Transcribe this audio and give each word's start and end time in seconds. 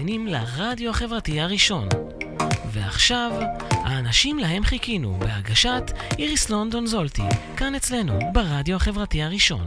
מאזינים 0.00 0.26
לרדיו 0.26 0.90
החברתי 0.90 1.40
הראשון. 1.40 1.88
ועכשיו, 2.72 3.32
האנשים 3.70 4.38
להם 4.38 4.64
חיכינו, 4.64 5.14
בהגשת 5.18 5.82
איריס 6.18 6.50
לונדון 6.50 6.86
זולטי, 6.86 7.22
כאן 7.56 7.74
אצלנו, 7.74 8.18
ברדיו 8.32 8.76
החברתי 8.76 9.22
הראשון. 9.22 9.66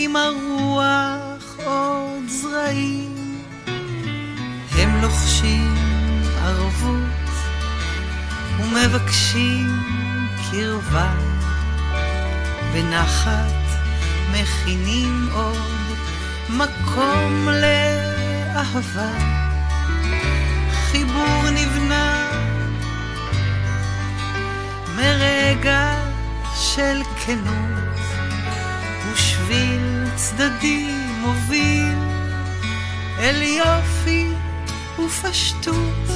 עם 0.00 0.16
הרוח 0.16 1.56
עוד 1.64 2.28
זרעים. 2.28 3.42
הם 4.78 5.02
לוחשים 5.02 5.74
ערבות 6.42 7.30
ומבקשים 8.58 9.66
קרבה. 10.50 11.14
בנחת 12.72 13.78
מכינים 14.32 15.28
עוד 15.34 15.96
מקום 16.50 17.48
לאהבה. 17.48 19.12
חיבור 20.72 21.50
נבנה 21.50 22.30
מרגע 24.96 25.94
של 26.54 27.02
כנות. 27.26 27.87
צדדי 30.38 30.90
מוביל 31.20 31.94
אל 33.18 33.42
יופי 33.42 34.28
ופשטות. 34.98 36.08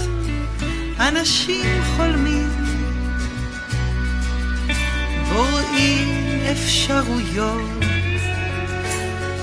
אנשים 1.01 1.83
חולמים 1.97 2.51
בוראים 5.33 6.41
אפשרויות 6.53 7.84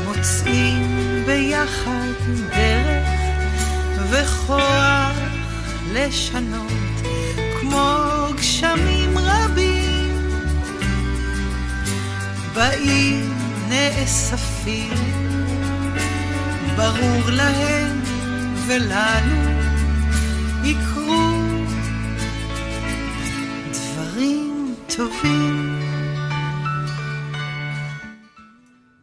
מוצאים 0.05 1.23
ביחד 1.25 2.13
דרך 2.49 3.07
וכוח 4.09 5.17
לשנות 5.93 6.71
כמו 7.61 7.97
גשמים 8.37 9.17
רבים. 9.17 10.29
באים 12.53 13.39
נאספים, 13.69 14.58
ברור 16.75 17.29
להם 17.29 18.01
ולנו 18.67 19.49
יקרו 20.63 21.31
דברים 23.71 24.75
טובים. 24.95 25.79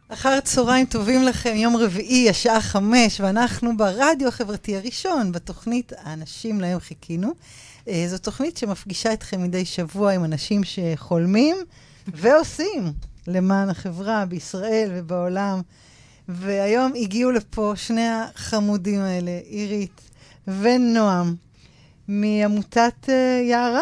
אחר 0.09 0.39
צהריים 0.39 0.85
טובים 0.85 1.23
לכם, 1.23 1.53
יום 1.55 1.75
רביעי, 1.75 2.29
השעה 2.29 2.61
חמש, 2.61 3.21
ואנחנו 3.21 3.77
ברדיו 3.77 4.27
החברתי 4.27 4.75
הראשון, 4.75 5.31
בתוכנית 5.31 5.91
האנשים 5.97 6.61
להם 6.61 6.79
חיכינו. 6.79 7.33
אה, 7.87 8.05
זו 8.07 8.17
תוכנית 8.17 8.57
שמפגישה 8.57 9.13
אתכם 9.13 9.43
מדי 9.43 9.65
שבוע 9.65 10.11
עם 10.11 10.23
אנשים 10.23 10.61
שחולמים 10.63 11.57
ועושים. 12.07 12.93
למען 13.27 13.69
החברה 13.69 14.25
בישראל 14.25 14.91
ובעולם. 14.93 15.61
והיום 16.29 16.91
הגיעו 16.95 17.31
לפה 17.31 17.73
שני 17.75 18.07
החמודים 18.07 18.99
האלה, 18.99 19.39
עירית 19.43 20.01
ונועם, 20.47 21.35
מעמותת 22.07 22.93
uh, 23.05 23.11
יערה, 23.49 23.81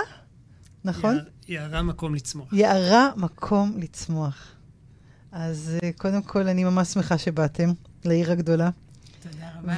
נכון? 0.86 1.18
יערה 1.48 1.82
מקום 1.82 2.16
לצמוח. 2.16 2.54
יערה 2.54 3.10
מקום 3.16 3.74
לצמוח. 3.78 4.52
אז 5.32 5.72
uh, 5.78 5.86
קודם 5.98 6.22
כל, 6.22 6.48
אני 6.48 6.64
ממש 6.64 6.88
שמחה 6.88 7.18
שבאתם 7.18 7.72
לעיר 8.06 8.32
הגדולה. 8.32 8.70
תודה 9.24 9.50
רבה. 9.60 9.76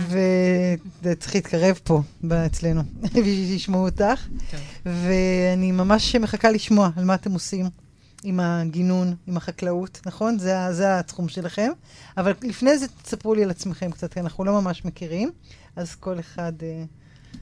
וצריך 1.02 1.36
להתקרב 1.36 1.80
פה, 1.84 2.02
אצלנו, 2.46 2.82
בשביל 3.04 3.48
שישמעו 3.48 3.86
אותך. 3.86 4.28
טוב. 4.52 4.60
ואני 4.86 5.72
ממש 5.72 6.16
מחכה 6.16 6.52
לשמוע 6.52 6.90
על 6.96 7.06
מה 7.06 7.14
אתם 7.16 7.32
עושים. 7.32 7.87
עם 8.24 8.40
הגינון, 8.40 9.16
עם 9.28 9.38
החקלאות, 9.38 10.02
נכון? 10.06 10.40
זה, 10.40 10.56
זה 10.72 11.00
התחום 11.00 11.30
שלכם. 11.30 11.72
אבל 12.18 12.34
לפני 12.44 12.78
זה 12.78 12.88
תספרו 12.88 13.36
לי 13.36 13.44
על 13.44 13.50
עצמכם 13.50 13.92
קצת, 13.92 14.14
כי 14.14 14.20
אנחנו 14.20 14.44
לא 14.44 14.62
ממש 14.62 14.86
מכירים. 14.86 15.32
אז 15.76 15.96
כל 15.96 16.20
אחד, 16.20 16.54
אה, 16.64 16.84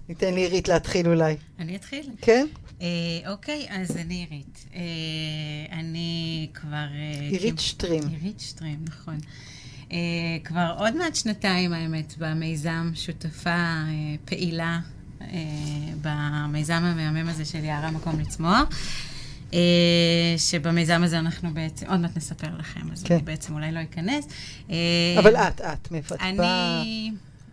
ניתן 0.09 0.34
לי 0.34 0.41
עירית 0.41 0.68
להתחיל 0.68 1.08
אולי. 1.08 1.38
אני 1.59 1.75
אתחיל? 1.75 2.09
כן. 2.22 2.47
אה, 2.81 2.88
אוקיי, 3.31 3.68
אז 3.69 3.97
אני 3.97 4.16
עירית. 4.16 4.66
אה, 4.75 4.81
אני 5.80 6.50
כבר... 6.53 6.88
אה, 6.96 7.28
עירית 7.31 7.59
שטרים. 7.59 8.03
עירית 8.07 8.40
שטרים, 8.40 8.80
נכון. 8.88 9.18
אה, 9.92 9.97
כבר 10.44 10.75
עוד 10.78 10.96
מעט 10.96 11.16
שנתיים, 11.16 11.74
האמת, 11.74 12.13
במיזם, 12.18 12.92
שותפה 12.96 13.50
אה, 13.50 14.16
פעילה 14.25 14.80
אה, 15.22 15.28
במיזם 16.02 16.84
המהמם 16.84 17.30
הזה 17.30 17.46
של 17.46 17.63
יערה 17.63 17.92
מקום 17.92 18.19
לצמוח. 18.19 18.69
אה, 19.55 20.35
שבמיזם 20.38 21.03
הזה 21.03 21.19
אנחנו 21.19 21.53
בעצם, 21.53 21.85
עוד 21.89 21.99
מעט 21.99 22.17
נספר 22.17 22.57
לכם, 22.57 22.91
אז 22.91 23.03
כן. 23.03 23.13
אני 23.13 23.23
בעצם 23.23 23.53
אולי 23.53 23.71
לא 23.71 23.79
אכנס. 23.81 24.27
אה, 24.69 24.75
אבל 25.19 25.35
את, 25.35 25.61
את, 25.61 25.91
מאיפה 25.91 26.16
את 26.16 26.21
באה? 26.38 26.83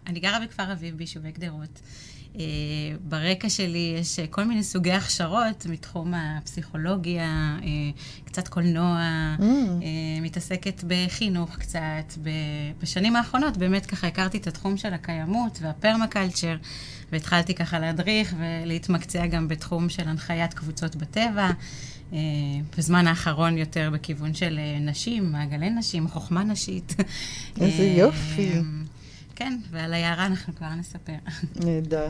אני 0.07 0.21
גרה 0.21 0.41
בכפר 0.41 0.73
אביב 0.73 0.97
ביישובי 0.97 1.33
גדרות. 1.33 1.81
Uh, 2.35 2.39
ברקע 3.01 3.49
שלי 3.49 3.97
יש 4.01 4.19
uh, 4.19 4.23
כל 4.31 4.45
מיני 4.45 4.63
סוגי 4.63 4.93
הכשרות 4.93 5.67
מתחום 5.67 6.15
הפסיכולוגיה, 6.15 7.57
uh, 7.61 7.65
קצת 8.25 8.49
קולנוע, 8.49 9.01
mm. 9.39 9.43
מתעסקת 10.23 10.85
בחינוך 10.87 11.59
קצת. 11.59 12.15
בשנים 12.79 13.17
האחרונות 13.17 13.57
באמת 13.57 13.87
ככה 13.87 14.07
הכרתי 14.07 14.39
את 14.39 14.47
התחום 14.47 14.77
של 14.77 14.95
הקיימות 14.95 15.59
והפרמקלצ'ר, 15.63 16.57
והתחלתי 17.13 17.55
ככה 17.55 17.79
להדריך 17.79 18.35
ולהתמקצע 18.39 19.27
גם 19.27 19.49
בתחום 19.49 19.89
של 19.89 20.09
הנחיית 20.09 20.55
קבוצות 20.55 20.97
בטבע. 20.97 21.51
Uh, 22.11 22.15
בזמן 22.79 23.07
האחרון 23.07 23.59
יותר 23.59 23.91
בכיוון 23.93 24.35
של 24.35 24.59
נשים, 24.81 25.33
מעגלי 25.33 25.71
נשים, 25.71 26.09
חוכמה 26.09 26.45
נשית. 26.45 26.97
איזה 27.61 27.85
יופי. 27.85 28.53
כן, 29.43 29.59
ועל 29.71 29.95
היערה 29.95 30.27
אנחנו 30.27 30.55
כבר 30.55 30.75
נספר. 30.75 31.13
נהדר. 31.65 32.09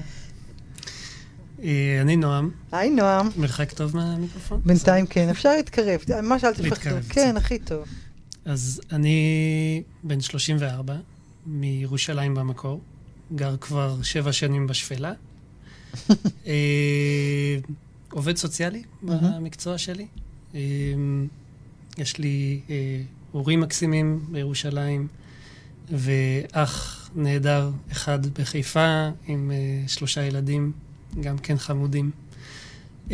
אה, 1.62 1.99
אני 2.00 2.17
נועם. 2.17 2.50
היי, 2.73 2.90
נועם. 2.90 3.29
מרחק 3.37 3.73
טוב 3.73 3.96
מהמיקרופון? 3.96 4.61
בינתיים 4.64 5.06
כן, 5.06 5.29
אפשר 5.29 5.56
להתקרב, 5.56 6.00
ממש 6.23 6.44
אל 6.44 6.55
תפחדו. 6.55 6.94
כן, 7.08 7.37
הכי 7.37 7.58
טוב. 7.58 7.84
אז 8.44 8.81
אני 8.93 9.82
בן 10.02 10.20
34, 10.20 10.96
מירושלים 11.46 12.34
במקור, 12.34 12.81
גר 13.34 13.56
כבר 13.56 14.02
שבע 14.02 14.32
שנים 14.32 14.67
בשפלה. 14.67 15.12
אה, 16.46 17.56
עובד 18.11 18.37
סוציאלי 18.37 18.82
במקצוע 19.02 19.79
שלי. 19.79 20.06
אה, 20.55 20.61
יש 21.99 22.19
לי 22.19 22.61
הורים 23.32 23.61
מקסימים 23.61 24.26
בירושלים, 24.31 25.08
ואח 25.90 27.01
נהדר 27.14 27.70
אחד 27.93 28.26
בחיפה 28.26 29.09
עם 29.26 29.50
uh, 29.50 29.88
שלושה 29.91 30.23
ילדים, 30.23 30.73
גם 31.20 31.38
כן 31.38 31.59
חמודים. 31.59 32.11
Uh, 33.09 33.12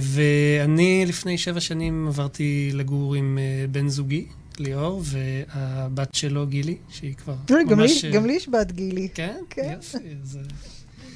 ואני 0.00 1.04
לפני 1.08 1.38
שבע 1.38 1.60
שנים 1.60 2.08
עברתי 2.08 2.70
לגור 2.74 3.14
עם 3.14 3.38
uh, 3.38 3.70
בן 3.70 3.88
זוגי, 3.88 4.26
ליאור, 4.58 5.02
והבת 5.04 6.14
שלו, 6.14 6.46
גילי, 6.46 6.76
שהיא 6.88 7.14
כבר 7.14 7.34
ממש... 7.50 7.70
גם 7.70 7.80
לי, 7.80 8.12
גם 8.12 8.26
לי 8.26 8.32
יש 8.32 8.48
בת 8.48 8.72
גילי. 8.72 9.08
כן? 9.14 9.36
כן. 9.50 9.72
יופי. 9.76 9.98
אז... 10.22 10.38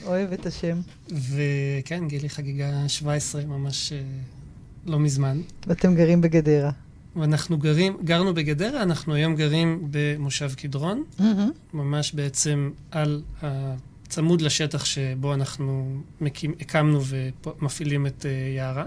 אוהב 0.06 0.32
את 0.32 0.46
השם. 0.46 0.81
וכן, 1.08 2.08
גילי 2.08 2.28
חגיגה 2.28 2.88
17, 2.88 3.44
ממש 3.44 3.93
לא 4.87 4.99
מזמן. 4.99 5.40
ואתם 5.67 5.94
גרים 5.94 6.20
בגדרה. 6.20 6.70
ואנחנו 7.16 7.58
גרים, 7.58 7.96
גרנו 8.05 8.34
בגדרה, 8.34 8.82
אנחנו 8.82 9.14
היום 9.14 9.37
גרים 9.37 9.88
במושב 9.90 10.52
קדרון, 10.55 11.05
ממש 11.75 12.12
בעצם 12.12 12.70
על, 12.90 13.22
צמוד 14.14 14.40
לשטח 14.40 14.84
שבו 14.84 15.34
אנחנו 15.34 16.00
מקים, 16.20 16.55
הקמנו 16.61 17.00
ומפעילים 17.05 18.06
את 18.06 18.22
uh, 18.22 18.56
יערה. 18.56 18.87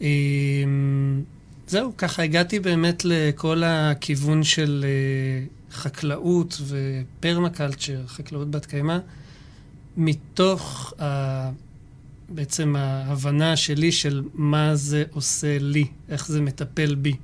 Um, 0.00 0.02
זהו, 1.68 1.92
ככה 1.96 2.22
הגעתי 2.22 2.60
באמת 2.60 3.04
לכל 3.04 3.62
הכיוון 3.66 4.42
של 4.44 4.84
uh, 4.84 5.74
חקלאות 5.74 6.60
ופרמקלצ'ר, 6.66 8.06
חקלאות 8.06 8.50
בת 8.50 8.66
קיימא, 8.66 8.98
מתוך 9.96 10.92
ה... 11.00 11.50
בעצם 12.28 12.76
ההבנה 12.76 13.56
שלי 13.56 13.92
של 13.92 14.22
מה 14.34 14.76
זה 14.76 15.04
עושה 15.10 15.58
לי, 15.58 15.86
איך 16.08 16.28
זה 16.28 16.40
מטפל 16.40 16.94
בי. 16.94 17.16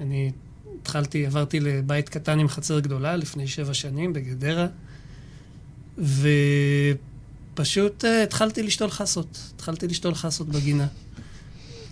אני 0.00 0.32
התחלתי, 0.80 1.26
עברתי 1.26 1.60
לבית 1.60 2.08
קטן 2.08 2.38
עם 2.38 2.48
חצר 2.48 2.80
גדולה 2.80 3.16
לפני 3.16 3.46
שבע 3.46 3.74
שנים 3.74 4.12
בגדרה, 4.12 4.66
ופשוט 7.54 8.04
uh, 8.04 8.08
התחלתי 8.22 8.62
לשתול 8.62 8.90
חסות. 8.90 9.52
התחלתי 9.54 9.88
לשתול 9.88 10.14
חסות 10.14 10.48
בגינה. 10.48 10.86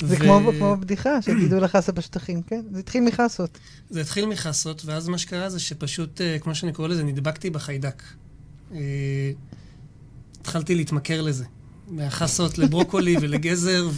זה 0.00 0.16
כמו, 0.16 0.40
כמו 0.58 0.76
בבדיחה 0.76 1.22
של 1.22 1.38
גידול 1.38 1.64
החסה 1.64 1.92
בשטחים, 1.92 2.42
כן? 2.42 2.62
זה 2.72 2.78
התחיל 2.78 3.04
מחסות. 3.04 3.58
זה 3.90 4.00
התחיל 4.00 4.26
מחסות, 4.26 4.82
ואז 4.84 5.08
מה 5.08 5.18
שקרה 5.18 5.50
זה 5.50 5.60
שפשוט, 5.60 6.20
uh, 6.20 6.42
כמו 6.42 6.54
שאני 6.54 6.72
קורא 6.72 6.88
לזה, 6.88 7.04
נדבקתי 7.04 7.50
בחיידק. 7.50 8.02
Uh, 8.70 8.74
התחלתי 10.40 10.74
להתמכר 10.74 11.22
לזה. 11.22 11.44
מהחסות 11.90 12.58
לברוקולי 12.58 13.16
ולגזר, 13.20 13.88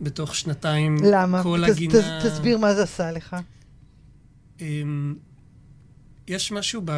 ובתוך 0.00 0.34
שנתיים 0.34 0.96
למה? 1.04 1.42
כל 1.42 1.62
תס, 1.66 1.76
הגינה... 1.76 1.94
תס, 1.94 2.26
תסביר 2.26 2.58
מה 2.58 2.74
זה 2.74 2.82
עשה 2.82 3.12
לך. 3.12 3.36
אמ, 4.60 5.14
יש 6.28 6.52
משהו 6.52 6.82
ב, 6.84 6.92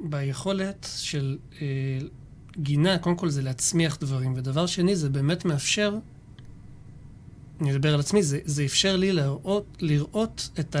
ביכולת 0.00 0.88
של 0.96 1.38
אה, 1.62 1.66
גינה, 2.58 2.98
קודם 2.98 3.16
כל 3.16 3.28
זה 3.28 3.42
להצמיח 3.42 3.98
דברים, 4.00 4.32
ודבר 4.36 4.66
שני, 4.66 4.96
זה 4.96 5.08
באמת 5.08 5.44
מאפשר, 5.44 5.98
אני 7.60 7.72
אדבר 7.72 7.94
על 7.94 8.00
עצמי, 8.00 8.22
זה, 8.22 8.38
זה 8.44 8.64
אפשר 8.64 8.96
לי 8.96 9.12
לראות, 9.12 9.76
לראות 9.80 10.48
את 10.60 10.76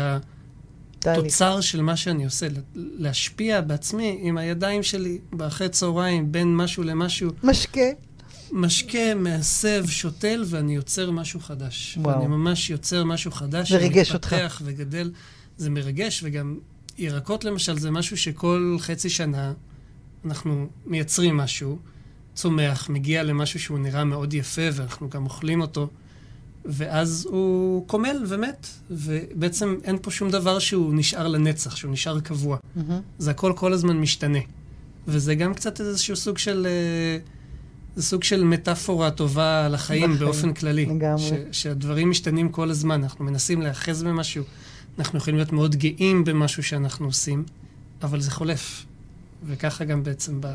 תהליך. 0.98 1.18
התוצר 1.18 1.60
של 1.60 1.82
מה 1.82 1.96
שאני 1.96 2.24
עושה, 2.24 2.46
להשפיע 2.74 3.60
בעצמי 3.60 4.18
עם 4.20 4.38
הידיים 4.38 4.82
שלי 4.82 5.18
באחרי 5.32 5.68
צהריים, 5.68 6.32
בין 6.32 6.56
משהו 6.56 6.82
למשהו. 6.82 7.30
משקה. 7.42 7.80
משקה, 8.52 9.14
מעשב, 9.14 9.84
שותל, 9.88 10.44
ואני 10.46 10.74
יוצר 10.74 11.10
משהו 11.10 11.40
חדש. 11.40 11.98
וואו. 12.00 12.16
ואני 12.16 12.26
ממש 12.26 12.70
יוצר 12.70 13.04
משהו 13.04 13.30
חדש. 13.30 13.72
זה 13.72 13.78
ריגש 13.78 14.14
אותך. 14.14 14.28
שמתפתח 14.30 14.62
וגדל. 14.64 15.10
זה 15.56 15.70
מרגש, 15.70 16.20
וגם 16.24 16.58
ירקות 16.98 17.44
למשל, 17.44 17.78
זה 17.78 17.90
משהו 17.90 18.16
שכל 18.16 18.76
חצי 18.80 19.10
שנה 19.10 19.52
אנחנו 20.24 20.66
מייצרים 20.86 21.36
משהו, 21.36 21.78
צומח, 22.34 22.88
מגיע 22.88 23.22
למשהו 23.22 23.60
שהוא 23.60 23.78
נראה 23.78 24.04
מאוד 24.04 24.34
יפה, 24.34 24.62
ואנחנו 24.72 25.10
גם 25.10 25.24
אוכלים 25.24 25.60
אותו, 25.60 25.88
ואז 26.64 27.28
הוא 27.30 27.86
קומל 27.86 28.24
ומת, 28.28 28.66
ובעצם 28.90 29.76
אין 29.84 29.98
פה 30.02 30.10
שום 30.10 30.30
דבר 30.30 30.58
שהוא 30.58 30.94
נשאר 30.94 31.28
לנצח, 31.28 31.76
שהוא 31.76 31.92
נשאר 31.92 32.20
קבוע. 32.20 32.56
מהמם. 32.76 33.00
זה 33.18 33.30
הכל 33.30 33.52
כל 33.56 33.72
הזמן 33.72 33.96
משתנה. 33.96 34.38
וזה 35.08 35.34
גם 35.34 35.54
קצת 35.54 35.80
איזשהו 35.80 36.16
סוג 36.16 36.38
של... 36.38 36.66
אה, 36.66 37.35
זה 37.96 38.02
סוג 38.02 38.24
של 38.24 38.44
מטאפורה 38.44 39.10
טובה 39.10 39.68
לחיים 39.68 40.10
לחיים, 40.10 40.18
באופן 40.18 40.52
כללי. 40.52 40.86
לגמרי. 40.86 41.22
ש, 41.22 41.32
שהדברים 41.52 42.10
משתנים 42.10 42.48
כל 42.48 42.70
הזמן, 42.70 43.02
אנחנו 43.02 43.24
מנסים 43.24 43.62
להיאחז 43.62 44.02
במשהו, 44.02 44.44
אנחנו 44.98 45.18
יכולים 45.18 45.36
להיות 45.36 45.52
מאוד 45.52 45.76
גאים 45.76 46.24
במשהו 46.24 46.62
שאנחנו 46.62 47.06
עושים, 47.06 47.44
אבל 48.02 48.20
זה 48.20 48.30
חולף. 48.30 48.84
וככה 49.46 49.84
גם 49.84 50.02
בעצם 50.02 50.40
ב... 50.40 50.46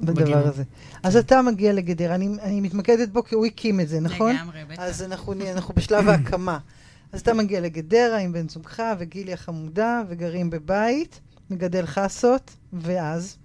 בדבר 0.00 0.22
בגינה. 0.22 0.40
הזה. 0.40 0.62
אז 1.02 1.16
אתה 1.16 1.42
מגיע 1.42 1.72
לגדרה, 1.72 2.14
אני, 2.14 2.28
אני 2.42 2.60
מתמקדת 2.60 3.08
בו 3.08 3.24
כי 3.24 3.34
הוא 3.34 3.46
הקים 3.46 3.80
את 3.80 3.88
זה, 3.88 4.00
נכון? 4.00 4.34
לגמרי, 4.34 4.60
בטח. 4.68 4.82
אז 4.82 5.02
אנחנו, 5.02 5.34
אנחנו 5.52 5.74
בשלב 5.74 6.08
ההקמה. 6.08 6.58
אז 7.12 7.20
אתה 7.20 7.34
מגיע 7.34 7.60
לגדרה 7.60 8.18
עם 8.18 8.32
בן 8.32 8.48
זוגך 8.48 8.82
וגילי 8.98 9.32
החמודה, 9.32 10.02
וגרים 10.08 10.50
בבית, 10.50 11.20
מגדל 11.50 11.86
חסות, 11.86 12.50
ואז? 12.72 13.36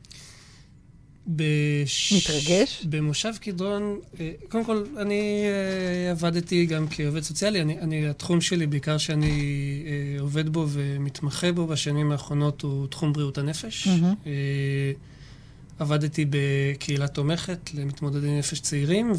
בש... 1.27 2.13
מתרגש? 2.13 2.85
במושב 2.89 3.33
קדרון, 3.41 3.99
אה, 4.19 4.31
קודם 4.49 4.65
כל, 4.65 4.83
אני 4.97 5.43
אה, 5.45 6.11
עבדתי 6.11 6.65
גם 6.65 6.85
כעובד 6.89 7.21
סוציאלי. 7.21 7.61
אני, 7.61 7.79
אני, 7.79 8.07
התחום 8.07 8.41
שלי, 8.41 8.67
בעיקר 8.67 8.97
שאני 8.97 9.43
אה, 9.87 10.21
עובד 10.21 10.49
בו 10.49 10.65
ומתמחה 10.69 11.51
בו 11.51 11.67
בשנים 11.67 12.11
האחרונות, 12.11 12.61
הוא 12.61 12.87
תחום 12.87 13.13
בריאות 13.13 13.37
הנפש. 13.37 13.87
אה, 14.25 14.31
עבדתי 15.79 16.25
בקהילה 16.29 17.07
תומכת 17.07 17.69
למתמודדי 17.73 18.37
נפש 18.37 18.59
צעירים, 18.59 19.11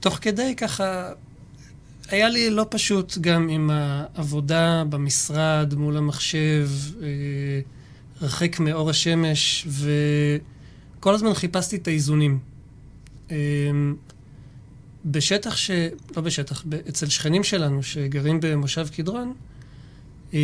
ותוך 0.00 0.18
כדי 0.20 0.54
ככה, 0.56 1.12
היה 2.08 2.28
לי 2.28 2.50
לא 2.50 2.66
פשוט 2.70 3.18
גם 3.18 3.48
עם 3.48 3.70
העבודה 3.72 4.84
במשרד, 4.88 5.74
מול 5.76 5.96
המחשב, 5.96 6.68
אה, 7.02 7.08
הרחק 8.24 8.60
מאור 8.60 8.90
השמש, 8.90 9.66
וכל 10.98 11.14
הזמן 11.14 11.34
חיפשתי 11.34 11.76
את 11.76 11.88
האיזונים. 11.88 12.38
אה, 13.30 13.36
בשטח 15.04 15.56
ש... 15.56 15.70
לא 16.16 16.22
בשטח, 16.22 16.64
אצל 16.88 17.06
שכנים 17.06 17.44
שלנו 17.44 17.82
שגרים 17.82 18.40
במושב 18.40 18.88
קדרון, 18.88 19.32
אה, 20.34 20.38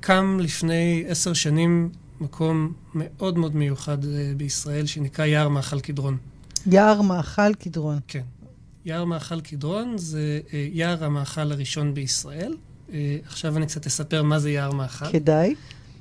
קם 0.00 0.38
לפני 0.40 1.04
עשר 1.08 1.32
שנים 1.32 1.90
מקום 2.20 2.72
מאוד 2.94 3.38
מאוד 3.38 3.56
מיוחד 3.56 4.04
אה, 4.04 4.32
בישראל, 4.36 4.86
שנקרא 4.86 5.24
יער 5.24 5.48
מאכל 5.48 5.80
קדרון. 5.80 6.16
יער 6.66 7.02
מאכל 7.02 7.54
קדרון. 7.54 7.98
כן. 8.08 8.22
יער 8.84 9.04
מאכל 9.04 9.40
קדרון 9.40 9.98
זה 9.98 10.40
אה, 10.52 10.68
יער 10.72 11.04
המאכל 11.04 11.52
הראשון 11.52 11.94
בישראל. 11.94 12.56
אה, 12.92 13.16
עכשיו 13.26 13.56
אני 13.56 13.66
קצת 13.66 13.86
אספר 13.86 14.22
מה 14.22 14.38
זה 14.38 14.50
יער 14.50 14.72
מאכל, 14.72 15.12
כדאי. 15.12 15.54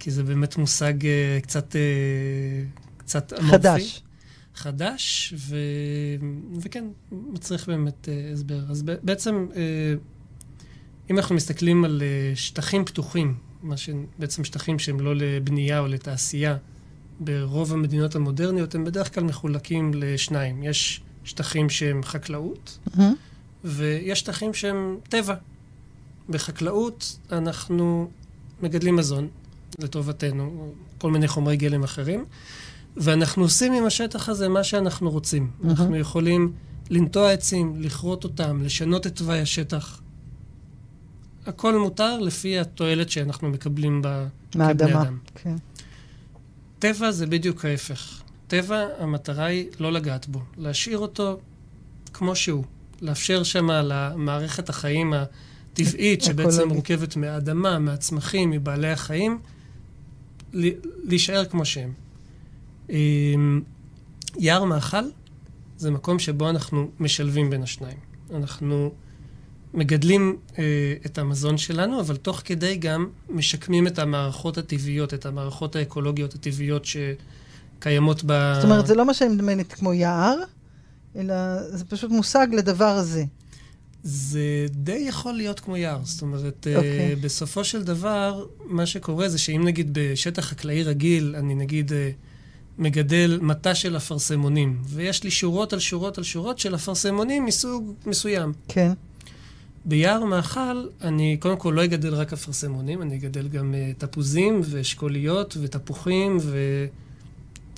כי 0.03 0.11
זה 0.11 0.23
באמת 0.23 0.57
מושג 0.57 1.05
אה, 1.05 1.39
קצת, 1.41 1.75
אה, 1.75 1.81
קצת 2.97 3.33
אמורפי. 3.33 3.51
חדש. 3.51 4.01
חדש, 4.55 5.33
ו... 5.37 5.55
וכן, 6.61 6.85
מצריך 7.11 7.67
באמת 7.67 8.09
אה, 8.09 8.29
הסבר. 8.33 8.59
אז 8.69 8.83
בעצם, 8.83 9.47
אה, 9.55 9.93
אם 11.11 11.17
אנחנו 11.17 11.35
מסתכלים 11.35 11.85
על 11.85 12.01
אה, 12.01 12.35
שטחים 12.35 12.85
פתוחים, 12.85 13.35
מה 13.61 13.77
שבעצם 13.77 14.43
שטחים 14.43 14.79
שהם 14.79 14.99
לא 14.99 15.15
לבנייה 15.15 15.79
או 15.79 15.87
לתעשייה, 15.87 16.57
ברוב 17.19 17.73
המדינות 17.73 18.15
המודרניות, 18.15 18.75
הם 18.75 18.83
בדרך 18.83 19.13
כלל 19.13 19.23
מחולקים 19.23 19.91
לשניים. 19.93 20.63
יש 20.63 21.01
שטחים 21.23 21.69
שהם 21.69 22.03
חקלאות, 22.03 22.79
מהמם. 22.95 23.15
ויש 23.63 24.19
שטחים 24.19 24.53
שהם 24.53 24.97
טבע. 25.09 25.35
בחקלאות 26.29 27.19
אנחנו 27.31 28.09
מגדלים 28.61 28.95
מזון 28.95 29.27
לטובתנו, 29.79 30.73
כל 30.97 31.11
מיני 31.11 31.27
חומרי 31.27 31.57
גלם 31.57 31.83
אחרים, 31.83 32.25
ואנחנו 32.97 33.43
עושים 33.43 33.73
עם 33.73 33.85
השטח 33.85 34.29
הזה 34.29 34.49
מה 34.49 34.63
שאנחנו 34.63 35.11
רוצים. 35.11 35.51
מהמם. 35.59 35.69
אנחנו 35.71 35.97
יכולים 35.97 36.53
לנטוע 36.89 37.31
עצים, 37.31 37.81
לכרות 37.81 38.23
אותם, 38.23 38.61
לשנות 38.63 39.07
את 39.07 39.15
תוואי 39.15 39.39
השטח. 39.39 40.01
הכל 41.45 41.77
מותר 41.77 42.19
לפי 42.19 42.59
התועלת 42.59 43.09
שאנחנו 43.09 43.49
מקבלים 43.49 44.01
ב... 44.01 44.27
מהאדמה. 44.55 45.01
אדם. 45.01 45.17
כן. 45.35 45.55
טבע 46.79 47.11
זה 47.11 47.27
בדיוק 47.27 47.65
ההפך. 47.65 48.21
טבע, 48.47 48.85
המטרה 48.99 49.45
היא 49.45 49.67
לא 49.79 49.91
לגעת 49.91 50.27
בו, 50.27 50.39
להשאיר 50.57 50.97
אותו 50.97 51.39
כמו 52.13 52.35
שהוא. 52.35 52.63
לאפשר 53.01 53.43
שם 53.43 53.71
למערכת 53.71 54.69
החיים 54.69 55.13
הטבעית, 55.13 56.21
שבעצם. 56.25 56.67
מורכבת 56.67 57.15
מהאדמה, 57.15 57.79
מהצמחים, 57.79 58.49
מבעלי 58.49 58.91
החיים, 58.91 59.39
להישאר 61.03 61.45
כמו 61.45 61.65
שהם. 61.65 61.93
אמ, 62.89 63.61
יער 64.39 64.63
מאכל 64.63 65.03
זה 65.77 65.91
מקום 65.91 66.19
שבו 66.19 66.49
אנחנו 66.49 66.89
משלבים 66.99 67.49
בין 67.49 67.63
השניים. 67.63 67.97
אנחנו 68.33 68.91
מגדלים 69.73 70.37
אה, 70.57 70.63
את 71.05 71.17
המזון 71.17 71.57
שלנו, 71.57 71.99
אבל 71.99 72.15
תוך 72.15 72.41
כדי 72.45 72.75
גם 72.75 73.07
משקמים 73.29 73.87
את 73.87 73.99
המערכות 73.99 74.57
הטבעיות, 74.57 75.13
את 75.13 75.25
המערכות 75.25 75.75
האקולוגיות 75.75 76.33
הטבעיות 76.33 76.85
שקיימות 76.85 78.23
ב... 78.25 78.51
זאת 78.55 78.63
אומרת, 78.63 78.87
זה 78.87 78.95
לא 78.95 79.05
מה 79.05 79.13
שאני 79.13 79.33
מדמיינת 79.33 79.73
כמו 79.73 79.93
יער, 79.93 80.35
אלא 81.15 81.33
זה 81.69 81.85
פשוט 81.85 82.11
מושג 82.11 82.47
לדבר 82.51 82.85
הזה. 82.85 83.25
זה 84.03 84.65
די 84.69 85.05
יכול 85.07 85.33
להיות 85.33 85.59
כמו 85.59 85.77
יער. 85.77 85.99
זאת 86.03 86.21
אומרת, 86.21 86.67
אה, 86.67 86.75
אוקיי. 86.75 87.15
בסופו 87.15 87.63
של 87.63 87.83
דבר, 87.83 88.45
מה 88.65 88.85
שקורה 88.85 89.29
זה 89.29 89.37
שאם 89.37 89.61
נגיד 89.65 89.89
בשטח 89.93 90.45
חקלאי 90.45 90.83
רגיל, 90.83 91.35
אני 91.37 91.55
נגיד 91.55 91.93
אה, 91.93 92.11
מגדל 92.77 93.39
מטע 93.41 93.75
של 93.75 93.97
אפרסמונים, 93.97 94.81
ויש 94.85 95.23
לי 95.23 95.31
שורות 95.31 95.73
על 95.73 95.79
שורות 95.79 96.17
על 96.17 96.23
שורות 96.23 96.59
של 96.59 96.75
אפרסמונים 96.75 97.45
מסוג 97.45 97.93
מסוים. 98.05 98.53
כן. 98.67 98.91
ביער 99.85 100.25
מאכל 100.25 100.87
אני 101.01 101.37
קודם 101.39 101.57
כל 101.57 101.73
לא 101.75 101.83
אגדל 101.83 102.13
רק 102.13 102.33
אפרסמונים, 102.33 103.01
אני 103.01 103.15
אגדל 103.15 103.47
גם 103.47 103.73
uh, 103.73 103.99
תפוזים 103.99 104.61
ואשכוליות 104.63 105.57
ותפוחים 105.61 106.37
ו... 106.41 106.57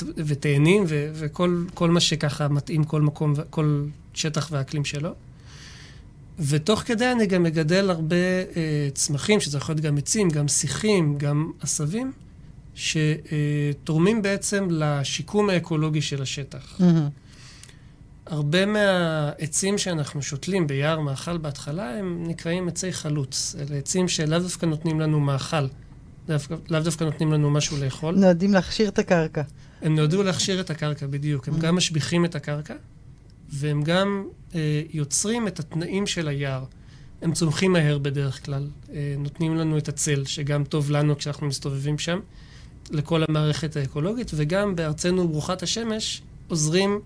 ותאנים 0.01 0.83
ו... 0.87 1.11
וכל 1.13 1.89
מה 1.89 1.99
שככה 1.99 2.47
מתאים 2.47 2.83
כל 2.83 3.01
מקום, 3.01 3.33
כל 3.49 3.85
שטח 4.13 4.49
והאקלים 4.51 4.85
שלו. 4.85 5.13
ותוך 6.39 6.79
כדי 6.79 7.11
אני 7.11 7.25
גם 7.25 7.43
מגדל 7.43 7.89
הרבה 7.89 8.15
uh, 8.15 8.55
צמחים, 8.93 9.39
שזה 9.39 9.57
יכול 9.57 9.75
להיות 9.75 9.85
גם 9.85 9.97
עצים, 9.97 10.29
גם 10.29 10.47
שיחים, 10.47 11.17
גם 11.17 11.51
עשבים, 11.61 12.11
שתורמים 12.75 14.21
בעצם 14.21 14.67
לשיקום 14.69 15.49
האקולוגי 15.49 16.01
של 16.01 16.21
השטח. 16.21 16.77
Mm-hmm. 16.79 16.83
הרבה 18.25 18.65
מהעצים 18.65 19.77
שאנחנו 19.77 20.21
שותלים 20.21 20.67
ביער 20.67 20.99
מאכל 20.99 21.37
בהתחלה, 21.37 21.99
הם 21.99 22.23
נקראים 22.27 22.67
עצי 22.67 22.93
חלוץ. 22.93 23.55
אלה 23.59 23.77
עצים 23.77 24.07
שלאו 24.07 24.39
דווקא 24.39 24.65
נותנים 24.65 24.99
לנו 24.99 25.19
מאכל, 25.19 25.67
לאו 26.69 26.79
דווקא 26.79 27.03
נותנים 27.03 27.33
לנו 27.33 27.49
משהו 27.49 27.77
לאכול. 27.77 28.15
נועדים 28.15 28.53
להכשיר 28.53 28.89
את 28.89 28.99
הקרקע. 28.99 29.41
הם 29.81 29.95
נועדו 29.95 30.23
להכשיר 30.23 30.61
את 30.61 30.69
הקרקע, 30.69 31.07
בדיוק. 31.07 31.47
הם 31.47 31.59
גם 31.59 31.75
משביחים 31.75 32.25
את 32.25 32.35
הקרקע, 32.35 32.73
והם 33.49 33.83
גם 33.83 34.23
אה, 34.27 34.44
יוצרים 34.93 35.47
את 35.47 35.59
התנאים 35.59 36.07
של 36.07 36.27
היער. 36.27 36.63
הם 37.21 37.33
צומחים 37.33 37.71
מהר 37.71 37.97
בדרך 37.97 38.45
כלל, 38.45 38.67
אה, 38.93 39.15
נותנים 39.17 39.55
לנו 39.57 39.77
את 39.77 39.89
הצל, 39.89 40.25
שגם 40.25 40.63
טוב 40.63 40.91
לנו 40.91 41.17
כשאנחנו 41.17 41.47
מסתובבים 41.47 41.97
שם, 41.97 42.19
לכל 42.91 43.23
המערכת 43.27 43.75
האקולוגית, 43.75 44.31
וגם 44.35 44.75
בארצנו 44.75 45.27
ברוכת 45.27 45.63
השמש 45.63 46.21
עוזרים 46.47 46.99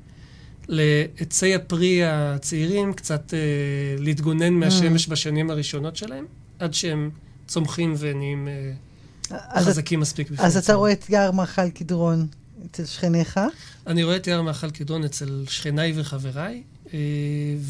לעצי 0.67 1.55
הפרי 1.55 2.03
הצעירים 2.05 2.93
קצת 2.93 3.33
אה, 3.33 3.39
להתגונן 3.99 4.53
מהשמש 4.53 5.07
mm. 5.07 5.09
בשנים 5.09 5.49
הראשונות 5.49 5.95
שלהם, 5.95 6.25
עד 6.59 6.73
שהם 6.73 7.09
צומחים 7.47 7.93
ונהיים 7.97 8.47
אה, 9.31 9.61
חזקים 9.61 9.99
מספיק 9.99 10.31
בפני 10.31 10.45
אז 10.45 10.57
אתה 10.57 10.73
רואה 10.73 10.91
את 10.91 11.09
יער 11.09 11.31
מאכל 11.31 11.69
קדרון 11.69 12.27
אצל 12.65 12.85
שכניך? 12.85 13.39
אני 13.87 14.03
רואה 14.03 14.15
את 14.15 14.27
יער 14.27 14.41
מאכל 14.41 14.71
קדרון 14.71 15.03
אצל 15.03 15.43
שכניי 15.47 15.93
וחבריי, 15.95 16.53
אה, 16.55 16.61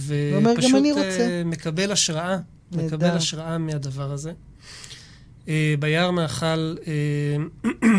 ופשוט 0.05 0.83
אה, 0.97 1.41
מקבל 1.45 1.91
השראה, 1.91 2.37
נדע. 2.71 2.83
מקבל 2.83 3.09
השראה 3.09 3.57
מהדבר 3.57 4.11
הזה. 4.11 4.31
אה, 5.47 5.75
ביער 5.79 6.11
מאכל 6.11 6.75
אה, 6.87 7.69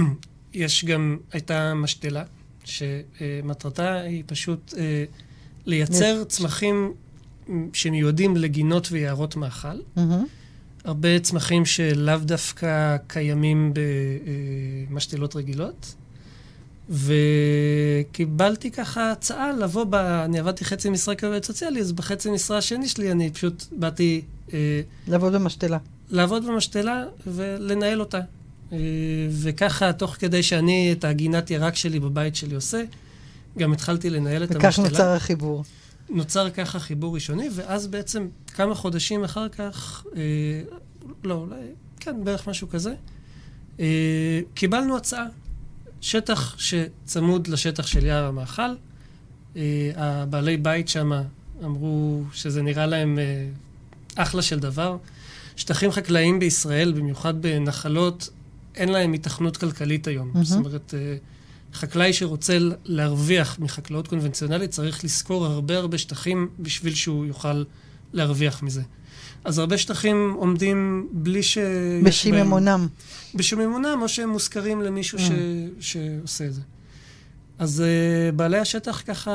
יש 0.54 0.84
גם, 0.84 1.16
הייתה 1.32 1.74
משתלה. 1.74 2.24
שמטרתה 2.64 4.00
היא 4.00 4.24
פשוט 4.26 4.74
אה, 4.78 5.04
לייצר 5.66 6.24
צמחים 6.24 6.92
שמיועדים 7.72 8.36
לגינות 8.36 8.88
ויערות 8.92 9.36
מאכל. 9.36 9.80
הרבה 10.84 11.18
צמחים 11.18 11.64
שלאו 11.64 12.18
דווקא 12.18 12.96
קיימים 13.06 13.72
במשתלות 14.90 15.36
רגילות. 15.36 15.94
וקיבלתי 16.90 18.70
ככה 18.70 19.12
הצעה 19.12 19.52
לבוא 19.52 19.84
ב... 19.84 19.94
אני 19.94 20.38
עבדתי 20.38 20.64
חצי 20.64 20.90
משרה 20.90 21.14
כעובד 21.14 21.44
סוציאלי, 21.44 21.80
אז 21.80 21.92
בחצי 21.92 22.30
משרה 22.30 22.58
השני 22.58 22.88
שלי 22.88 23.12
אני 23.12 23.30
פשוט 23.30 23.64
באתי... 23.72 24.22
אה, 24.52 24.80
לעבוד 25.08 25.32
במשתלה. 25.32 25.78
לעבוד 26.10 26.46
במשתלה 26.46 27.04
ולנהל 27.26 28.00
אותה. 28.00 28.20
אה, 28.72 28.78
וככה, 29.30 29.92
תוך 29.92 30.16
כדי 30.18 30.42
שאני 30.42 30.92
את 30.92 31.04
הגינת 31.04 31.50
ירק 31.50 31.76
שלי 31.76 32.00
בבית 32.00 32.36
שלי 32.36 32.54
עושה, 32.54 32.82
גם 33.58 33.72
התחלתי 33.72 34.10
לנהל 34.10 34.44
את 34.44 34.50
המשתלה. 34.50 34.68
וכך 34.68 34.78
נוצר 34.78 35.08
החיבור. 35.08 35.64
נוצר 36.08 36.50
ככה 36.50 36.78
חיבור 36.78 37.14
ראשוני, 37.14 37.48
ואז 37.54 37.86
בעצם 37.86 38.28
כמה 38.54 38.74
חודשים 38.74 39.24
אחר 39.24 39.48
כך, 39.48 40.04
אה, 40.16 40.20
לא, 41.24 41.34
אולי, 41.34 41.56
כן, 42.00 42.24
בערך 42.24 42.48
משהו 42.48 42.68
כזה, 42.68 42.94
אה, 43.80 44.40
קיבלנו 44.54 44.96
הצעה. 44.96 45.26
שטח 46.00 46.58
שצמוד 46.58 47.48
לשטח 47.48 47.86
של 47.86 48.06
יער 48.06 48.24
המאכל. 48.24 48.62
אה, 49.56 49.90
הבעלי 49.96 50.56
בית 50.56 50.88
שם 50.88 51.12
אמרו 51.64 52.22
שזה 52.32 52.62
נראה 52.62 52.86
להם 52.86 53.18
אה, 53.18 53.46
אחלה 54.14 54.42
של 54.42 54.58
דבר. 54.58 54.96
שטחים 55.56 55.90
חקלאיים 55.90 56.38
בישראל, 56.38 56.92
במיוחד 56.92 57.42
בנחלות, 57.42 58.28
אין 58.74 58.88
להם 58.88 59.12
התכנות 59.12 59.56
כלכלית 59.56 60.06
היום. 60.06 60.32
Mm-hmm. 60.34 60.44
זאת 60.44 60.58
אומרת, 60.58 60.94
אה, 60.96 61.16
חקלאי 61.74 62.12
שרוצה 62.12 62.58
להרוויח 62.84 63.58
מחקלאות 63.58 64.08
קונבנציונלית 64.08 64.70
צריך 64.70 65.04
לשכור 65.04 65.46
הרבה 65.46 65.76
הרבה 65.76 65.98
שטחים 65.98 66.48
בשביל 66.58 66.94
שהוא 66.94 67.26
יוכל 67.26 67.64
להרוויח 68.12 68.62
מזה. 68.62 68.82
אז 69.44 69.58
הרבה 69.58 69.78
שטחים 69.78 70.34
עומדים 70.38 71.08
בלי 71.12 71.42
ש... 71.42 71.58
בשיממונם. 72.04 72.86
בשיממונם, 73.34 73.98
או 74.02 74.08
שהם 74.08 74.28
מושכרים 74.28 74.82
למישהו 74.82 75.18
mm. 75.18 75.22
ש... 75.80 75.92
שעושה 75.92 76.46
את 76.46 76.54
זה. 76.54 76.60
אז 77.58 77.82
uh, 77.82 78.34
בעלי 78.34 78.58
השטח 78.58 79.02
ככה 79.06 79.30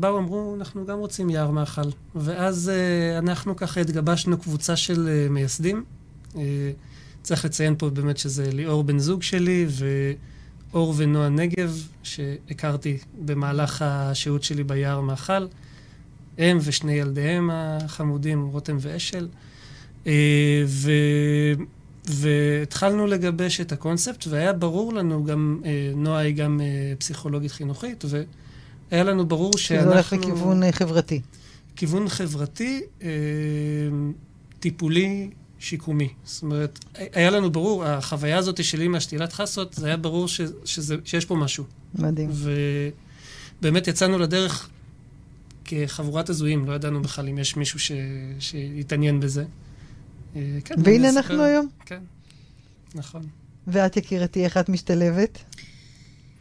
באו, 0.00 0.18
אמרו, 0.18 0.54
אנחנו 0.58 0.86
גם 0.86 0.98
רוצים 0.98 1.30
יער 1.30 1.50
מאכל. 1.50 1.90
ואז 2.14 2.70
uh, 2.70 3.18
אנחנו 3.18 3.56
ככה 3.56 3.80
התגבשנו 3.80 4.38
קבוצה 4.38 4.76
של 4.76 5.08
uh, 5.28 5.32
מייסדים. 5.32 5.84
Uh, 6.32 6.36
צריך 7.22 7.44
לציין 7.44 7.74
פה 7.78 7.90
באמת 7.90 8.18
שזה 8.18 8.50
ליאור 8.52 8.84
בן 8.84 8.98
זוג 8.98 9.22
שלי, 9.22 9.66
ואור 10.72 10.94
ונועה 10.96 11.28
נגב, 11.28 11.86
שהכרתי 12.02 12.98
במהלך 13.24 13.82
השהות 13.82 14.42
שלי 14.42 14.64
ביער 14.64 15.00
מאכל. 15.00 15.46
הם 16.38 16.58
ושני 16.62 16.92
ילדיהם 16.92 17.50
החמודים, 17.52 18.46
רותם 18.46 18.76
ואשל. 18.80 19.28
אה, 20.06 20.62
ו... 20.66 20.90
והתחלנו 22.10 23.06
לגבש 23.06 23.60
את 23.60 23.72
הקונספט, 23.72 24.26
והיה 24.28 24.52
ברור 24.52 24.92
לנו, 24.92 25.24
גם 25.24 25.60
אה, 25.64 25.92
נועה 25.96 26.20
היא 26.20 26.34
גם 26.34 26.60
אה, 26.60 26.92
פסיכולוגית 26.98 27.50
חינוכית, 27.50 28.04
והיה 28.08 29.04
לנו 29.04 29.26
ברור 29.26 29.58
שאנחנו... 29.58 29.88
זה 29.88 29.94
הולך 29.94 30.12
לכיוון 30.12 30.72
חברתי. 30.72 31.20
כיוון 31.76 32.08
חברתי, 32.08 32.80
טיפולי, 34.60 35.30
שיקומי. 35.58 36.08
זאת 36.24 36.42
אומרת, 36.42 36.78
היה 36.94 37.30
לנו 37.30 37.50
ברור, 37.50 37.84
החוויה 37.84 38.38
הזאת 38.38 38.64
שלי 38.64 38.88
מהשתילת 38.88 39.32
חסות, 39.32 39.74
זה 39.74 39.86
היה 39.86 39.96
ברור 39.96 40.28
ש, 40.28 40.40
שזה, 40.64 40.96
שיש 41.04 41.24
פה 41.24 41.34
משהו. 41.34 41.64
מדהים. 41.94 42.30
ובאמת 43.60 43.88
יצאנו 43.88 44.18
לדרך 44.18 44.68
כחבורת 45.64 46.28
הזויים, 46.28 46.66
לא 46.66 46.72
ידענו 46.72 47.02
בכלל 47.02 47.28
אם 47.28 47.38
יש 47.38 47.56
מישהו 47.56 47.78
ש... 47.78 47.92
שיתעניין 48.38 49.20
בזה. 49.20 49.44
אה, 50.36 50.58
כן, 50.64 50.74
והנה 50.84 51.08
אנחנו 51.08 51.34
ספר... 51.34 51.42
היום. 51.42 51.68
כן, 51.86 52.00
נכון. 52.94 53.22
ואת 53.66 53.96
יקירתי, 53.96 54.44
איך 54.44 54.56
את 54.56 54.68
משתלבת? 54.68 55.38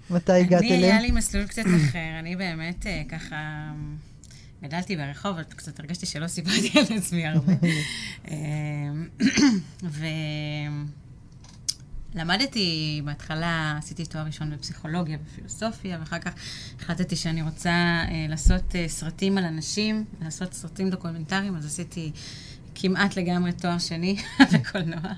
מתי 0.10 0.32
הגעת 0.32 0.62
אליהם? 0.62 0.80
אני, 0.80 0.92
היה 0.92 1.02
לי 1.02 1.12
מסלול 1.12 1.48
קצת 1.48 1.62
אחר. 1.62 2.20
אני 2.20 2.36
באמת 2.36 2.88
אה, 2.88 3.02
ככה... 3.10 3.72
גדלתי 4.64 4.96
ברחוב, 4.96 5.32
אבל 5.32 5.44
קצת 5.44 5.80
הרגשתי 5.80 6.06
שלא 6.06 6.28
סיפרתי 6.28 6.72
על 6.80 6.98
עצמי 6.98 7.28
הרבה. 7.28 7.54
אה, 8.32 8.36
ולמדתי, 12.14 13.02
בהתחלה 13.06 13.76
עשיתי 13.78 14.06
תואר 14.06 14.26
ראשון 14.26 14.52
בפסיכולוגיה 14.52 15.18
ופילוסופיה, 15.24 15.98
ואחר 16.00 16.20
כך 16.20 16.34
החלטתי 16.80 17.16
שאני 17.16 17.42
רוצה 17.42 17.70
אה, 17.70 18.26
לעשות 18.30 18.76
אה, 18.76 18.88
סרטים 18.88 19.38
על 19.38 19.44
אנשים, 19.44 20.06
לעשות 20.22 20.54
סרטים 20.54 20.90
דוקומנטריים, 20.90 21.56
אז 21.56 21.66
עשיתי 21.66 22.12
כמעט 22.82 23.18
לגמרי 23.18 23.52
תואר 23.52 23.78
שני 23.78 24.16
בקולנוע. 24.54 25.12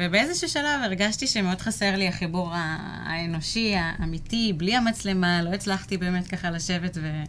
ובאיזשהו 0.00 0.48
שלב 0.48 0.80
הרגשתי 0.84 1.26
שמאוד 1.26 1.60
חסר 1.60 1.96
לי 1.96 2.08
החיבור 2.08 2.50
האנושי, 2.54 3.74
האמיתי, 3.76 4.52
בלי 4.56 4.76
המצלמה, 4.76 5.42
לא 5.42 5.50
הצלחתי 5.50 5.96
באמת 5.96 6.26
ככה 6.26 6.50
לשבת 6.50 6.98
ו... 7.00 7.22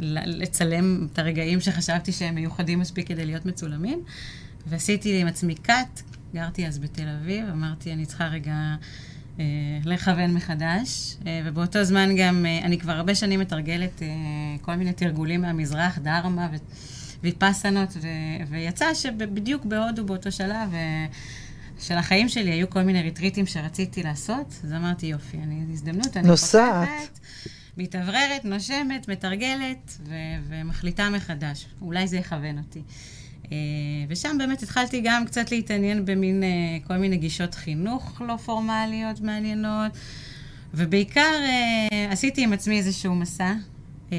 לצלם 0.00 1.06
את 1.12 1.18
הרגעים 1.18 1.60
שחשבתי 1.60 2.12
שהם 2.12 2.34
מיוחדים 2.34 2.78
מספיק 2.78 3.08
כדי 3.08 3.26
להיות 3.26 3.46
מצולמים. 3.46 4.02
ועשיתי 4.66 5.20
עם 5.20 5.26
עצמי 5.26 5.54
קאט, 5.54 6.02
גרתי 6.34 6.66
אז 6.66 6.78
בתל 6.78 7.08
אביב, 7.08 7.44
אמרתי, 7.48 7.92
אני 7.92 8.06
צריכה 8.06 8.26
רגע 8.26 8.74
אה, 9.38 9.44
לכוון 9.84 10.34
מחדש. 10.34 11.16
אה, 11.26 11.40
ובאותו 11.44 11.84
זמן 11.84 12.16
גם, 12.16 12.46
אה, 12.46 12.58
אני 12.58 12.78
כבר 12.78 12.92
הרבה 12.92 13.14
שנים 13.14 13.40
מתרגלת 13.40 14.02
אה, 14.02 14.08
כל 14.60 14.74
מיני 14.74 14.92
תרגולים 14.92 15.42
מהמזרח, 15.42 15.98
דרמה 15.98 16.48
ו... 16.52 16.56
ויפסנות, 17.22 17.88
ו... 18.00 18.08
ויצא 18.50 18.94
שבדיוק 18.94 19.64
בהודו 19.64 20.04
באותו 20.04 20.32
שלב, 20.32 20.74
אה, 20.74 21.06
של 21.80 21.94
החיים 21.94 22.28
שלי 22.28 22.50
היו 22.50 22.70
כל 22.70 22.82
מיני 22.82 23.02
ריטריטים 23.02 23.46
שרציתי 23.46 24.02
לעשות, 24.02 24.54
אז 24.64 24.72
אמרתי, 24.72 25.06
יופי, 25.06 25.36
אני 25.36 25.64
הזדמנות, 25.72 26.16
אני 26.16 26.28
נוסעת. 26.28 27.18
מתאווררת, 27.76 28.44
נושמת, 28.44 29.08
מתרגלת 29.08 29.98
ו- 30.08 30.14
ומחליטה 30.48 31.10
מחדש. 31.10 31.66
אולי 31.82 32.08
זה 32.08 32.16
יכוון 32.16 32.58
אותי. 32.58 32.82
Uh, 33.44 33.48
ושם 34.08 34.36
באמת 34.38 34.62
התחלתי 34.62 35.00
גם 35.04 35.24
קצת 35.26 35.50
להתעניין 35.50 36.04
במין 36.04 36.42
uh, 36.42 36.88
כל 36.88 36.96
מיני 36.96 37.16
גישות 37.16 37.54
חינוך 37.54 38.22
לא 38.26 38.36
פורמליות 38.36 39.20
מעניינות, 39.20 39.92
ובעיקר 40.76 41.34
אה, 41.40 42.12
עשיתי 42.12 42.44
עם 42.44 42.52
עצמי 42.52 42.78
איזשהו 42.78 43.14
מסע, 43.14 43.52
אה, 44.12 44.18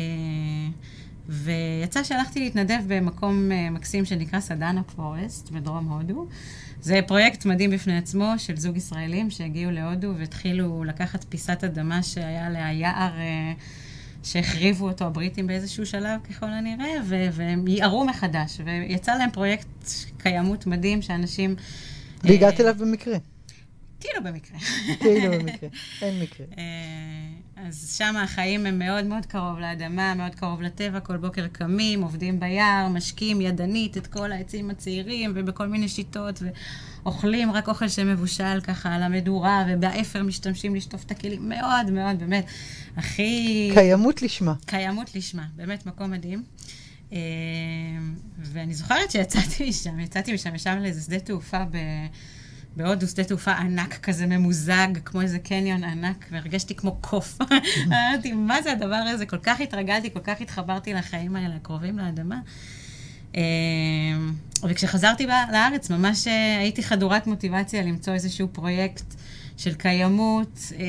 ויצא 1.30 2.04
שהלכתי 2.04 2.40
להתנדב 2.40 2.80
במקום 2.88 3.52
אה, 3.52 3.70
מקסים 3.70 4.06
שנקרא 4.06 4.40
סדאנה 4.40 4.84
פורסט 4.84 5.50
בדרום 5.50 5.92
הודו. 5.92 6.28
זה 6.82 7.00
פרויקט 7.08 7.46
מדהים 7.46 7.72
בפני 7.72 7.98
עצמו 7.98 8.34
של 8.38 8.58
זוג 8.58 8.78
ישראלים 8.78 9.30
שהגיעו 9.30 9.72
להודו 9.72 10.14
והתחילו 10.18 10.84
לקחת 10.84 11.26
פיסת 11.30 11.64
אדמה 11.64 12.04
שהיה 12.04 12.48
עליה 12.48 12.74
יער 12.74 13.20
אה, 13.20 13.54
שהחריבו 14.24 14.88
אותו 14.88 15.06
הבריטים 15.06 15.48
באיזשהו 15.48 15.86
שלב 15.86 16.22
ככל 16.30 16.46
הנראה, 16.46 16.94
והם 17.34 17.68
יערו 17.68 18.06
מחדש, 18.06 18.62
ויצא 18.66 19.18
להם 19.18 19.32
פרויקט 19.32 19.68
קיימות 20.18 20.68
מדהים 20.68 21.02
שאנשים... 21.02 21.56
והגעת 22.24 22.60
אה, 22.60 22.66
אליו 22.66 22.76
במקרה. 22.80 23.18
כאילו 24.00 24.24
במקרה. 24.24 24.58
כאילו 25.00 25.32
במקרה, 25.32 25.70
אין 26.02 26.22
מקרה. 26.22 26.46
אז 27.66 27.96
שם 27.98 28.16
החיים 28.18 28.66
הם 28.66 28.80
מאוד 28.80 29.06
מאוד 29.06 29.26
קרוב 29.26 29.60
לאדמה, 29.60 30.14
מאוד 30.14 30.36
קרוב 30.36 30.62
לטבע, 30.62 31.00
כל 31.00 31.18
בוקר 31.18 31.48
קמים, 31.48 32.02
עובדים 32.02 32.40
ביער, 32.40 32.88
משקים 32.88 33.42
ידנית 33.42 33.98
את 33.98 34.08
כל 34.08 34.32
העצים 34.32 34.70
הצעירים 34.70 35.32
ובכל 35.36 35.68
מיני 35.68 35.90
שיטות, 35.90 36.42
ואוכלים 37.04 37.52
רק 37.52 37.68
אוכל 37.68 37.88
שמבושל 37.88 38.62
ככה 38.64 38.96
על 38.96 39.04
המדורה, 39.04 39.66
ובאפר 39.70 40.24
משתמשים 40.24 40.76
לשטוף 40.76 41.04
את 41.04 41.12
הכלים, 41.12 41.50
מאוד 41.50 41.92
מאוד, 41.92 42.20
באמת, 42.20 42.46
הכי... 42.98 43.72
קיימות 43.74 44.22
לשמה. 44.22 44.54
קיימות 44.66 45.16
לשמה, 45.16 45.46
באמת 45.56 45.86
מקום 45.86 46.12
מדהים. 46.12 46.44
אה, 47.14 47.18
ואני 48.40 48.74
זוכרת 48.74 49.12
שיצאתי 49.12 49.70
משם, 49.70 50.00
יצאתי 50.00 50.34
משם, 50.34 50.56
ישבנו 50.56 50.82
לאיזה 50.82 51.02
שדה 51.02 51.20
תעופה 51.20 51.64
ב... 51.72 51.78
בהודו, 52.78 53.08
שדה 53.08 53.24
תעופה 53.24 53.52
ענק 53.52 54.00
כזה 54.00 54.26
ממוזג, 54.26 54.88
כמו 55.06 55.22
איזה 55.22 55.40
קניון 55.40 55.84
ענק, 55.84 56.26
והרגשתי 56.32 56.76
כמו 56.76 56.98
קוף. 57.02 57.38
אמרתי, 57.88 58.32
מה 58.34 58.62
זה 58.62 58.72
הדבר 58.72 58.96
הזה? 58.96 59.26
כל 59.26 59.38
כך 59.38 59.62
התרגלתי, 59.62 60.14
כל 60.14 60.20
כך 60.20 60.42
התחברתי 60.42 60.94
לחיים 60.94 61.36
האלה, 61.36 61.56
הקרובים 61.56 61.98
לאדמה. 61.98 62.40
אה, 63.36 63.42
וכשחזרתי 64.64 65.28
לארץ, 65.52 65.90
ממש 65.90 66.28
אה, 66.28 66.58
הייתי 66.60 66.84
חדורת 66.84 67.28
מוטיבציה 67.28 67.82
למצוא 67.82 68.14
איזשהו 68.14 68.48
פרויקט 68.52 69.16
של 69.58 69.74
קיימות, 69.74 70.60
אה, 70.80 70.86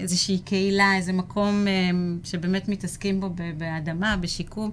איזושהי 0.00 0.38
קהילה, 0.38 0.96
איזה 0.96 1.12
מקום 1.12 1.66
שבאמת 2.24 2.68
מתעסקים 2.68 3.20
בו 3.20 3.30
באדמה, 3.56 4.16
בשיקום. 4.16 4.70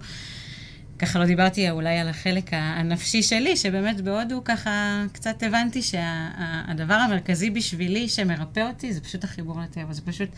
ככה 0.99 1.19
לא 1.19 1.25
דיברתי 1.25 1.69
אולי 1.69 1.97
על 1.97 2.07
החלק 2.07 2.49
הנפשי 2.51 3.23
שלי, 3.23 3.57
שבאמת 3.57 4.01
בהודו 4.01 4.41
ככה 4.45 5.03
קצת 5.13 5.43
הבנתי 5.43 5.81
שהדבר 5.81 6.97
שה, 6.97 7.03
המרכזי 7.03 7.49
בשבילי 7.49 8.09
שמרפא 8.09 8.59
אותי 8.59 8.93
זה 8.93 9.01
פשוט 9.01 9.23
החיבור 9.23 9.61
לטבע, 9.61 9.93
זה 9.93 10.01
פשוט 10.01 10.29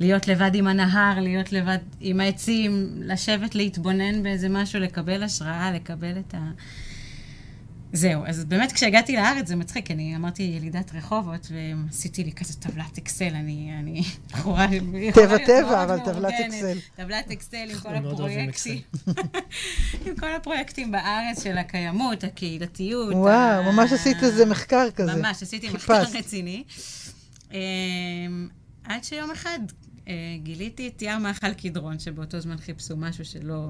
להיות 0.00 0.28
לבד 0.28 0.50
עם 0.54 0.66
הנהר, 0.66 1.20
להיות 1.20 1.52
לבד 1.52 1.78
עם 2.00 2.20
העצים, 2.20 2.88
לשבת 2.98 3.54
להתבונן 3.54 4.22
באיזה 4.22 4.48
משהו, 4.48 4.80
לקבל 4.80 5.22
השראה, 5.22 5.72
לקבל 5.72 6.18
את 6.18 6.34
ה... 6.34 6.50
זהו, 7.96 8.22
אז 8.26 8.44
באמת 8.44 8.72
כשהגעתי 8.72 9.16
לארץ 9.16 9.48
זה 9.48 9.56
מצחיק, 9.56 9.90
אני 9.90 10.16
אמרתי 10.16 10.42
ילידת 10.42 10.94
רחובות, 10.94 11.48
ועשיתי 11.50 12.24
לי 12.24 12.32
כזה 12.32 12.54
טבלת 12.54 12.98
אקסל, 12.98 13.34
אני, 13.34 13.74
אני 13.78 14.02
בחורה... 14.32 14.66
טבע 15.14 15.38
טבע, 15.38 15.82
אבל 15.84 15.98
טבלת 16.00 16.34
אקסל. 16.46 16.78
טבלת 16.96 17.30
אקסל 17.30 17.70
עם 17.70 17.78
כל 17.78 17.94
הפרויקטים. 17.94 18.80
עם 20.06 20.16
כל 20.16 20.32
הפרויקטים 20.36 20.92
בארץ 20.92 21.42
של 21.42 21.58
הקיימות, 21.58 22.24
הקהילתיות. 22.24 23.14
וואו, 23.14 23.72
ממש 23.72 23.92
עשית 23.92 24.22
איזה 24.22 24.46
מחקר 24.46 24.90
כזה. 24.90 25.14
ממש, 25.14 25.42
עשיתי 25.42 25.70
מחקר 25.70 26.02
רציני. 26.14 26.64
אמ, 27.52 27.58
עד 28.84 29.04
שיום 29.04 29.30
אחד 29.30 29.58
גיליתי 30.42 30.88
את 30.88 31.02
ים 31.02 31.22
מאכל 31.22 31.52
קדרון, 31.52 31.98
שבאותו 31.98 32.40
זמן 32.40 32.56
חיפשו 32.56 32.96
משהו 32.96 33.24
שלא... 33.24 33.66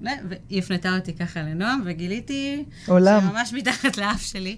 והיא 0.00 0.58
הפנתה 0.58 0.96
אותי 0.96 1.14
ככה 1.14 1.42
לנועם, 1.42 1.82
וגיליתי... 1.84 2.64
עולם. 2.86 3.20
שממש 3.20 3.52
מתחת 3.52 3.96
לאף 3.96 4.22
שלי. 4.22 4.56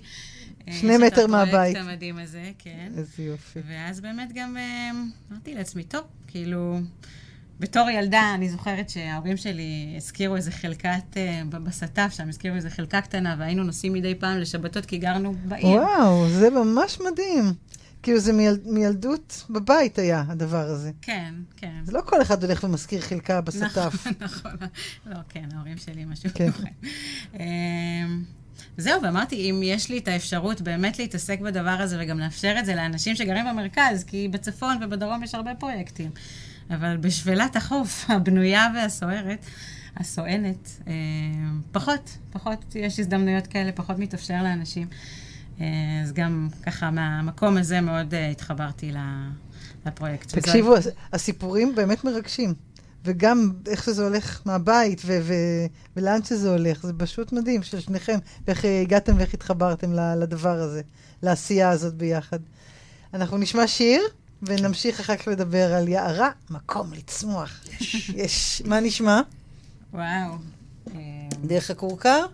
אה, 0.68 0.72
שני 0.72 0.98
מטר 0.98 1.26
מהבית. 1.26 1.54
יש 1.54 1.54
את 1.54 1.54
הפרויקט 1.54 1.76
המדהים 1.76 2.18
הזה, 2.18 2.50
כן. 2.58 2.92
איזה 2.96 3.22
יופי. 3.22 3.60
ואז 3.68 4.00
באמת 4.00 4.32
גם 4.34 4.56
uh, 4.56 5.32
אמרתי 5.32 5.54
לעצמי, 5.54 5.84
טוב, 5.84 6.02
כאילו... 6.26 6.80
בתור 7.60 7.90
ילדה, 7.90 8.32
אני 8.34 8.48
זוכרת 8.48 8.90
שההורים 8.90 9.36
שלי 9.36 9.94
הזכירו 9.96 10.36
איזה 10.36 10.50
חלקת, 10.50 11.16
בסטף 11.48 12.12
שם, 12.16 12.28
הזכירו 12.28 12.56
איזה 12.56 12.70
חלקה 12.70 13.00
קטנה, 13.00 13.36
והיינו 13.38 13.64
נוסעים 13.64 13.92
מדי 13.92 14.14
פעם 14.14 14.38
לשבתות, 14.38 14.86
כי 14.86 14.98
גרנו 14.98 15.34
בעיר. 15.44 15.66
וואו, 15.66 16.28
זה 16.28 16.50
ממש 16.50 16.98
מדהים. 17.00 17.44
כאילו 18.02 18.18
זה 18.18 18.32
מיל, 18.32 18.58
מילדות 18.64 19.44
בבית 19.50 19.98
היה, 19.98 20.24
הדבר 20.28 20.66
הזה. 20.66 20.90
כן, 21.02 21.34
כן. 21.56 21.80
זה 21.84 21.92
לא 21.92 22.00
כל 22.04 22.22
אחד 22.22 22.44
הולך 22.44 22.64
ומזכיר 22.64 23.00
חלקה 23.00 23.40
בסטף. 23.40 24.06
נכון, 24.06 24.12
נכון. 24.26 24.52
לא, 25.06 25.16
כן, 25.28 25.48
ההורים 25.54 25.76
שלי 25.76 26.04
משהו 26.04 26.30
כן. 26.34 26.50
אמ, 27.34 28.22
זהו, 28.76 29.02
ואמרתי, 29.02 29.50
אם 29.50 29.60
יש 29.64 29.88
לי 29.88 29.98
את 29.98 30.08
האפשרות 30.08 30.60
באמת 30.60 30.98
להתעסק 30.98 31.40
בדבר 31.40 31.70
הזה 31.70 31.96
וגם 32.00 32.18
לאפשר 32.18 32.54
את 32.58 32.66
זה 32.66 32.74
לאנשים 32.74 33.16
שגרים 33.16 33.44
במרכז, 33.46 34.04
כי 34.04 34.28
בצפון 34.28 34.76
ובדרום 34.82 35.22
יש 35.22 35.34
הרבה 35.34 35.54
פרויקטים, 35.54 36.10
אבל 36.70 36.96
בשפלת 36.96 37.56
החוף 37.56 38.04
הבנויה 38.10 38.66
והסוערת, 38.74 39.46
הסואנת, 39.96 40.68
אמ, 40.86 41.60
פחות, 41.72 42.18
פחות 42.32 42.74
יש 42.74 43.00
הזדמנויות 43.00 43.46
כאלה, 43.46 43.72
פחות 43.72 43.98
מתאפשר 43.98 44.42
לאנשים. 44.42 44.88
אה, 45.60 45.66
אז 46.02 46.12
גם 46.12 46.48
ככה 46.62 46.90
מהמקום 46.90 47.56
הזה 47.56 47.80
מאוד 47.80 48.14
אה, 48.14 48.28
התחברתי 48.28 48.92
לפרויקט. 49.86 50.38
תקשיבו, 50.38 50.70
וזה... 50.70 50.90
הסיפורים 51.12 51.74
באמת 51.74 52.04
מרגשים. 52.04 52.54
וגם 53.04 53.52
איך 53.66 53.84
שזה 53.84 54.04
הולך 54.04 54.40
מהבית 54.44 55.02
ו- 55.04 55.18
ו- 55.22 55.66
ולאן 55.96 56.22
שזה 56.24 56.50
הולך, 56.50 56.86
זה 56.86 56.92
פשוט 56.98 57.32
מדהים 57.32 57.62
של 57.62 57.80
שניכם, 57.80 58.18
ואיך 58.46 58.64
הגעתם 58.82 59.16
ואיך 59.16 59.34
התחברתם 59.34 59.92
לדבר 59.92 60.58
הזה, 60.58 60.82
לעשייה 61.22 61.70
הזאת 61.70 61.94
ביחד. 61.94 62.38
אנחנו 63.14 63.38
נשמע 63.38 63.66
שיר, 63.66 64.02
ונמשיך 64.42 65.00
אחר 65.00 65.16
כך 65.16 65.28
לדבר 65.28 65.74
על 65.74 65.88
יערה, 65.88 66.30
מקום 66.50 66.92
לצמוח. 66.92 67.60
יש. 67.80 68.10
יש. 68.16 68.62
מה 68.64 68.80
נשמע? 68.80 69.20
וואו. 69.92 70.34
דרך 71.44 71.70
הכורכר? 71.70 72.26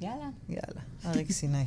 יאללה. 0.00 0.28
יאללה, 0.48 0.80
אריק 1.06 1.32
סיני. 1.32 1.64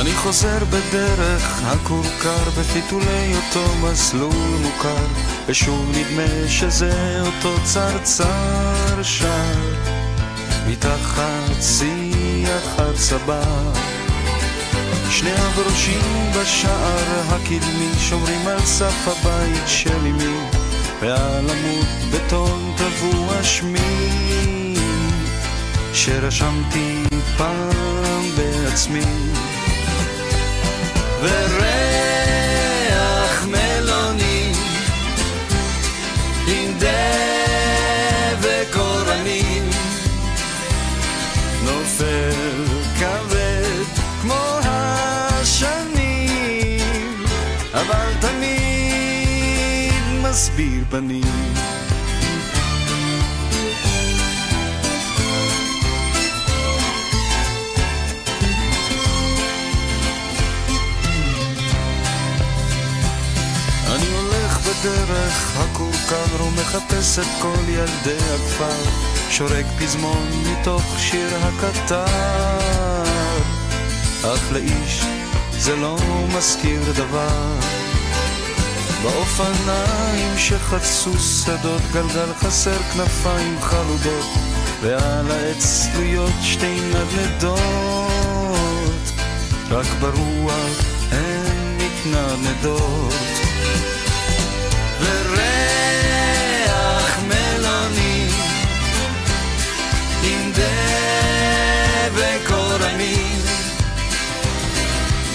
אני 0.00 0.12
חוזר 0.12 0.64
בדרך 0.64 1.62
הכורכר 1.64 2.50
בפיתולי 2.58 3.36
אותו 3.36 3.74
מסלול 3.82 4.56
מוכר 4.62 5.06
ושוב 5.46 5.90
נדמה 5.90 6.48
שזה 6.48 7.20
אותו 7.20 7.54
צרצר 7.64 9.02
שר. 9.02 9.74
מתחת 10.66 11.62
שיח 11.62 12.78
הצבא 12.78 13.42
שני 15.10 15.32
הברושים 15.32 16.30
בשער 16.40 17.20
הקדמי 17.28 17.90
שומרים 17.98 18.46
על 18.46 18.60
סף 18.60 19.08
הבית 19.08 19.62
של 19.66 20.06
אמי 20.06 20.38
ועל 21.00 21.50
עמוד 21.50 21.86
בטון 22.12 22.74
טבוע 22.76 23.42
שמי 23.42 24.74
שרשמתי 25.92 27.02
פעם 27.36 28.30
בעצמי 28.36 29.04
וריח 31.24 32.94
מלוני 33.46 34.52
עם 36.46 36.72
דבק 36.78 38.76
אורנים 38.76 39.70
נופל 41.64 42.64
כבד 42.98 43.84
כמו 44.22 44.58
השנים 44.64 46.04
אבל 47.74 48.12
תמיד 48.20 49.94
מסביר 50.22 50.84
פנים 50.90 51.54
דרך 64.84 65.56
הכורכר 65.56 66.44
ומחפש 66.44 67.18
את 67.18 67.26
כל 67.42 67.68
ילדי 67.68 68.24
הכפר 68.34 68.90
שורק 69.30 69.66
פזמון 69.78 70.28
מתוך 70.46 70.82
שיר 70.98 71.28
הקטר. 71.42 72.04
אך 74.22 74.52
לאיש 74.52 75.00
זה 75.50 75.76
לא 75.76 75.98
מזכיר 76.36 76.80
דבר. 76.92 77.58
באופניים 79.02 80.38
שחצו 80.38 81.18
שדות, 81.18 81.82
גלגל 81.92 82.34
חסר 82.34 82.78
כנפיים 82.78 83.60
חלודות, 83.60 84.26
ועל 84.82 85.30
העץ 85.30 85.86
תלויות 85.92 86.32
שתי 86.42 86.80
נדנדות, 86.80 87.60
רק 89.70 89.86
ברוח 90.00 90.80
הן 91.10 91.78
מתנדנדות. 91.78 93.33
וריח 95.00 96.78
מלוני 97.28 98.28
עם 100.22 100.52
דבק 100.52 102.50
אורנים 102.52 103.40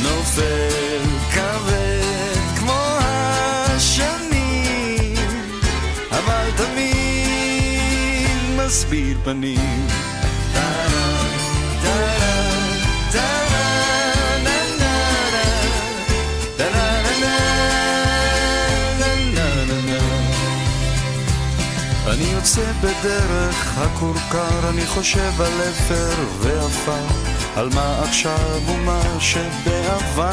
נופל 0.01 1.01
כבד 1.33 2.39
כמו 2.59 2.97
השנים 2.99 5.15
אבל 6.11 6.47
תמיד 6.57 8.29
מסביר 8.57 9.17
פנים. 9.23 9.87
טה-דה, 10.53 11.07
טה-דה, 11.83 12.35
טה-דה, 13.11 13.38
אני 22.19 22.27
יוצא 22.27 22.71
בדרך 22.81 23.77
הכורכר, 23.77 24.69
אני 24.69 24.85
חושב 24.85 25.41
על 25.41 25.69
אפר 25.69 26.23
ועפר, 26.39 27.05
על 27.55 27.69
מה 27.75 28.03
עכשיו 28.03 28.61
ומה 28.67 29.01
שבעבר, 29.19 30.29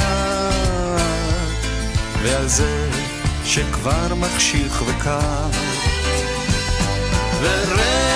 ועל 2.23 2.49
זה 2.49 2.91
שכבר 3.45 4.15
מחשיך 4.15 4.83
וקר. 4.87 5.49
וריח 7.41 8.16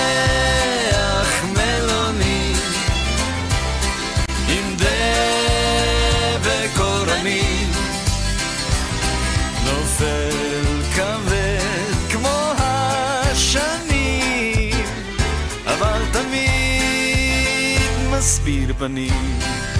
תמיד 18.21 18.29
מסביר 18.29 18.73
פנים. 18.73 19.70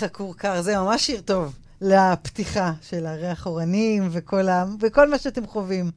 דרך 0.00 0.10
הכורכר, 0.10 0.62
זה 0.62 0.78
ממש 0.78 1.06
שיר 1.06 1.20
טוב 1.20 1.56
לפתיחה 1.80 2.72
של 2.82 3.06
הריח 3.06 3.46
אורנים 3.46 4.08
וכל, 4.12 4.48
ה... 4.48 4.64
וכל 4.80 5.10
מה 5.10 5.18
שאתם 5.18 5.46
חווים. 5.46 5.90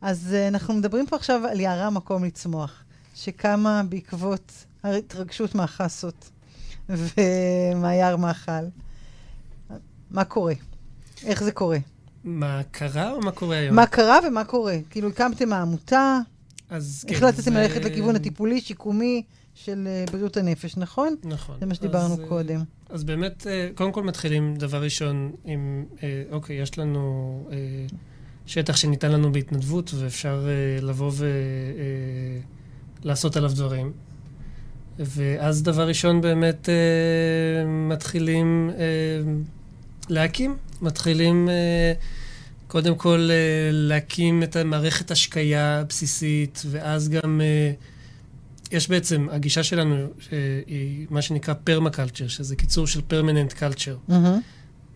אז 0.00 0.28
uh, 0.34 0.48
אנחנו 0.48 0.74
מדברים 0.74 1.06
פה 1.06 1.16
עכשיו 1.16 1.40
על 1.50 1.60
יערה 1.60 1.90
מקום 1.90 2.24
לצמוח, 2.24 2.84
שקמה 3.14 3.82
בעקבות 3.88 4.52
ההתרגשות 4.82 5.54
מהחסות 5.54 6.30
ומהיער 6.88 8.16
מאכל. 8.16 8.52
מה 10.10 10.24
קורה? 10.24 10.54
איך 11.24 11.42
זה 11.44 11.52
קורה? 11.52 11.78
מה 12.24 12.60
קרה 12.70 13.12
או 13.12 13.20
מה 13.20 13.32
קורה 13.32 13.56
היום? 13.56 13.76
מה 13.76 13.86
קרה 13.86 14.18
ומה 14.28 14.44
קורה? 14.44 14.76
כאילו, 14.90 15.08
הקמתם 15.08 15.52
העמותה, 15.52 16.18
אז 16.70 17.04
כן, 17.08 17.14
החלטתם 17.14 17.42
זה- 17.42 17.50
ללכת 17.50 17.84
לכיוון 17.84 18.16
הטיפולי, 18.16 18.60
שיקומי 18.60 19.22
של 19.64 19.88
uh, 20.06 20.10
בריאות 20.12 20.36
הנפש, 20.36 20.76
נכון? 20.76 21.16
נכון. 21.24 21.56
זה 21.60 21.66
מה 21.66 21.74
שדיברנו 21.74 22.14
אז, 22.14 22.20
אה, 22.20 22.26
קודם. 22.26 22.60
אז 22.88 23.04
באמת, 23.04 23.46
אה, 23.46 23.68
קודם 23.74 23.92
כל 23.92 24.02
מתחילים, 24.02 24.56
דבר 24.56 24.82
ראשון, 24.82 25.32
עם, 25.44 25.84
אה, 26.02 26.22
אוקיי, 26.30 26.56
יש 26.56 26.78
לנו 26.78 27.48
אה, 27.52 27.56
שטח 28.46 28.76
שניתן 28.76 29.12
לנו 29.12 29.32
בהתנדבות, 29.32 29.94
ואפשר 29.94 30.48
אה, 30.48 30.80
לבוא 30.86 31.12
ולעשות 33.02 33.36
עליו 33.36 33.50
דברים. 33.54 33.92
ואז 34.98 35.62
דבר 35.62 35.88
ראשון 35.88 36.20
באמת 36.20 36.68
אה, 36.68 36.74
מתחילים 37.66 38.70
אה, 38.78 38.84
להקים, 40.08 40.56
מתחילים 40.82 41.48
אה, 41.48 41.92
קודם 42.68 42.94
כל 42.94 43.28
אה, 43.30 43.68
להקים 43.72 44.42
את 44.42 44.56
המערכת 44.56 45.10
השקיה 45.10 45.80
הבסיסית, 45.80 46.62
ואז 46.70 47.08
גם 47.08 47.40
אה, 47.40 47.72
יש 48.70 48.88
בעצם, 48.88 49.26
הגישה 49.30 49.62
שלנו 49.62 49.94
אה, 49.94 50.06
היא 50.66 51.06
מה 51.10 51.22
שנקרא 51.22 51.54
פרמקלצ'ר, 51.64 52.28
שזה 52.28 52.56
קיצור 52.56 52.86
של 52.86 53.00
פרמננט 53.00 53.52
קלצ'ר. 53.52 53.96
מהמם. 54.08 54.40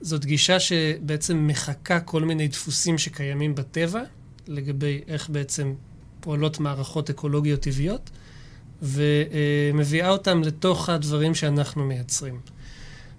זאת 0.01 0.25
גישה 0.25 0.61
שבעצם 0.61 1.47
מחקה 1.47 2.01
כל 2.01 2.25
מיני 2.25 2.49
דפוסים 2.49 2.99
שקיימים 2.99 3.55
בטבע, 3.55 4.03
לגבי 4.49 5.01
איך 5.09 5.31
בעצם 5.31 5.75
פועלות 6.21 6.61
מערכות 6.61 7.11
אקולוגיות 7.11 7.61
טבעיות, 7.61 8.11
ומביאה 8.83 10.09
אותם 10.09 10.43
לתוך 10.43 10.89
הדברים 10.89 11.35
שאנחנו 11.35 11.85
מייצרים. 11.85 12.41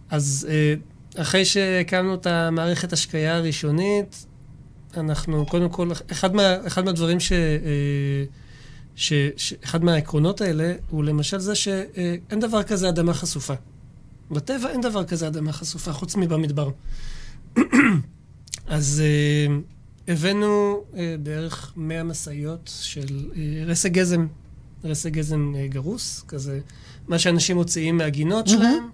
אז 0.10 0.48
אה, 0.50 0.74
אחרי 1.22 1.46
שהקמנו 1.46 2.16
את 2.16 2.28
המערכת 2.28 2.94
השקיה 2.94 3.36
הראשונית, 3.36 4.26
אנחנו 4.98 5.46
קודם 5.46 5.70
כל, 5.70 5.92
אחד, 6.12 6.36
מה, 6.36 6.68
אחד 6.68 6.86
מהדברים 6.86 7.20
ש... 7.20 7.32
אה, 8.92 8.96
ש, 8.96 9.14
ש... 9.38 9.54
אחד 9.64 9.84
מהעקרונות 9.84 10.42
האלה 10.42 10.74
הוא 10.90 11.04
למשל 11.04 11.40
זה 11.40 11.56
שאין 11.56 12.40
דבר 12.40 12.64
כזה 12.64 12.90
אדמה 12.90 13.14
חשופה. 13.14 13.54
בטבע 14.32 14.70
אין 14.70 14.82
דבר 14.82 15.04
כזה 15.04 15.28
אדמה 15.28 15.54
חשופה, 15.54 15.94
חוץ 15.94 16.16
מבמדבר. 16.16 16.70
אז 18.68 19.04
אה, 19.04 19.56
הבאנו 20.08 20.84
אה, 20.98 21.16
בערך 21.24 21.74
100 21.76 22.04
משאיות 22.04 22.72
של 22.82 23.30
אה, 23.36 23.64
רסק 23.66 23.92
גזם, 23.92 24.28
רסק 24.84 25.12
גזם 25.12 25.54
אה, 25.56 25.68
גרוס, 25.68 26.24
כזה, 26.28 26.60
מה 27.08 27.20
שאנשים 27.20 27.56
מוציאים 27.56 27.98
מהגינות 27.98 28.48
שלהם, 28.48 28.90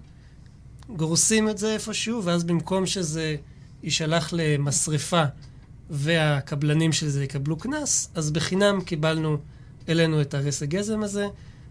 גורסים 0.96 1.48
את 1.48 1.58
זה 1.58 1.74
איפשהו, 1.74 2.24
ואז 2.24 2.44
במקום 2.44 2.86
שזה 2.86 3.36
יישלח 3.82 4.32
למשרפה 4.32 5.22
והקבלנים 5.90 6.92
של 6.92 7.08
זה 7.08 7.24
יקבלו 7.24 7.56
קנס, 7.56 8.10
אז 8.14 8.30
בחינם 8.30 8.80
קיבלנו 8.80 9.38
אלינו 9.88 10.20
את 10.20 10.34
הרסק 10.34 10.68
גזם 10.68 11.02
הזה, 11.02 11.26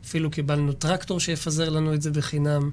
אפילו 0.06 0.32
קיבלנו 0.32 0.74
טרקטור 0.74 1.20
שיפזר 1.20 1.70
לנו 1.70 1.94
את 1.94 2.02
זה 2.02 2.12
בחינם, 2.12 2.70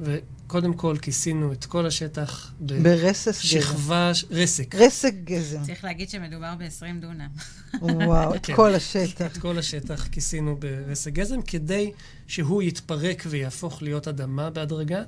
וקודם 0.00 0.74
כל 0.74 0.96
כיסינו 1.02 1.52
את 1.52 1.64
כל 1.64 1.86
השטח 1.86 2.52
ברסס 2.60 3.26
גזם. 3.26 3.58
בשכבה, 3.58 4.12
רסק. 4.30 4.74
רסק 4.74 5.14
גזם. 5.24 5.62
צריך 5.62 5.84
להגיד 5.84 6.10
שמדובר 6.10 6.54
ב-20 6.58 7.00
דונם. 7.00 7.28
וואו, 8.08 8.34
את 8.34 8.46
כן. 8.46 8.56
כל 8.56 8.74
השטח. 8.74 9.26
את 9.26 9.38
כל 9.38 9.58
השטח 9.58 10.06
כיסינו 10.06 10.56
ברסק 10.56 11.12
גזם, 11.12 11.42
כדי 11.42 11.92
שהוא 12.26 12.62
יתפרק 12.62 13.22
ויהפוך 13.26 13.82
להיות 13.82 14.08
אדמה 14.08 14.50
בהדרגה, 14.50 15.02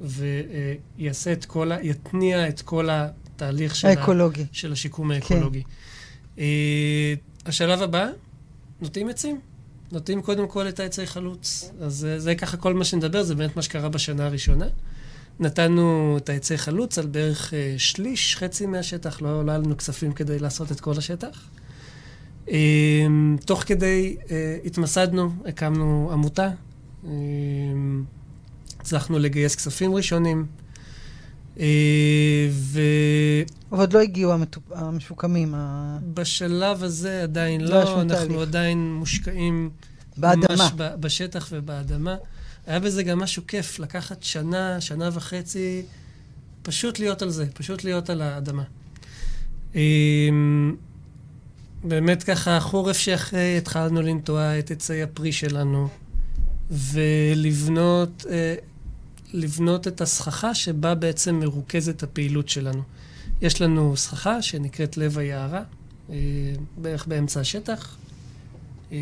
ויעשה 0.00 1.32
את 1.32 1.44
כל 1.44 1.72
ה... 1.72 1.82
יתניע 1.82 2.48
את 2.48 2.60
כל 2.60 2.88
התהליך 2.90 3.76
של, 3.76 3.88
ה. 3.88 4.28
של 4.52 4.72
השיקום 4.72 5.10
האקולוגי. 5.10 5.62
אה, 6.38 7.14
השלב 7.46 7.82
הבא, 7.82 8.08
נוטעים 8.82 9.08
עצים. 9.08 9.40
נוטעים 9.92 10.22
קודם 10.22 10.48
כל 10.48 10.68
את 10.68 10.80
העצי 10.80 11.06
חלוץ. 11.06 11.70
אז 11.80 11.94
זה, 11.94 12.18
זה 12.18 12.34
ככה 12.34 12.56
כל 12.56 12.74
מה 12.74 12.84
שנדבר, 12.84 13.22
זה 13.22 13.34
באמת 13.34 13.56
מה 13.56 13.62
שקרה 13.62 13.88
בשנה 13.88 14.26
הראשונה. 14.26 14.66
נתנו 15.40 16.16
את 16.16 16.28
העצי 16.28 16.58
חלוץ 16.58 16.98
על 16.98 17.06
בערך 17.06 17.54
אה, 17.54 17.74
שליש, 17.78 18.36
חצי 18.36 18.66
מהשטח, 18.66 19.22
לא, 19.22 19.42
היה 19.48 19.58
לנו 19.58 19.76
כספים 19.76 20.12
כדי 20.12 20.38
לעשות 20.38 20.72
את 20.72 20.80
כל 20.80 20.98
השטח. 20.98 21.48
אה, 22.50 23.06
תוך 23.46 23.62
כדי 23.66 24.16
אה, 24.30 24.56
התמסדנו, 24.64 25.30
הקמנו 25.46 26.10
עמותה. 26.12 26.50
אה, 27.06 27.10
הצלחנו 28.80 29.18
לגייס 29.18 29.56
כספים 29.56 29.94
ראשונים. 29.94 30.46
אה, 31.60 32.48
אבל 33.72 33.78
עוד 33.78 33.92
לא 33.92 34.00
הגיעו 34.00 34.32
המטופ... 34.32 34.72
המשוקמים. 34.72 35.54
ה... 35.54 35.98
ובשלב 36.02 36.82
הזה 36.82 37.22
עדיין 37.22 37.60
לא 37.60 37.68
לא, 37.70 38.00
אנחנו 38.02 38.08
תהליך. 38.08 38.40
עדיין 38.40 38.92
מושקעים 38.94 39.70
באדמה. 40.16 40.44
ממש 40.50 40.72
ב- 40.76 40.94
בשטח 41.00 41.48
ובאדמה. 41.52 42.16
היה 42.66 42.80
בזה 42.80 43.02
גם 43.02 43.18
משהו 43.18 43.42
כיף, 43.46 43.78
לקחת 43.78 44.22
שנה, 44.22 44.80
שנה 44.80 45.08
וחצי, 45.12 45.82
פשוט 46.62 46.98
להיות 46.98 47.22
על 47.22 47.30
זה, 47.30 47.46
פשוט 47.54 47.84
להיות 47.84 48.10
על 48.10 48.22
האדמה. 48.22 48.62
אמ, 49.74 50.76
באמת 51.84 52.22
ככה, 52.22 52.60
חורף 52.60 52.98
שאחרי 52.98 53.58
התחלנו 53.58 54.02
לנטוע 54.02 54.58
את 54.58 54.70
עצי 54.70 55.02
הפרי 55.02 55.32
שלנו, 55.32 55.88
ולבנות 56.70 58.24
אה, 58.30 58.54
לבנות 59.32 59.88
את 59.88 60.00
הסככה 60.00 60.54
שבה 60.54 60.94
בעצם 60.94 61.34
מרוכזת 61.34 62.02
הפעילות 62.02 62.48
שלנו. 62.48 62.82
יש 63.42 63.62
לנו 63.62 63.96
סככה 63.96 64.42
שנקראת 64.42 64.96
לב 64.96 65.18
היערה, 65.18 65.62
אה, 66.10 66.16
בערך 66.76 67.06
באמצע 67.06 67.40
השטח. 67.40 67.96
אה, 68.92 68.98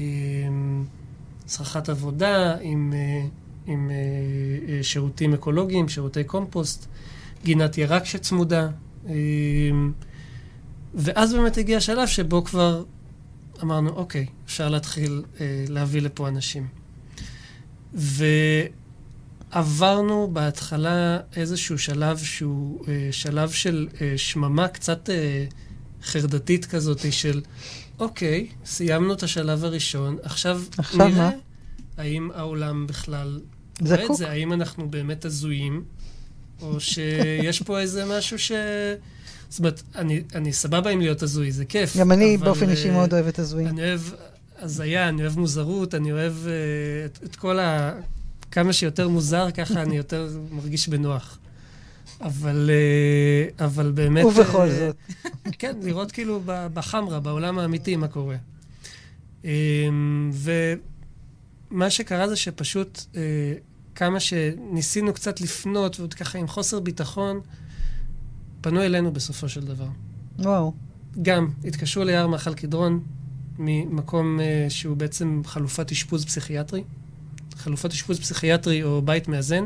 סככת 1.48 1.88
עבודה 1.88 2.56
עם, 2.60 2.92
אה, 2.96 3.26
עם 3.66 3.90
שירותים 4.82 5.34
אקולוגיים, 5.34 5.88
שירותי 5.88 6.24
קומפוסט, 6.24 6.86
גינת 7.44 7.78
ירק 7.78 8.04
שצמודה. 8.04 8.68
ואז 10.94 11.34
באמת 11.34 11.58
הגיע 11.58 11.76
השלב 11.76 12.06
שבו 12.06 12.44
כבר 12.44 12.84
אמרנו, 13.62 13.90
אוקיי, 13.90 14.26
אפשר 14.46 14.68
להתחיל 14.68 15.22
להביא 15.68 16.02
לפה 16.02 16.28
אנשים. 16.28 16.68
ועברנו 19.52 20.30
בהתחלה 20.32 21.18
איזשהו 21.36 21.78
שלב 21.78 22.18
שהוא 22.18 22.84
אה, 22.88 23.08
שלב 23.12 23.50
של 23.50 23.88
אה, 24.00 24.12
שממה 24.16 24.68
קצת 24.68 25.10
אה, 25.10 25.44
חרדתית 26.02 26.66
כזאת, 26.66 27.12
של 27.12 27.40
אוקיי, 27.98 28.46
סיימנו 28.64 29.12
את 29.12 29.22
השלב 29.22 29.64
הראשון, 29.64 30.16
עכשיו, 30.22 30.62
עכשיו 30.78 31.08
נראה 31.08 31.18
מה? 31.18 31.30
האם 31.96 32.30
העולם 32.34 32.86
בכלל 32.86 33.40
רואה 33.80 33.94
את 33.94 34.00
זקוק. 34.04 34.18
זה, 34.18 34.30
האם 34.30 34.52
אנחנו 34.52 34.90
באמת 34.90 35.24
הזויים, 35.24 35.84
או 36.62 36.80
שיש 36.90 37.62
פה 37.62 37.80
איזה 37.80 38.04
משהו 38.18 38.38
ש... 38.38 38.52
זאת 39.48 39.58
אומרת, 39.58 39.82
אני, 39.94 40.22
אני 40.34 40.52
סבבה 40.52 40.90
עם 40.90 41.00
להיות 41.00 41.22
הזוי, 41.22 41.52
זה 41.52 41.64
כיף. 41.64 41.96
גם 41.96 42.12
אני 42.12 42.36
אבל, 42.36 42.44
באופן 42.44 42.66
אה, 42.66 42.70
אישי 42.70 42.90
מאוד 42.90 43.14
אוהבת 43.14 43.38
הזויים. 43.38 43.68
אני 43.68 43.82
אוהב 43.82 44.00
הזיה, 44.58 45.08
אני 45.08 45.22
אוהב 45.22 45.38
מוזרות, 45.38 45.94
אני 45.94 46.12
אוהב 46.12 46.32
uh, 46.32 46.46
את, 47.06 47.24
את 47.24 47.36
כל 47.36 47.58
ה... 47.58 47.92
כמה 48.50 48.72
שיותר 48.72 49.08
מוזר, 49.08 49.50
ככה 49.50 49.82
אני 49.82 49.96
יותר 49.96 50.28
מרגיש 50.50 50.88
בנוח. 50.88 51.38
אבל, 52.20 52.70
uh, 52.70 53.64
אבל 53.64 53.92
באמת... 53.92 54.24
ובכל 54.24 54.60
אה, 54.60 54.78
זאת. 54.78 54.96
כן, 55.58 55.76
לראות 55.82 56.12
כאילו 56.12 56.40
בחמרה, 56.46 57.20
בעולם 57.20 57.58
האמיתי, 57.58 57.96
מה 57.96 58.08
קורה. 58.08 58.36
Um, 59.42 59.46
ומה 61.70 61.90
שקרה 61.90 62.28
זה 62.28 62.36
שפשוט 62.36 63.00
כמה 63.94 64.20
שניסינו 64.20 65.12
קצת 65.12 65.40
לפנות, 65.40 66.00
ועוד 66.00 66.14
ככה 66.14 66.38
עם 66.38 66.48
חוסר 66.48 66.80
ביטחון, 66.80 67.40
פנו 68.60 68.82
אלינו 68.82 69.12
בסופו 69.12 69.48
של 69.48 69.60
דבר. 69.60 69.88
וואו. 70.38 70.72
גם, 71.22 71.48
התקשרו 71.64 72.04
ליער 72.04 72.26
מאכל 72.26 72.54
קדרון 72.54 73.02
ממקום 73.58 74.40
שהוא 74.68 74.96
בעצם 74.96 75.42
חלופת 75.44 75.92
אשפוז 75.92 76.24
פסיכיאטרי. 76.24 76.82
חלופת 77.60 77.90
אשפוז 77.90 78.20
פסיכיאטרי 78.20 78.82
או 78.82 79.02
בית 79.02 79.28
מאזן. 79.28 79.64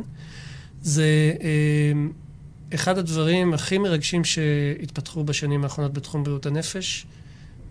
זה 0.83 1.33
uh, 1.39 2.75
אחד 2.75 2.99
הדברים 2.99 3.55
הכי 3.55 3.79
מרגשים 3.79 4.25
שהתפתחו 4.25 5.25
בשנים 5.25 5.65
האחרונות 5.65 5.93
בתחום 5.93 6.25
בריאות 6.25 6.47
הנפש. 6.47 7.07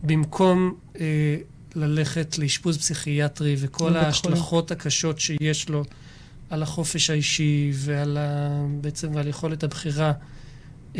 במקום 0.03 0.75
uh, 0.93 0.97
ללכת 1.75 2.37
לאשפוז 2.37 2.77
פסיכיאטרי 2.77 3.55
וכל 3.59 3.95
ההשלכות 3.95 4.71
הקשות 4.71 5.19
שיש 5.19 5.69
לו 5.69 5.83
על 6.49 6.63
החופש 6.63 7.09
האישי 7.09 7.71
ועל 7.73 8.17
ה... 8.17 8.49
בעצם 8.81 9.15
ועל 9.15 9.27
יכולת 9.27 9.63
הבחירה, 9.63 10.11
uh, 10.93 10.97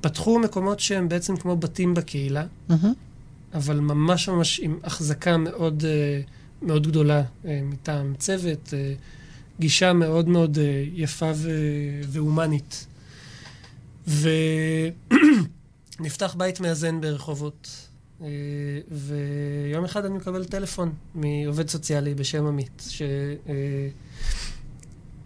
פתחו 0.00 0.38
מקומות 0.38 0.80
שהם 0.80 1.08
בעצם 1.08 1.36
כמו 1.36 1.56
בתים 1.56 1.94
בקהילה, 1.94 2.44
מהמם. 2.68 2.92
אבל 3.54 3.80
ממש 3.80 4.28
ממש 4.28 4.60
עם 4.60 4.78
החזקה 4.84 5.36
מאוד, 5.36 5.84
אה, 5.86 6.20
מאוד 6.64 6.86
גדולה 6.86 7.22
אה, 7.44 7.60
מטעם 7.62 8.14
צוות, 8.18 8.74
אה, 8.74 8.94
גישה 9.60 9.92
מאוד 9.92 10.28
מאוד 10.28 10.58
אה, 10.58 10.84
יפה 10.94 11.30
ו- 11.34 12.00
והומנית. 12.08 12.86
ונפתח 16.00 16.34
בית 16.38 16.60
מאזן 16.60 17.00
ברחובות, 17.00 17.88
אה, 18.22 18.26
ויום 18.90 19.84
אחד 19.84 20.04
אני 20.04 20.16
מקבל 20.16 20.44
טלפון 20.44 20.92
מעובד 21.14 21.68
סוציאלי 21.68 22.14
בשם 22.14 22.46
עמית, 22.46 22.90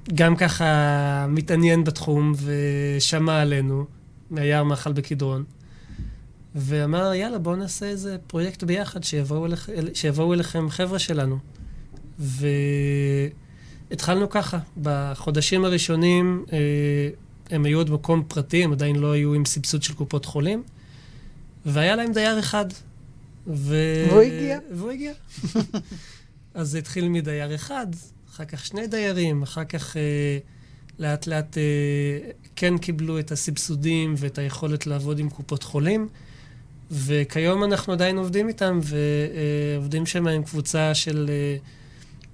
שגם 0.08 0.36
ככה 0.36 1.26
מתעניין 1.28 1.84
בתחום 1.84 2.32
ושמע 2.44 3.40
עלינו 3.40 3.84
מהיער 4.30 4.64
מאכל 4.64 4.92
בקדרון. 4.92 5.44
ואמר, 6.54 7.14
יאללה, 7.14 7.38
בואו 7.38 7.56
נעשה 7.56 7.86
איזה 7.86 8.16
פרויקט 8.26 8.62
ביחד, 8.62 9.04
שיבואו, 9.04 9.46
אליכ... 9.46 9.70
אל- 9.70 9.94
שיבואו 9.94 10.34
אליכם 10.34 10.70
חבר'ה 10.70 10.98
שלנו. 10.98 11.38
והתחלנו 13.90 14.30
ככה. 14.30 14.58
בחודשים 14.82 15.64
הראשונים 15.64 16.44
אה, 16.52 16.58
הם 17.50 17.64
היו 17.64 17.78
עוד 17.78 17.90
מקום 17.90 18.22
פרטי, 18.28 18.64
הם 18.64 18.72
עדיין 18.72 18.96
לא 18.96 19.12
היו 19.12 19.34
עם 19.34 19.44
סבסוד 19.44 19.82
של 19.82 19.94
קופות 19.94 20.24
חולים, 20.24 20.62
והיה 21.66 21.96
להם 21.96 22.12
דייר 22.12 22.38
אחד. 22.38 22.66
ו... 23.46 23.76
והוא 24.08 24.20
הגיע. 24.20 24.58
והוא 24.72 24.90
הגיע. 24.90 25.12
אז 26.54 26.70
זה 26.70 26.78
התחיל 26.78 27.08
מדייר 27.08 27.54
אחד, 27.54 27.86
אחר 28.30 28.44
כך 28.44 28.64
שני 28.66 28.86
דיירים, 28.86 29.42
אחר 29.42 29.64
כך 29.64 29.96
אה, 29.96 30.38
לאט 30.98 31.26
לאט 31.26 31.58
אה, 31.58 32.30
כן 32.56 32.78
קיבלו 32.78 33.18
את 33.18 33.32
הסבסודים 33.32 34.14
ואת 34.18 34.38
היכולת 34.38 34.86
לעבוד 34.86 35.18
עם 35.18 35.30
קופות 35.30 35.62
חולים. 35.62 36.08
וכיום 36.90 37.64
אנחנו 37.64 37.92
עדיין 37.92 38.18
עובדים 38.18 38.48
איתם, 38.48 38.80
ועובדים 38.82 40.06
שם 40.06 40.26
עם 40.26 40.42
קבוצה 40.42 40.94
של 40.94 41.26
אה, 41.28 41.56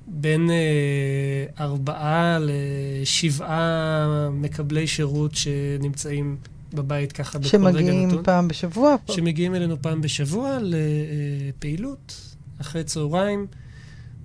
בין 0.07 0.51
אה, 0.51 1.64
ארבעה 1.64 2.38
לשבעה 2.40 4.29
מקבלי 4.33 4.87
שירות 4.87 5.35
שנמצאים 5.35 6.37
בבית 6.75 7.12
ככה 7.12 7.38
בכל 7.38 7.57
רגע 7.57 7.79
שמגיעים 7.79 8.09
נתון. 8.09 8.23
פעם 8.23 8.49
בשבוע. 8.49 8.97
שמגיעים 9.11 9.55
אלינו 9.55 9.83
פעם 9.83 10.01
בשבוע 10.01 10.59
לפעילות, 10.62 12.21
אחרי 12.61 12.85
צהריים, 12.85 13.47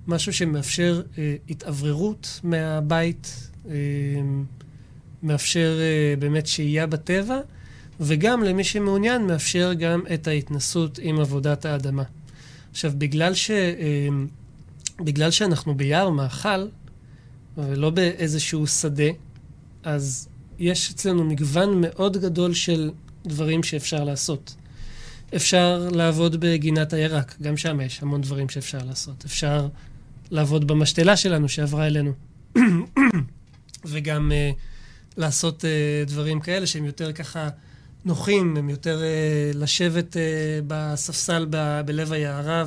משהו 0.06 0.32
שמאפשר 0.32 1.02
אה, 1.18 1.34
התאווררות 1.48 2.40
מהבית, 2.42 3.50
אה, 3.68 3.74
מאפשר 5.22 5.78
אה, 5.80 6.14
באמת 6.18 6.46
שהייה 6.46 6.86
בטבע, 6.86 7.40
וגם 8.00 8.42
למי 8.42 8.64
שמעוניין 8.64 9.26
מאפשר 9.26 9.72
גם 9.72 10.02
את 10.14 10.26
ההתנסות 10.26 10.98
עם 11.02 11.20
עבודת 11.20 11.64
האדמה. 11.64 12.02
עכשיו, 12.70 12.92
בגלל, 12.98 13.34
ש, 13.34 13.50
אה, 13.50 14.08
בגלל 15.00 15.30
שאנחנו 15.30 15.74
ביער 15.74 16.10
מאכל, 16.10 16.66
ולא 17.56 17.90
באיזשהו 17.90 18.66
שדה, 18.66 19.04
אז 19.82 20.28
יש 20.58 20.90
אצלנו 20.90 21.24
מגוון 21.24 21.80
מאוד 21.80 22.16
גדול 22.16 22.54
של 22.54 22.90
דברים 23.26 23.62
שאפשר 23.62 24.04
לעשות. 24.04 24.54
אפשר 25.36 25.88
לעבוד 25.92 26.40
בגינת 26.40 26.92
הירק, 26.92 27.34
גם 27.42 27.56
שם 27.56 27.80
יש 27.80 28.02
המון 28.02 28.20
דברים 28.20 28.48
שאפשר 28.48 28.78
לעשות. 28.84 29.24
אפשר 29.24 29.68
לעבוד 30.30 30.66
במשתלה 30.66 31.16
שלנו 31.16 31.48
שעברה 31.48 31.86
אלינו, 31.86 32.12
וגם 33.90 34.32
uh, 34.32 34.56
לעשות 35.16 35.64
uh, 35.64 36.10
דברים 36.10 36.40
כאלה 36.40 36.66
שהם 36.66 36.84
יותר 36.84 37.12
ככה 37.12 37.48
נוחים, 38.04 38.56
הם 38.56 38.70
יותר 38.70 39.00
uh, 39.00 39.56
לשבת 39.56 40.16
uh, 40.16 40.18
בספסל 40.66 41.46
ב- 41.50 41.80
בלב 41.86 42.12
היערה 42.12 42.64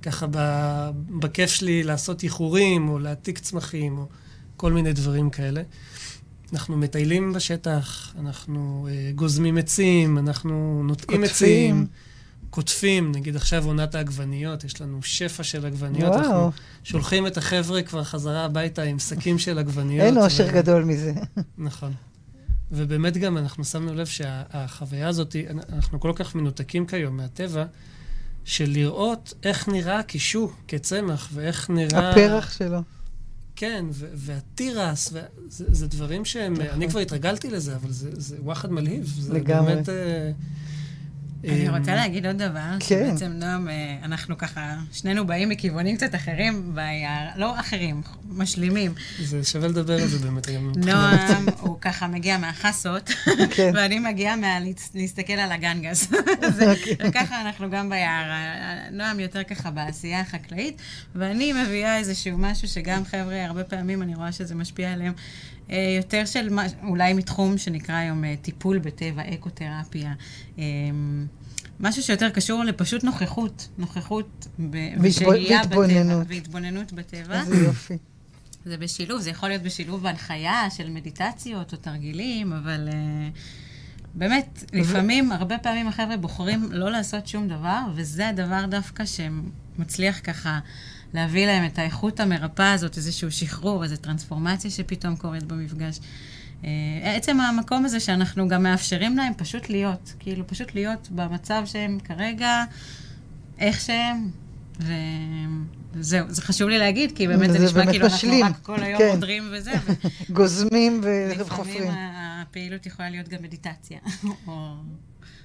וככה 0.00 0.26
ב- 0.30 0.90
בכיף 1.20 1.50
שלי 1.50 1.82
לעשות 1.82 2.22
איחורים 2.22 2.88
או 2.88 2.98
להעתיק 2.98 3.38
צמחים 3.38 3.98
או 3.98 4.06
כל 4.56 4.72
מיני 4.72 4.92
דברים 4.92 5.30
כאלה. 5.30 5.62
אנחנו 6.52 6.76
מטיילים 6.76 7.32
בשטח, 7.32 8.14
אנחנו 8.20 8.88
uh, 8.88 9.16
גוזמים 9.16 9.58
עצים, 9.58 10.18
אנחנו 10.18 10.82
נוטעים. 10.84 11.24
עצים, 11.24 11.86
קוטפים, 12.50 13.12
נגיד 13.12 13.36
עכשיו 13.36 13.64
עונת 13.64 13.94
העגבניות, 13.94 14.64
יש 14.64 14.80
לנו 14.80 15.02
שפע 15.02 15.42
של 15.42 15.66
עגבניות, 15.66 16.14
אנחנו 16.14 16.34
וואו, 16.34 16.50
שולחים 16.84 17.26
את 17.26 17.36
החבר'ה 17.36 17.82
כבר 17.82 18.04
חזרה 18.04 18.44
הביתה 18.44 18.82
עם 18.82 18.98
שקים 18.98 19.38
של 19.38 19.58
עגבניות. 19.58 20.06
אין 20.06 20.18
אושר 20.18 20.46
ו- 20.50 20.52
גדול 20.52 20.84
מזה. 20.84 21.12
נכון. 21.58 21.92
ובאמת 22.72 23.16
גם 23.16 23.38
אנחנו 23.38 23.64
שמנו 23.64 23.94
לב 23.94 24.06
שהחוויה 24.06 25.08
הזאת, 25.08 25.36
אנחנו 25.72 26.00
כל 26.00 26.12
כך 26.14 26.34
מנותקים 26.34 26.86
כיום 26.86 27.16
מהטבע, 27.16 27.64
של 28.44 28.70
לראות 28.70 29.34
איך 29.42 29.68
נראה 29.68 30.02
קישו 30.02 30.50
כצמח, 30.68 31.28
ואיך 31.32 31.70
נראה... 31.70 32.10
הפרח 32.10 32.52
שלו. 32.58 32.80
כן, 33.56 33.84
והתירס, 34.14 35.10
ו- 35.12 35.20
זה, 35.48 35.64
זה 35.68 35.86
דברים 35.86 36.24
שהם, 36.24 36.52
נכון. 36.52 36.66
אני 36.66 36.88
כבר 36.88 37.00
התרגלתי 37.00 37.50
לזה, 37.50 37.76
אבל 37.76 37.90
זה, 37.90 38.10
זה 38.12 38.36
וואחד 38.42 38.72
מלהיב. 38.72 39.14
זה 39.18 39.34
לגמרי. 39.34 39.74
באמת... 39.74 39.88
אה, 41.44 41.50
אני 41.52 41.68
אה, 41.68 41.78
רוצה 41.78 41.94
להגיד 41.94 42.26
עוד 42.26 42.36
דבר, 42.36 42.60
כן. 42.80 43.06
שבעצם 43.10 43.32
נועם, 43.34 43.68
אה, 43.68 43.96
אנחנו 44.02 44.38
ככה, 44.38 44.60
שנינו 44.92 45.26
באים 45.26 45.48
מכיוונים 45.48 45.96
קצת 45.96 46.14
אחרים, 46.14 46.74
ביער, 46.74 47.28
לא 47.36 47.60
אחרים, 47.60 48.02
משלימים. 48.28 48.92
זה 49.22 49.44
שווה 49.44 49.68
לדבר 49.68 49.94
על 50.02 50.06
זה 50.08 50.18
באמת 50.18 50.46
גם. 50.50 50.72
נועם, 50.76 51.46
הוא 51.60 51.78
ככה 51.80 52.06
מגיע 52.06 52.38
מהחסות, 52.38 53.10
כן. 53.50 53.70
ואני 53.74 53.98
מגיעה 53.98 54.34
להסתכל 54.94 55.32
על 55.32 55.52
הגנגס. 55.52 56.08
זה- 56.56 56.74
וככה 57.08 57.40
אנחנו 57.40 57.70
גם 57.70 57.90
ביער. 57.90 58.30
נועם 58.92 59.20
יותר 59.20 59.42
ככה 59.42 59.70
בעשייה 59.70 60.20
החקלאית, 60.20 60.82
ואני 61.14 61.52
מביאה 61.52 61.98
איזשהו 61.98 62.38
משהו 62.38 62.68
שגם 62.68 63.04
חבר'ה, 63.04 63.44
הרבה 63.46 63.64
פעמים 63.64 64.02
אני 64.02 64.14
רואה 64.14 64.32
שזה 64.32 64.54
משפיע 64.54 64.92
עליהם. 64.92 65.12
אה, 65.70 65.94
יותר 65.96 66.24
של, 66.24 66.48
מה- 66.48 66.66
אולי 66.82 67.12
מתחום 67.12 67.58
שנקרא 67.58 67.94
היום 67.94 68.24
אה, 68.24 68.34
טיפול 68.42 68.78
בטבע, 68.78 69.22
אקותרפיה. 69.34 70.12
אה, 70.58 70.64
משהו 71.80 72.02
שיותר 72.02 72.30
קשור 72.30 72.64
לפשוט 72.64 73.04
נוכחות, 73.04 73.68
נוכחות 73.78 74.46
ב- 74.70 74.76
ושהייה 75.00 75.62
בטבע. 75.62 75.76
והתבוננות 76.28 76.92
בטבע. 76.92 77.40
איזה 77.40 77.56
יופי. 77.64 77.96
זה 78.64 78.76
בשילוב, 78.76 79.20
זה 79.20 79.30
יכול 79.30 79.48
להיות 79.48 79.62
בשילוב 79.62 80.02
בהנחיה 80.02 80.70
של 80.70 80.90
מדיטציות 80.90 81.72
או 81.72 81.78
תרגילים, 81.78 82.52
אבל 82.52 82.88
uh, 82.88 83.38
באמת, 84.14 84.64
לפעמים, 84.72 85.32
הרבה 85.32 85.58
פעמים 85.58 85.88
החבר'ה 85.88 86.16
בוחרים 86.16 86.68
לא 86.72 86.90
לעשות 86.90 87.26
שום 87.26 87.48
דבר, 87.48 87.80
וזה 87.94 88.28
הדבר 88.28 88.66
דווקא 88.66 89.04
שמצליח 89.04 90.20
ככה 90.24 90.58
להביא 91.14 91.46
להם 91.46 91.66
את 91.66 91.78
האיכות 91.78 92.20
המרפאה 92.20 92.72
הזאת, 92.72 92.96
איזשהו 92.96 93.30
שחרור, 93.30 93.84
איזו 93.84 93.96
טרנספורמציה 93.96 94.70
שפתאום 94.70 95.16
קורית 95.16 95.42
במפגש. 95.42 95.98
Uh, 96.62 96.66
עצם 97.04 97.40
המקום 97.40 97.84
הזה 97.84 98.00
שאנחנו 98.00 98.48
גם 98.48 98.62
מאפשרים 98.62 99.16
להם 99.16 99.32
פשוט 99.36 99.68
להיות, 99.68 100.14
כאילו 100.18 100.46
פשוט 100.46 100.74
להיות 100.74 101.08
במצב 101.10 101.62
שהם 101.66 101.98
כרגע, 102.04 102.64
איך 103.58 103.80
שהם, 103.80 104.30
ו... 104.80 104.92
זהו, 106.00 106.26
זה 106.28 106.42
חשוב 106.42 106.68
לי 106.68 106.78
להגיד, 106.78 107.12
כי 107.16 107.26
באמת 107.28 107.52
זה 107.52 107.58
זה 107.58 107.64
נשמע 107.64 107.78
באמת 107.78 107.90
כאילו 107.90 108.06
משלים, 108.06 108.44
אנחנו 108.44 108.58
רק 108.58 108.66
כל 108.78 108.82
היום 108.82 108.98
כן. 108.98 109.08
עודרים 109.10 109.48
וזה, 109.52 109.72
גוזמים 110.36 111.00
ולפעמים 111.02 111.46
וחופרים. 111.46 111.92
הפעילות 112.42 112.86
יכולה 112.86 113.10
להיות 113.10 113.28
גם 113.28 113.42
מדיטציה. 113.42 113.98
או... 114.46 114.74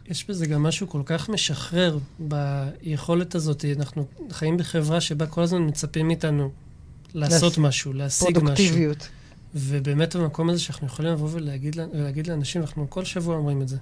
יש 0.10 0.26
בזה 0.30 0.46
גם 0.46 0.64
משהו 0.64 0.90
כל 0.90 1.02
כך 1.06 1.30
משחרר 1.30 1.98
ביכולת 2.20 3.36
הזאת. 3.36 3.66
אנחנו 3.78 4.06
חיים 4.32 4.58
בחברה 4.58 5.02
שבה 5.02 5.28
כל 5.28 5.42
הזמן 5.42 5.68
מצפים 5.68 6.08
מאיתנו 6.08 6.52
לעשות 7.14 7.54
לעש- 7.58 7.60
משהו, 7.60 7.94
להשיג 7.94 8.28
משהו. 8.30 8.34
פרודוקטיביות. 8.42 9.08
ובאמת 9.56 10.16
במקום 10.16 10.50
הזה 10.50 10.60
שאנחנו 10.60 10.88
יכולים 10.88 11.12
לבוא 11.12 11.30
ולהגיד, 11.32 11.76
לה- 11.76 11.86
ולהגיד 11.94 12.28
לאנשים, 12.28 12.62
אנחנו 12.62 12.90
כל 12.90 13.06
שבוע 13.06 13.36
אומרים 13.36 13.62
את 13.62 13.68
זה. 13.68 13.78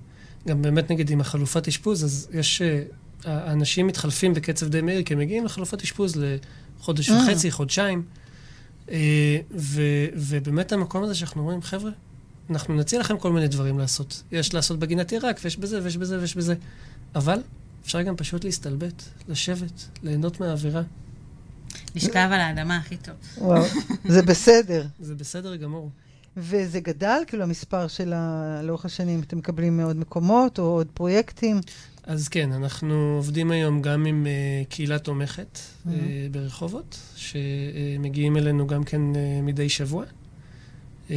גם 0.48 0.62
באמת 0.62 0.92
נגיד 0.92 1.10
עם 1.10 1.22
החלופת 1.22 1.68
אשפוז, 1.68 2.04
אז 2.04 2.28
יש... 2.34 2.62
אה, 2.62 2.84
האנשים 3.26 3.88
מתחלפים 3.88 4.34
בקצב 4.34 4.68
די 4.70 4.82
מהיר, 4.82 5.04
כי 5.04 5.14
הם 5.14 5.20
מגיעים 5.20 5.46
לחלופת 5.46 5.82
אשפוז 5.82 6.14
לחודש 6.80 7.10
אה. 7.10 7.18
וחצי, 7.28 7.52
חודשיים. 7.52 8.04
אה, 8.92 9.38
ו- 9.58 9.82
ובאמת 10.16 10.72
המקום 10.72 11.04
הזה 11.04 11.16
שאנחנו 11.16 11.42
אומרים, 11.42 11.62
חבר'ה, 11.62 11.92
אנחנו 12.50 12.76
נציע 12.76 13.00
לכם 13.00 13.18
כל 13.18 13.32
מיני 13.32 13.48
דברים 13.48 13.80
לעשות. 13.80 14.24
יש 14.32 14.54
לעשות 14.54 14.80
בגינת 14.80 15.12
ירק, 15.12 15.40
ויש 15.44 15.58
בזה, 15.58 15.80
ויש 15.84 15.98
בזה, 15.98 16.20
ויש 16.20 16.36
בזה. 16.36 16.56
אבל 17.16 17.40
אפשר 17.86 18.02
גם 18.02 18.16
פשוט 18.16 18.44
להסתלבט, 18.44 19.04
לשבת, 19.28 19.88
ליהנות 20.04 20.40
מהאווירה. 20.40 20.82
לשכב 21.96 22.30
על 22.32 22.40
האדמה 22.42 22.78
הכי 22.78 22.98
טוב. 22.98 23.16
וואו, 23.38 23.64
זה 24.06 24.22
בסדר. 24.22 24.86
זה 25.00 25.16
בסדר 25.16 25.56
גמור. 25.56 25.90
וזה 26.38 26.80
גדל, 26.80 27.22
כאילו, 27.28 27.44
המספר 27.44 27.88
של 27.88 28.14
ה... 28.14 28.60
לאורך 28.64 28.86
השנים, 28.86 29.22
אתם 29.22 29.38
מקבלים 29.38 29.78
מעוד 29.78 29.98
מקומות 29.98 30.60
או 30.60 30.64
עוד 30.64 30.88
פרויקטים? 30.94 31.62
אז 32.04 32.28
כן, 32.28 32.52
אנחנו 32.52 33.14
עובדים 33.18 33.52
היום 33.52 33.82
גם 33.82 34.06
עם 34.06 34.26
uh, 34.26 34.70
קהילה 34.70 35.00
תומכת 35.00 35.58
uh, 35.58 35.88
Mhm. 35.88 35.90
ברחובות, 36.32 37.00
שמגיעים 37.16 38.38
אלינו 38.38 38.68
גם 38.68 38.84
כן 38.84 39.02
uh, 39.14 39.18
מדי 39.44 39.70
שבוע. 39.70 40.04
Uh, 41.14 41.16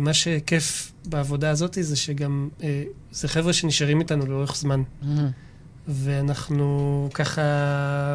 מה 0.00 0.14
שכיף 0.14 0.92
בעבודה 1.06 1.50
הזאת 1.50 1.78
זה 1.80 1.96
שגם, 1.96 2.48
uh, 2.60 2.62
זה 3.12 3.28
חבר'ה 3.28 3.52
שנשארים 3.52 4.00
איתנו 4.00 4.26
לאורך 4.26 4.56
זמן. 4.56 4.82
ואנחנו 5.88 7.08
ככה 7.14 7.42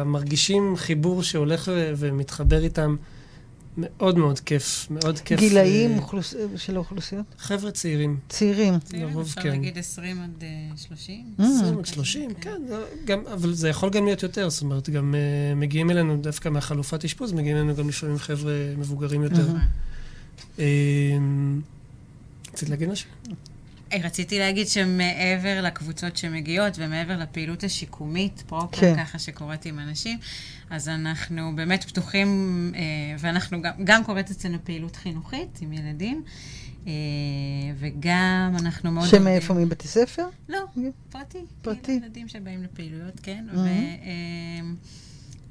מרגישים 0.06 0.76
חיבור 0.76 1.22
שהולך 1.22 1.70
ו- 1.74 1.92
ומתחבר 1.96 2.64
איתם. 2.64 2.96
מאוד 3.76 4.18
מאוד 4.18 4.40
כיף, 4.40 4.86
מאוד 4.90 5.18
כיף. 5.18 5.40
גילאים 5.40 5.92
אה, 5.92 5.98
אוכלוס... 5.98 6.34
של 6.56 6.76
האוכלוסיות? 6.76 7.24
חבר'ה 7.38 7.70
צעירים, 7.70 8.18
צעירים. 8.28 8.74
לרוב 8.92 9.26
אפשר 9.26 9.40
כן. 9.40 9.48
להגיד 9.48 9.78
20 9.78 10.22
עד 10.22 10.42
אה, 10.42 10.76
30? 10.76 11.24
Mm. 11.38 11.42
20 11.42 11.78
עד 11.78 11.86
30, 11.86 12.34
כן, 12.34 12.62
זה 12.68 12.76
גם, 13.04 13.26
אבל 13.32 13.52
זה 13.52 13.68
יכול 13.68 13.90
גם 13.90 14.04
להיות 14.04 14.22
יותר, 14.22 14.48
זאת 14.48 14.62
אומרת, 14.62 14.90
גם 14.90 15.14
uh, 15.14 15.56
מגיעים 15.58 15.90
אלינו 15.90 16.16
דווקא 16.16 16.48
מהחלופת 16.48 17.04
אשפוז, 17.04 17.32
מגיעים 17.32 17.56
אלינו 17.56 17.74
גם 17.76 17.88
לפעמים 17.88 18.18
חבר'ה 18.18 18.52
מבוגרים 18.78 19.22
יותר. 19.22 19.46
Mhm. 19.48 19.60
אה, 20.58 20.64
רצית 22.52 22.68
להגיד 22.68 22.88
משהו? 22.88 23.10
אה, 23.92 23.98
רציתי 24.04 24.38
להגיד 24.38 24.68
שמעבר 24.68 25.60
לקבוצות 25.62 26.16
שמגיעות 26.16 26.74
ומעבר 26.78 27.18
לפעילות 27.18 27.64
השיקומית, 27.64 28.42
פרופר 28.46 28.76
כן. 28.80 28.96
ככה 28.96 29.18
שקורית 29.18 29.66
עם 29.66 29.78
אנשים, 29.78 30.18
אז 30.70 30.88
אנחנו 30.88 31.56
באמת 31.56 31.84
פתוחים, 31.84 32.72
אה, 32.74 32.80
ואנחנו 33.18 33.62
גם, 33.62 33.72
גם 33.84 34.04
קורית 34.04 34.30
אצלנו 34.30 34.58
פעילות 34.64 34.96
חינוכית 34.96 35.58
עם 35.60 35.72
ילדים, 35.72 36.22
אה, 36.86 36.92
וגם 37.78 38.56
אנחנו 38.60 38.90
מאוד... 38.90 39.08
שמאיפה, 39.08 39.54
מבתי 39.54 39.88
ספר? 39.88 40.26
לא, 40.48 40.58
כן. 40.74 40.90
פרטי. 41.10 41.38
פרטי. 41.62 41.92
ילדים 41.92 42.28
שבאים 42.28 42.62
לפעילויות, 42.62 43.20
כן. 43.22 43.44
Mhm. 43.52 43.56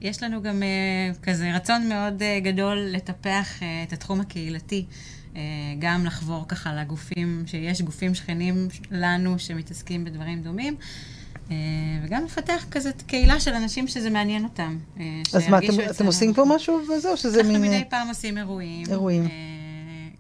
ויש 0.01 0.23
לנו 0.23 0.43
גם 0.43 0.63
אה, 0.63 0.67
כזה 1.23 1.51
רצון 1.55 1.89
מאוד 1.89 2.21
אה, 2.23 2.39
גדול 2.39 2.77
לטפח 2.91 3.63
אה, 3.63 3.83
את 3.87 3.93
התחום 3.93 4.21
הקהילתי. 4.21 4.85
גם 5.79 6.05
לחבור 6.05 6.45
ככה 6.47 6.73
לגופים, 6.73 7.43
שיש 7.47 7.81
גופים 7.81 8.15
שכנים 8.15 8.67
לנו 8.91 9.39
שמתעסקים 9.39 10.05
בדברים 10.05 10.41
דומים, 10.41 10.75
וגם 12.03 12.25
לפתח 12.25 12.65
כזה 12.71 12.91
קהילה 13.07 13.39
של 13.39 13.53
אנשים 13.53 13.87
שזה 13.87 14.09
מעניין 14.09 14.43
אותם. 14.43 14.77
אז 15.33 15.47
מה, 15.49 15.57
אתם- 15.57 15.65
אתם 15.95 16.05
עושים 16.05 16.33
פה. 16.33 16.43
משהו 16.55 16.79
וזה, 16.97 17.11
או 17.11 17.17
שזה 17.17 17.39
אנחנו 17.41 17.59
מין... 17.59 17.61
מדי 17.71 17.83
פעם 17.89 18.07
עושים 18.07 18.37
אירועים. 18.37 18.85
אירועים. 18.89 19.27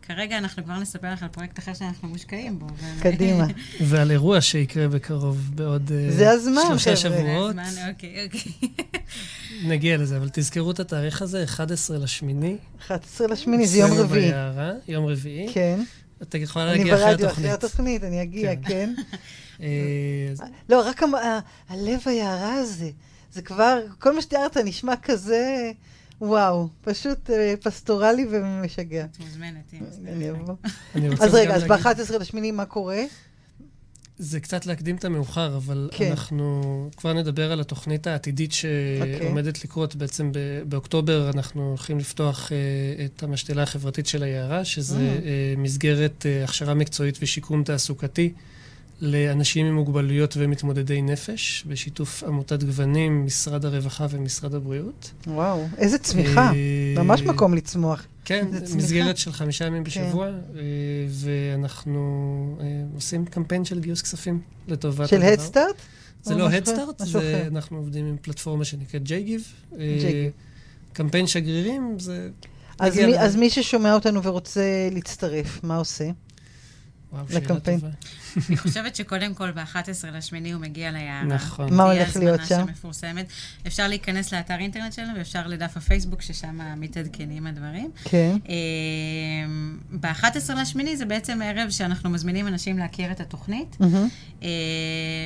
כרגע 0.09 0.37
אנחנו 0.37 0.63
כבר 0.63 0.79
נספר 0.79 1.13
לך 1.13 1.23
על 1.23 1.29
פרויקט 1.29 1.59
אחר 1.59 1.73
שאנחנו 1.73 2.07
מושקעים 2.07 2.59
בו. 2.59 2.67
קדימה. 3.01 3.45
ועל 3.89 4.11
אירוע 4.11 4.41
שיקרה 4.41 4.87
בקרוב, 4.87 5.51
בעוד 5.55 5.91
אה, 5.91 6.11
זה 6.11 6.31
הזמן, 6.31 6.61
שלושה. 6.67 6.95
שבועות. 6.95 7.49
הזמן, 7.49 7.89
אוקיי, 7.89 8.25
אוקיי. 8.25 8.51
נגיע 9.71 9.97
לזה, 9.97 10.17
אבל 10.17 10.29
תזכרו 10.33 10.71
את 10.71 10.79
התאריך 10.79 11.21
הזה, 11.21 11.43
11 11.43 11.97
לשמיני. 11.97 12.57
11 12.79 13.27
לשמיני, 13.27 13.67
זה 13.67 13.77
יום 13.77 13.91
רביעי. 13.91 14.27
ביערה, 14.27 14.71
יום 14.87 15.05
רביעי. 15.05 15.53
כן. 15.53 15.79
אתה 16.21 16.37
יכולה 16.37 16.71
אני 16.71 16.77
להגיע 16.77 16.95
אחרי 16.95 17.05
ברדיו, 17.05 17.27
אחרי 17.27 17.49
התוכנית. 17.49 17.63
התוכנית, 17.63 18.03
אני 18.03 18.21
אגיע, 18.21 18.55
כן. 18.55 18.61
כן. 18.67 18.93
אה, 19.61 20.47
לא, 20.69 20.87
רק 20.87 21.01
הלב 21.69 21.99
היערה 22.05 22.53
הזה, 22.53 22.89
זה 23.33 23.41
כבר, 23.41 23.79
כל 23.99 24.15
מה 24.15 24.21
שתיארת 24.21 24.57
נשמע 24.57 24.93
כזה, 24.95 25.71
וואו, 26.21 26.67
פשוט 26.81 27.29
אה, 27.29 27.53
פסטורלי 27.61 28.27
ומשגע. 28.31 29.05
את 29.05 29.19
מוזמנת, 29.19 29.73
אם 29.73 29.79
אני 30.07 30.29
אבוא. 30.31 30.55
אז 31.19 31.33
רגע, 31.33 31.55
אז 31.55 31.63
להגיד- 31.63 31.85
ב-11 31.85 32.17
לשמיני 32.19 32.51
מה 32.51 32.65
קורה? 32.65 33.01
זה 34.17 34.39
קצת 34.39 34.65
להקדים 34.65 34.95
את 34.95 35.05
המאוחר, 35.05 35.57
אבל 35.57 35.89
כן. 35.91 36.09
אנחנו 36.11 36.63
כבר 36.97 37.13
נדבר 37.13 37.51
על 37.51 37.59
התוכנית 37.59 38.07
העתידית 38.07 38.51
שעומדת 38.51 39.63
לקרות. 39.63 39.95
בעצם 39.95 40.31
ב- 40.31 40.37
באוקטובר 40.69 41.29
אנחנו 41.33 41.67
הולכים 41.69 41.99
לפתוח 41.99 42.51
אה, 42.51 42.57
את 43.05 43.23
המשתלה 43.23 43.63
החברתית 43.63 44.07
של 44.07 44.23
היערה, 44.23 44.65
שזה 44.65 44.95
Mm. 44.97 45.25
אה, 45.25 45.53
מסגרת 45.57 46.25
אה, 46.25 46.43
הכשרה 46.43 46.73
מקצועית 46.73 47.17
ושיקום 47.21 47.63
תעסוקתי 47.63 48.33
לאנשים 49.01 49.65
עם 49.65 49.75
מוגבלויות 49.75 50.33
ומתמודדי 50.37 51.01
נפש, 51.01 51.63
בשיתוף 51.67 52.23
עמותת 52.23 52.63
גוונים, 52.63 53.25
משרד 53.25 53.65
הרווחה 53.65 54.05
ומשרד 54.09 54.55
הבריאות. 54.55 55.11
וואו, 55.27 55.67
איזה 55.77 55.97
צמיחה. 55.97 56.51
אה, 56.51 57.03
ממש 57.03 57.21
מקום 57.21 57.53
לצמוח. 57.53 58.05
כן. 58.25 58.47
מסגרת 58.75 59.17
של 59.17 59.31
חמישה 59.31 59.65
ימים 59.65 59.83
כן. 59.83 59.89
בשבוע, 59.89 60.27
אה, 60.27 60.31
ואנחנו 61.09 62.57
אה, 62.61 62.65
עושים 62.95 63.25
קמפיין 63.25 63.65
של 63.65 63.79
גיוס 63.79 64.01
כספים 64.01 64.41
לטובת 64.67 65.09
של 65.09 65.15
הדבר. 65.15 65.27
הדסטארט? 65.27 65.75
זה 66.23 66.35
לא 66.35 66.49
הדסטארט. 66.49 67.01
אנחנו 67.47 67.77
עובדים 67.77 68.05
עם 68.05 68.15
פלטפורמה 68.21 68.65
שנקראת 68.65 69.01
JGive. 69.01 69.77
קמפיין 70.93 71.27
שגרירים, 71.27 71.99
זה... 71.99 72.29
מי-. 72.81 73.19
אז 73.19 73.35
מי 73.35 73.49
ששומע 73.49 73.93
אותנו 73.93 74.23
ורוצה 74.23 74.89
להצטרף, 74.91 75.63
מה 75.63 75.77
עושה? 75.77 76.09
וואו, 77.13 77.25
לקמפיין. 77.35 77.79
אני 78.49 78.57
חושבת 78.57 78.95
שקודם 78.95 79.33
כל 79.33 79.51
ב-11 79.51 80.07
לשמיני 80.13 80.51
הוא 80.51 80.61
מגיע 80.61 80.91
ליערה. 80.91 81.23
נכון. 81.23 81.73
מה 81.73 81.83
תהיה 81.83 82.03
הולך 82.03 82.15
להיות 82.15 82.39
הזמנה 82.39 82.61
שם? 82.61 82.67
שמפורסמת. 82.67 83.25
אפשר 83.67 83.87
להיכנס 83.87 84.33
לאתר 84.33 84.55
אינטרנט 84.59 84.93
שלנו 84.93 85.17
ואפשר 85.17 85.47
לדף 85.47 85.77
הפייסבוק, 85.77 86.21
ששם 86.21 86.59
מתעדכנים 86.77 87.47
הדברים. 87.47 87.91
כן. 88.03 88.37
ב-11 89.91 90.53
לשמיני 90.61 90.97
זה 90.97 91.05
בעצם 91.05 91.39
ערב 91.43 91.69
שאנחנו 91.69 92.09
מזמינים 92.09 92.47
אנשים 92.47 92.77
להכיר 92.77 93.11
את 93.11 93.19
התוכנית. 93.19 93.77
אה, 94.43 94.49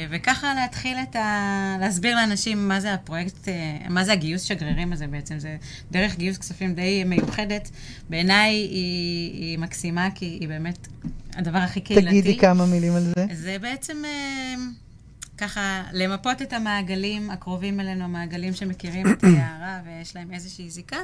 וככה 0.09 0.53
להתחיל 0.53 0.97
את 1.09 1.15
ה... 1.15 1.77
להסביר 1.79 2.15
לאנשים 2.15 2.67
מה 2.67 2.79
זה 2.79 2.93
הפרויקט, 2.93 3.47
אה, 3.47 3.77
מה 3.89 4.03
זה 4.03 4.11
הגיוס 4.13 4.41
שגרירים 4.41 4.93
הזה 4.93 5.07
בעצם. 5.07 5.39
זה 5.39 5.57
דרך 5.91 6.15
גיוס 6.17 6.37
כספים 6.37 6.73
די 6.73 7.03
מיוחדת. 7.03 7.69
בעיניי 8.09 8.53
היא 8.53 9.57
מקסימה, 9.57 10.07
כי 10.15 10.25
היא 10.25 10.47
באמת 10.47 10.87
הדבר 11.35 11.57
הכי 11.57 11.81
קהילתי. 11.81 12.07
תגידי 12.07 12.37
כמה 12.37 12.65
מילים 12.65 12.93
על 12.93 13.03
זה. 13.03 13.25
זה 13.33 13.57
בעצם 13.61 14.05
אה, 14.05 14.55
ככה 15.37 15.83
למפות 15.93 16.41
את 16.41 16.53
המעגלים 16.53 17.29
הקרובים 17.31 17.79
אלינו, 17.79 18.03
המעגלים 18.03 18.53
שמכירים 18.53 19.11
את 19.11 19.23
היערה 19.23 19.79
ויש 19.85 20.15
להם 20.15 20.33
איזושהי 20.33 20.69
זיקה, 20.69 20.97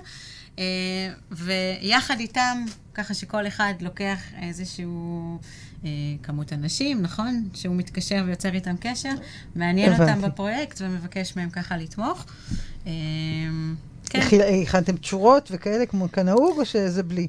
אה, 0.59 0.63
ויחד 1.31 2.19
איתם, 2.19 2.65
ככה 2.93 3.13
שכל 3.13 3.47
אחד 3.47 3.73
לוקח 3.81 4.19
איזשהו... 4.41 5.39
אה, 5.85 5.89
כמות 6.23 6.53
אנשים, 6.53 7.01
נכון? 7.01 7.49
שהוא 7.53 7.75
מתקשר 7.75 8.23
ויוצר 8.25 8.53
איתם 8.53 8.75
קשר, 8.79 9.11
מעניין 9.55 9.93
הבנתי. 9.93 10.11
אותם 10.11 10.21
בפרויקט 10.21 10.81
ומבקש 10.81 11.35
מהם 11.35 11.49
ככה 11.49 11.77
לתמוך. 11.77 12.25
כן. 14.09 14.19
הכנתם 14.63 14.97
תשורות 14.97 15.49
וכאלה 15.51 15.85
כמו 15.85 16.11
כנהוג, 16.11 16.59
או 16.59 16.65
שזה 16.65 17.03
בלי? 17.03 17.27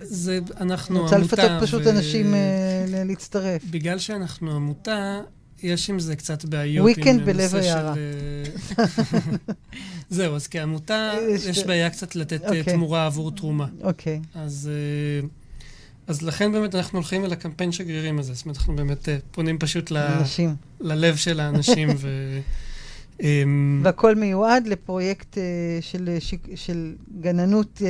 זה, 0.00 0.38
אנחנו 0.60 0.94
אני 0.96 1.02
רוצה 1.04 1.16
עמותה, 1.16 1.36
לפתות 1.36 1.62
פשוט 1.62 1.82
ו- 1.86 1.90
אנשים 1.90 2.34
ל- 2.88 3.04
להצטרף. 3.04 3.62
בגלל 3.70 3.98
שאנחנו 3.98 4.56
עמותה, 4.56 5.20
יש 5.62 5.90
עם 5.90 6.00
זה 6.00 6.16
קצת 6.16 6.44
בעיות. 6.44 6.88
Weekend 6.90 7.08
עם 7.08 7.24
בלב 7.24 7.50
של, 7.50 7.56
היערה. 7.56 7.94
זהו, 10.10 10.36
אז 10.36 10.48
כעמותה, 10.48 11.12
יש- 11.28 11.64
בעיה 11.64 11.90
קצת 11.90 12.16
לתת 12.16 12.42
אה, 12.44 12.48
אוקיי. 12.48 12.62
תמורה 12.74 13.06
עבור 13.06 13.30
תרומה. 13.30 13.66
אוקיי. 13.82 14.20
אז, 14.34 14.70
אה, 15.22 15.28
אז 16.06 16.22
לכן 16.22 16.52
באמת 16.52 16.74
אנחנו 16.74 16.98
הולכים 16.98 17.24
אל 17.24 17.32
הקמפיין 17.32 17.72
שגרירים 17.72 18.18
הזה. 18.18 18.34
זאת 18.34 18.44
אומרת, 18.44 18.56
אנחנו 18.56 18.76
באמת 18.76 19.08
פונים 19.30 19.58
פשוט 19.58 19.90
ל. 19.90 19.96
ללב 20.80 21.16
של 21.16 21.40
האנשים. 21.40 21.88
ו, 22.00 22.08
והכל 23.84 24.14
מיועד 24.14 24.66
לפרויקט 24.66 25.38
אה, 25.38 25.42
של 25.80 26.16
שיק- 26.20 26.48
של 26.54 26.94
גננות, 27.20 27.82
אה, 27.84 27.88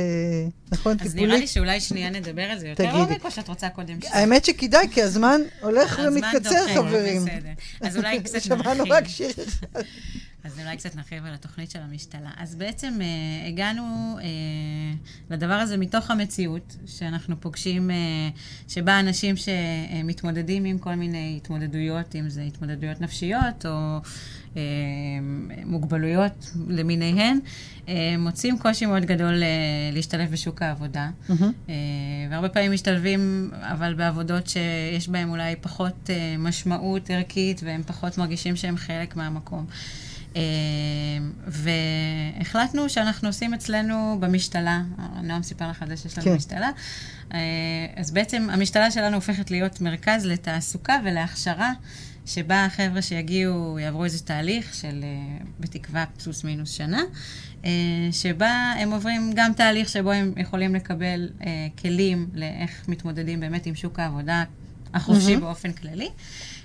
נכון? 0.71 0.91
אז 0.91 0.97
טיפולית? 0.99 1.27
נראה 1.27 1.37
לי 1.39 1.47
שאולי 1.47 1.79
שנייה 1.81 2.09
נדבר 2.09 2.41
על 2.41 2.59
זה 2.59 2.67
יותר. 2.67 2.83
לעומק, 2.83 3.25
או 3.25 3.31
שאת 3.31 3.47
רוצה 3.47 3.69
קודם 3.69 4.01
ש... 4.01 4.05
האמת 4.09 4.45
שכדאי, 4.45 4.87
כי 4.91 5.01
הזמן 5.01 5.41
הולך 5.61 5.99
הזמן 5.99 6.13
ומתקצר, 6.13 6.49
דוחק, 6.67 6.75
חברים. 6.75 7.21
בסדר. 7.25 7.49
אז 7.81 7.97
אולי 7.97 8.19
קצת 8.23 8.41
שמענו 8.47 8.63
נרחיב. 8.73 8.91
רק 8.91 9.07
שיר 9.07 9.29
אחד. 9.47 9.81
אז 10.49 10.59
אולי 10.59 10.77
קצת 10.77 10.95
נרחיב 10.95 11.25
על 11.25 11.33
התוכנית 11.33 11.71
של 11.71 11.79
המשתלה. 11.79 12.29
אז 12.37 12.55
בעצם 12.55 12.93
אה, 13.01 13.47
הגענו 13.47 14.17
אה, 14.21 14.25
לדבר 15.29 15.53
הזה 15.53 15.77
מתוך 15.77 16.11
המציאות, 16.11 16.75
שאנחנו 16.85 17.41
פוגשים, 17.41 17.91
אה, 17.91 17.95
שבה 18.67 18.99
אנשים 18.99 19.35
שמתמודדים 19.37 20.65
עם 20.65 20.77
כל 20.77 20.95
מיני 20.95 21.33
התמודדויות, 21.37 22.15
אם 22.15 22.29
זה 22.29 22.41
התמודדויות 22.41 23.01
נפשיות 23.01 23.65
או 23.65 23.99
אה, 24.57 24.61
מוגבלויות 25.65 26.51
למיניהן, 26.67 27.39
אה, 27.89 28.15
מוצאים 28.19 28.59
קושי 28.59 28.85
מאוד 28.85 29.05
גדול 29.05 29.43
אה, 29.43 29.47
להשתלב 29.93 30.31
בשוק 30.31 30.61
העבודה. 30.61 31.09
מהמם. 31.29 31.51
אה, 31.69 31.75
והרבה 32.31 32.49
פעמים 32.49 32.71
משתלבים, 32.71 33.51
אבל 33.61 33.93
בעבודות 33.93 34.47
שיש 34.47 35.09
בהן 35.09 35.29
אולי 35.29 35.55
פחות 35.61 36.09
אה, 36.09 36.35
משמעות 36.37 37.09
ערכית, 37.09 37.61
והם 37.63 37.83
פחות 37.83 38.17
מרגישים 38.17 38.55
שהם 38.55 38.77
חלק 38.77 39.15
מהמקום. 39.15 39.65
אה, 40.35 40.41
והחלטנו 41.47 42.89
שאנחנו 42.89 43.27
עושים 43.29 43.53
אצלנו 43.53 44.17
במשתלה, 44.19 44.81
נועם 45.23 45.43
סיפר 45.43 45.69
לך 45.69 45.81
על 45.81 45.89
זה 45.89 45.97
שיש 45.97 46.17
לנו 46.17 46.25
כן. 46.25 46.35
משתלה, 46.35 46.69
אה, 47.33 47.39
אז 47.95 48.11
בעצם 48.11 48.47
המשתלה 48.51 48.91
שלנו 48.91 49.15
הופכת 49.15 49.51
להיות 49.51 49.81
מרכז 49.81 50.25
לתעסוקה 50.25 50.99
ולהכשרה. 51.03 51.71
שבה 52.25 52.65
החבר'ה 52.65 53.01
שיגיעו 53.01 53.79
יעברו 53.79 54.03
איזה 54.03 54.19
תהליך 54.19 54.73
של, 54.73 55.03
אה, 55.03 55.37
בתקווה, 55.59 56.05
פלוס 56.23 56.43
מינוס 56.43 56.71
שנה, 56.71 57.01
אה, 57.65 57.69
שבה 58.11 58.73
הם 58.79 58.91
עוברים 58.91 59.31
גם 59.35 59.51
תהליך 59.53 59.89
שבו 59.89 60.11
הם 60.11 60.33
יכולים 60.37 60.75
לקבל 60.75 61.29
כלים 61.81 62.29
לאיך 62.33 62.85
מתמודדים 62.87 63.39
באמת 63.39 63.65
עם 63.65 63.75
שוק 63.75 63.99
העבודה 63.99 64.43
החופשי 64.93 65.27
מהמם. 65.27 65.41
באופן 65.41 65.71
כללי, 65.71 66.09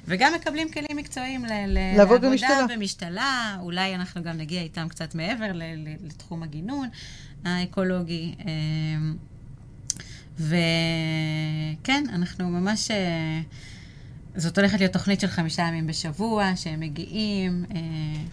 וגם 0.07 0.32
מקבלים 0.34 0.68
כלים 0.72 0.96
מקצועיים 0.96 1.44
ל- 1.44 1.48
ל- 1.66 1.96
לעבוד 1.96 2.24
לעבודה 2.24 2.30
במשתלה. 2.30 2.66
במשתלה, 2.76 3.57
אולי 3.61 3.94
אנחנו 3.94 4.22
גם 4.22 4.36
נגיע 4.36 4.62
איתם 4.62 4.88
קצת 4.88 5.14
מעבר 5.14 5.50
לתחום 6.07 6.42
הגינון 6.42 6.88
האקולוגי. 7.44 8.34
אה, 8.40 8.52
וכן, 10.38 12.05
אנחנו 12.12 12.48
ממש... 12.48 12.90
אה, 12.90 13.40
זאת 14.36 14.59
הולכת 14.59 14.78
להיות 14.78 14.92
תוכנית 14.92 15.20
של 15.20 15.26
חמישה 15.26 15.62
ימים 15.62 15.86
בשבוע, 15.86 16.57
שהם 16.57 16.80
מגיעים, 16.80 17.64
אה, 17.74 17.80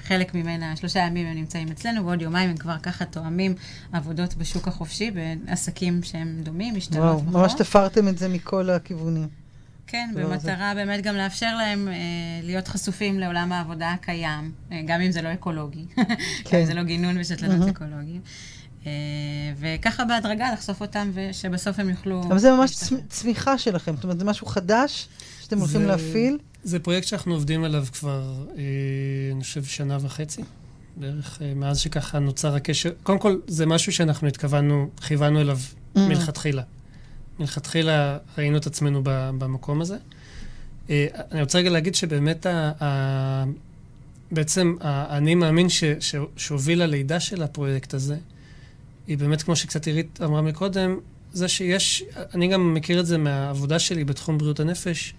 חלק 0.03 0.33
ממנה, 0.35 0.75
שלושה 0.75 0.99
ימים 0.99 1.27
הם 1.27 1.35
נמצאים 1.35 1.67
אצלנו, 1.67 2.05
ועוד 2.05 2.21
יומיים 2.21 2.49
הם 2.49 2.57
כבר 2.57 2.77
ככה 2.83 3.05
תואמים 3.05 3.55
עבודות 3.91 4.35
בשוק 4.35 4.67
החופשי, 4.67 5.11
בעסקים 5.11 6.03
שהם 6.03 6.37
דומים, 6.43 6.75
משתלות 6.75 7.21
וואו. 7.21 7.21
ממש 7.23 7.53
תפרתם 7.57 8.07
את 8.07 8.17
זה 8.17 8.27
מכל 8.27 8.69
הכיוונים. 8.69 9.40
כן, 9.91 10.09
הדבר 10.15 10.29
במטרה 10.29 10.71
באמת 10.75 11.03
גם 11.03 11.15
לאפשר 11.15 11.55
להם 11.55 11.87
אה, 11.87 11.93
להיות 12.43 12.67
חשופים 12.67 13.19
לעולם 13.19 13.51
העבודה 13.51 13.91
הקיים, 13.91 14.51
אה, 14.71 14.81
גם 14.87 15.01
אם 15.01 15.11
זה 15.11 15.21
לא 15.21 15.33
אקולוגי, 15.33 15.85
גם 15.97 16.05
כן. 16.45 16.57
אם 16.59 16.65
זה 16.65 16.73
לא 16.73 16.83
גינון 16.83 17.17
ושתלנות 17.19 17.57
מהמם. 17.59 17.69
אקולוגיים. 17.69 18.21
אה, 18.85 18.91
וככה 19.59 20.05
בהדרגה 20.05 20.53
לחשוף 20.53 20.81
אותם, 20.81 21.11
ושבסוף 21.13 21.79
הם 21.79 21.89
יוכלו... 21.89 22.23
אבל 22.23 22.37
זה 22.37 22.51
ממש. 22.51 22.71
צמ- 22.75 22.95
צמיחה 23.09 23.57
שלכם, 23.57 23.95
זאת 23.95 24.03
אומרת, 24.03 24.19
זה 24.19 24.25
משהו 24.25 24.47
חדש 24.47 25.07
שאתם 25.41 25.57
הולכים 25.59 25.81
זה- 25.81 25.87
להפעיל. 25.87 26.37
זה 26.63 26.79
פרויקט 26.79 27.07
שאנחנו 27.07 27.33
עובדים 27.33 27.63
עליו 27.63 27.85
כבר, 27.93 28.45
אה, 28.57 28.63
אני 29.35 29.43
חושב, 29.43 29.63
שנה 29.63 29.97
וחצי, 30.01 30.41
בערך 30.97 31.41
אה, 31.41 31.53
מאז 31.55 31.79
שככה 31.79 32.19
נוצר 32.19 32.55
הקשר. 32.55 32.91
קודם 33.03 33.19
כל, 33.19 33.39
זה 33.47 33.65
משהו 33.65 33.91
שאנחנו 33.93 34.27
התכוונו, 34.27 34.89
כיוונו 35.07 35.41
אליו 35.41 35.59
Mm. 35.95 35.99
מלכתחילה. 35.99 36.61
מלכתחילה 37.41 38.17
ראינו 38.37 38.57
את 38.57 38.67
עצמנו 38.67 39.01
במקום 39.03 39.81
הזה. 39.81 39.97
אה, 40.89 41.07
אני 41.31 41.41
רוצה 41.41 41.57
רגע 41.57 41.69
להגיד 41.69 41.95
שבאמת, 41.95 42.45
ה, 42.45 42.71
ה, 42.83 43.43
בעצם 44.31 44.75
האני 44.81 45.35
מאמין 45.35 45.69
ש, 45.69 45.83
ש, 45.99 46.15
שהוביל 46.37 46.81
הלידה 46.81 47.19
של 47.19 47.43
הפרויקט 47.43 47.93
הזה, 47.93 48.17
היא 49.07 49.17
באמת, 49.17 49.41
כמו 49.41 49.55
שקצת 49.55 49.87
עירית 49.87 50.19
אמרה 50.23 50.41
מקודם, 50.41 50.97
זה 51.33 51.47
שיש, 51.47 52.03
אני 52.33 52.47
גם 52.47 52.73
מכיר 52.73 52.99
את 52.99 53.05
זה 53.05 53.17
מהעבודה 53.17 53.79
שלי 53.79 54.03
בתחום 54.03 54.37
בריאות 54.37 54.59
הנפש, 54.59 55.13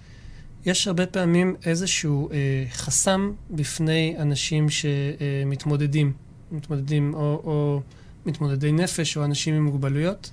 יש 0.66 0.86
הרבה 0.86 1.06
פעמים 1.06 1.56
איזשהו 1.64 2.30
אה, 2.30 2.36
חסם 2.70 3.32
בפני 3.50 4.14
אנשים 4.18 4.66
שמתמודדים, 4.70 6.12
מתמודדים 6.52 7.14
או, 7.14 7.20
או 7.20 7.80
מתמודדי 8.26 8.72
נפש 8.72 9.16
או 9.16 9.24
אנשים 9.24 9.54
עם 9.54 9.64
מוגבלויות. 9.64 10.30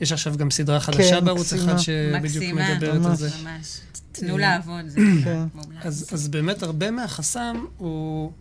יש 0.00 0.12
עכשיו 0.12 0.36
גם 0.36 0.50
סדרה 0.50 0.80
חדשה 0.80 1.18
כן, 1.20 1.24
בערוץ 1.24 1.52
מקסימה. 1.52 1.72
אחד 1.72 1.80
שבדיוק 1.82 2.24
מקסימה, 2.24 2.74
מדברת 2.74 2.92
על 2.94 2.98
ממש. 2.98 3.18
זה. 3.18 3.30
ממש. 3.44 3.80
תנו 4.12 4.34
אה, 4.34 4.38
לעבוד, 4.40 4.88
זה 4.88 5.00
כן. 5.24 5.42
מומלץ. 5.54 5.78
אז, 5.86 6.06
אז 6.12 6.28
באמת 6.28 6.62
הרבה 6.62 6.90
מהחסם 6.90 7.64
הוא 7.76 8.32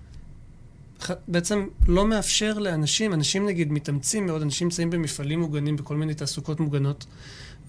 ח- 1.03 1.11
בעצם 1.27 1.67
לא 1.87 2.07
מאפשר 2.07 2.59
לאנשים, 2.59 3.13
אנשים 3.13 3.45
נגיד 3.45 3.71
מתאמצים 3.71 4.25
מאוד, 4.25 4.41
אנשים 4.41 4.67
נמצאים 4.67 4.89
במפעלים 4.89 5.39
מוגנים, 5.39 5.75
בכל 5.75 5.95
מיני 5.95 6.13
תעסוקות 6.13 6.59
מוגנות, 6.59 7.05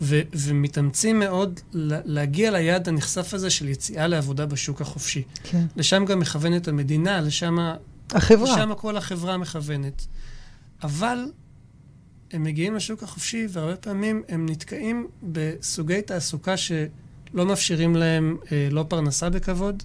ו, 0.03 0.21
ומתאמצים 0.33 1.19
מאוד 1.19 1.61
להגיע 2.05 2.51
ליעד 2.51 2.89
הנכסף 2.89 3.35
הזה 3.35 3.51
של 3.51 3.69
יציאה 3.69 4.07
לעבודה 4.07 4.47
בשוק 4.47 4.81
החופשי. 4.81 5.23
כן. 5.45 5.65
לשם 5.77 6.05
גם 6.05 6.19
מכוונת 6.19 6.69
המדינה, 6.69 7.21
לשם, 7.21 7.57
החברה. 8.11 8.53
לשם 8.57 8.75
כל 8.77 8.97
החברה 8.97 9.37
מכוונת. 9.37 10.07
אבל 10.83 11.19
הם 12.33 12.43
מגיעים 12.43 12.75
לשוק 12.75 13.03
החופשי, 13.03 13.47
והרבה 13.51 13.77
פעמים 13.77 14.23
הם 14.29 14.47
נתקעים 14.49 15.09
בסוגי 15.23 16.03
תעסוקה 16.03 16.57
שלא 16.57 17.47
מאפשרים 17.47 17.97
להם 17.97 18.37
אה, 18.53 18.69
לא 18.71 18.85
פרנסה 18.89 19.31
בכבוד, 19.31 19.83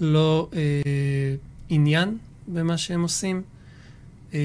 לא 0.00 0.48
אה, 0.54 0.60
עניין 1.68 2.18
במה 2.48 2.78
שהם 2.78 3.02
עושים, 3.02 3.42
אה, 4.34 4.38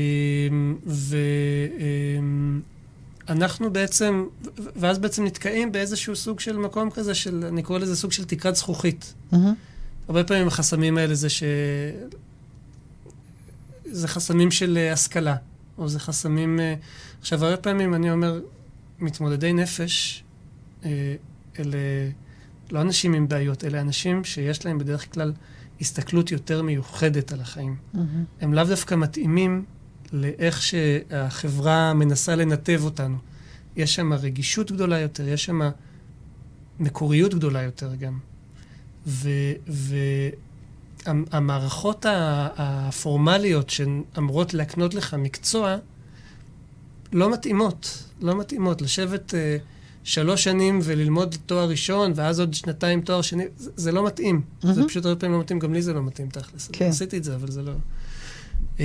ואנחנו 3.27 3.73
בעצם, 3.73 4.25
ו- 4.57 4.69
ואז 4.75 4.99
בעצם 4.99 5.25
נתקעים 5.25 5.71
באיזשהו 5.71 6.15
סוג 6.15 6.39
של 6.39 6.57
מקום 6.57 6.89
כזה 6.89 7.15
של, 7.15 7.45
אני 7.45 7.63
קורא 7.63 7.79
לזה 7.79 7.95
סוג 7.95 8.11
של 8.11 8.25
תקרת 8.25 8.55
זכוכית. 8.55 9.13
מהמם. 9.31 9.53
הרבה 10.07 10.23
פעמים 10.23 10.47
החסמים 10.47 10.97
האלה 10.97 11.15
זה 11.15 11.29
ש... 11.29 11.43
זה 13.85 14.07
חסמים 14.07 14.51
של 14.51 14.77
אה, 14.77 14.93
השכלה, 14.93 15.35
או 15.79 15.87
זה 15.87 15.99
חסמים... 15.99 16.59
אה, 16.59 16.75
עכשיו, 17.19 17.45
הרבה 17.45 17.57
פעמים 17.57 17.93
אני 17.93 18.11
אומר, 18.11 18.39
מתמודדי 18.99 19.53
נפש, 19.53 20.23
אה, 20.85 21.15
אלה 21.59 21.77
לא 22.71 22.81
אנשים 22.81 23.13
עם 23.13 23.27
בעיות, 23.27 23.63
אלא 23.63 23.81
אנשים 23.81 24.23
שיש 24.23 24.65
להם 24.65 24.77
בדרך 24.77 25.13
כלל 25.13 25.33
הסתכלות 25.81 26.31
יותר 26.31 26.61
מיוחדת 26.61 27.31
על 27.31 27.41
החיים. 27.41 27.75
Mm-hmm. 27.75 27.97
הם 28.41 28.53
לאו 28.53 28.63
דווקא 28.63 28.95
מתאימים 28.95 29.65
לאיך 30.11 30.61
שהחברה 30.61 31.93
מנסה 31.93 32.35
לנתב 32.35 32.81
אותנו. 32.83 33.17
יש 33.75 33.95
שם 33.95 34.13
רגישות 34.13 34.71
גדולה 34.71 34.99
יותר, 34.99 35.27
יש 35.27 35.45
שם 35.45 35.61
מקוריות 36.79 37.33
גדולה 37.33 37.61
יותר 37.61 37.95
גם. 37.95 38.19
והמערכות 41.05 42.05
הפורמליות 42.09 43.69
שאמורות 43.69 44.53
להקנות 44.53 44.93
לך 44.93 45.13
מקצוע, 45.13 45.77
לא 47.13 47.33
מתאימות. 47.33 48.03
לא 48.21 48.39
מתאימות. 48.39 48.81
לשבת 48.81 49.33
uh, 49.33 49.61
שלוש 50.03 50.43
שנים 50.43 50.79
וללמוד 50.83 51.35
תואר 51.45 51.69
ראשון, 51.69 52.13
ואז 52.15 52.39
עוד 52.39 52.53
שנתיים 52.53 53.01
תואר 53.01 53.21
שני, 53.21 53.43
זה, 53.57 53.71
זה 53.75 53.91
לא 53.91 54.05
מתאים. 54.05 54.41
Mm-hmm. 54.41 54.71
זה 54.71 54.83
פשוט 54.87 55.05
הרבה 55.05 55.19
פעמים 55.19 55.35
לא 55.35 55.41
מתאים, 55.41 55.59
גם 55.59 55.73
לי 55.73 55.81
זה 55.81 55.93
לא 55.93 56.03
מתאים 56.03 56.29
תכלס. 56.29 56.69
כן. 56.73 56.85
עשיתי 56.85 57.17
את 57.17 57.23
זה, 57.23 57.35
אבל 57.35 57.51
זה 57.51 57.61
לא... 57.61 57.71
Uh, 58.77 58.81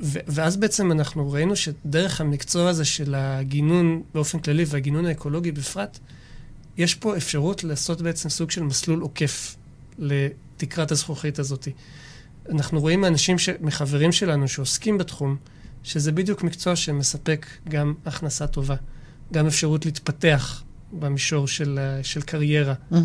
ואז 0.00 0.56
בעצם 0.56 0.92
אנחנו 0.92 1.32
ראינו 1.32 1.56
שדרך 1.56 2.20
המקצוע 2.20 2.68
הזה 2.68 2.84
של 2.84 3.14
הגינון 3.14 4.02
באופן 4.14 4.38
כללי 4.38 4.64
והגינון 4.66 5.06
האקולוגי 5.06 5.52
בפרט, 5.52 5.98
יש 6.76 6.94
פה 6.94 7.16
אפשרות 7.16 7.64
לעשות 7.64 8.02
בעצם 8.02 8.28
סוג 8.28 8.50
של 8.50 8.62
מסלול 8.62 9.00
עוקף 9.00 9.56
לתקרת 10.54 10.90
הזכוכית 10.90 11.38
הזאת. 11.38 11.68
אנחנו 12.50 12.80
רואים 12.80 13.04
אנשים, 13.04 13.38
ש... 13.38 13.48
מחברים 13.60 14.12
שלנו 14.12 14.48
שעוסקים 14.48 14.98
בתחום, 14.98 15.36
שזה 15.82 16.12
בדיוק 16.12 16.42
מקצוע 16.42 16.76
שמספק 16.76 17.46
גם 17.68 17.94
הכנסה 18.06 18.46
טובה, 18.46 18.74
גם 19.32 19.46
אפשרות 19.46 19.86
להתפתח 19.86 20.62
במישור 20.92 21.48
של, 21.48 21.78
של 22.02 22.22
קריירה, 22.22 22.74
mm-hmm. 22.92 22.96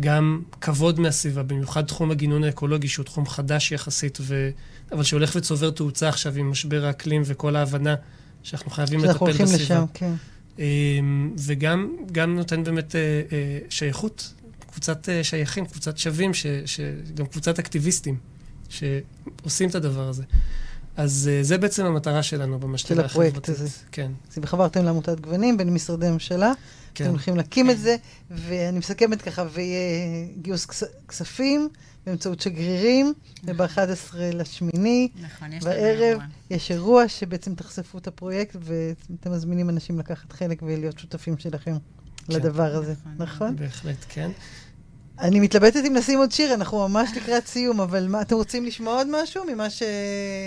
גם 0.00 0.42
כבוד 0.60 1.00
מהסביבה, 1.00 1.42
במיוחד 1.42 1.86
תחום 1.86 2.10
הגינון 2.10 2.44
האקולוגי, 2.44 2.88
שהוא 2.88 3.04
תחום 3.04 3.26
חדש 3.26 3.72
יחסית, 3.72 4.18
ו... 4.20 4.50
אבל 4.92 5.02
שהולך 5.02 5.32
וצובר 5.36 5.70
תאוצה 5.70 6.08
עכשיו 6.08 6.36
עם 6.36 6.50
משבר 6.50 6.84
האקלים 6.84 7.22
וכל 7.24 7.56
ההבנה 7.56 7.94
שאנחנו 8.42 8.70
חייבים 8.70 9.04
לטפל 9.04 9.10
בסביבה. 9.12 9.46
שאנחנו 9.46 9.46
הולכים 9.46 9.64
לשם, 9.64 9.84
כן. 9.94 10.12
אמ, 10.58 11.32
וגם 11.38 12.36
נותן 12.36 12.64
באמת 12.64 12.96
אה, 12.96 13.00
אה, 13.32 13.58
שייכות, 13.70 14.34
קבוצת 14.78 15.08
אה, 15.08 15.24
שייכים, 15.24 15.66
קבוצת 15.66 15.98
שווים, 15.98 16.34
ש, 16.34 16.46
ש, 16.66 16.80
גם 17.14 17.26
קבוצת 17.26 17.58
אקטיביסטים 17.58 18.18
שעושים 18.68 19.68
את 19.68 19.74
הדבר 19.74 20.08
הזה. 20.08 20.22
אז 20.96 21.30
זה 21.42 21.58
בעצם 21.58 21.86
המטרה 21.86 22.22
שלנו 22.22 22.58
במשתנה 22.58 23.04
החברתית. 23.04 23.44
של 23.44 23.52
הפרויקט 23.52 23.60
הזה. 23.60 23.68
כן. 23.92 24.12
אז 24.30 24.38
חברתם 24.44 24.84
לעמותת 24.84 25.20
גוונים 25.20 25.56
בין 25.56 25.74
משרדי 25.74 26.06
הממשלה. 26.06 26.52
כן. 26.94 27.04
אתם 27.04 27.10
הולכים 27.10 27.36
להקים 27.36 27.66
כן. 27.66 27.72
את 27.72 27.78
זה, 27.78 27.96
ואני 28.30 28.78
מסכמת 28.78 29.22
ככה, 29.22 29.44
ויהיה 29.52 30.26
גיוס 30.42 30.66
כספים 31.08 31.68
באמצעות 32.06 32.40
שגרירים, 32.40 33.12
וב-11 33.44 34.14
לשמיני, 34.16 35.08
נכון, 35.22 35.50
בערב, 35.64 36.20
יש 36.50 36.70
אירוע 36.70 37.08
שבעצם 37.08 37.54
תחשפו 37.54 37.98
את 37.98 38.06
הפרויקט, 38.06 38.56
ואתם 38.60 39.32
מזמינים 39.32 39.70
אנשים 39.70 39.98
לקחת 39.98 40.32
חלק 40.32 40.62
ולהיות 40.62 40.98
שותפים 40.98 41.38
שלכם 41.38 41.76
כן. 42.28 42.34
לדבר 42.34 42.76
הזה, 42.76 42.94
נכון? 43.16 43.26
נכון? 43.26 43.56
בהחלט, 43.56 44.04
כן. 44.08 44.30
אני 45.20 45.40
מתלבטת 45.40 45.80
אם 45.86 45.96
נשים 45.96 46.18
עוד 46.18 46.32
שיר, 46.32 46.54
אנחנו 46.54 46.88
ממש 46.88 47.10
לקראת 47.16 47.46
סיום, 47.46 47.80
אבל 47.80 48.08
מה, 48.08 48.22
אתם 48.22 48.34
רוצים 48.34 48.64
לשמוע 48.64 48.94
עוד 48.94 49.06
משהו 49.22 49.44
ממה 49.52 49.70
ש... 49.70 49.82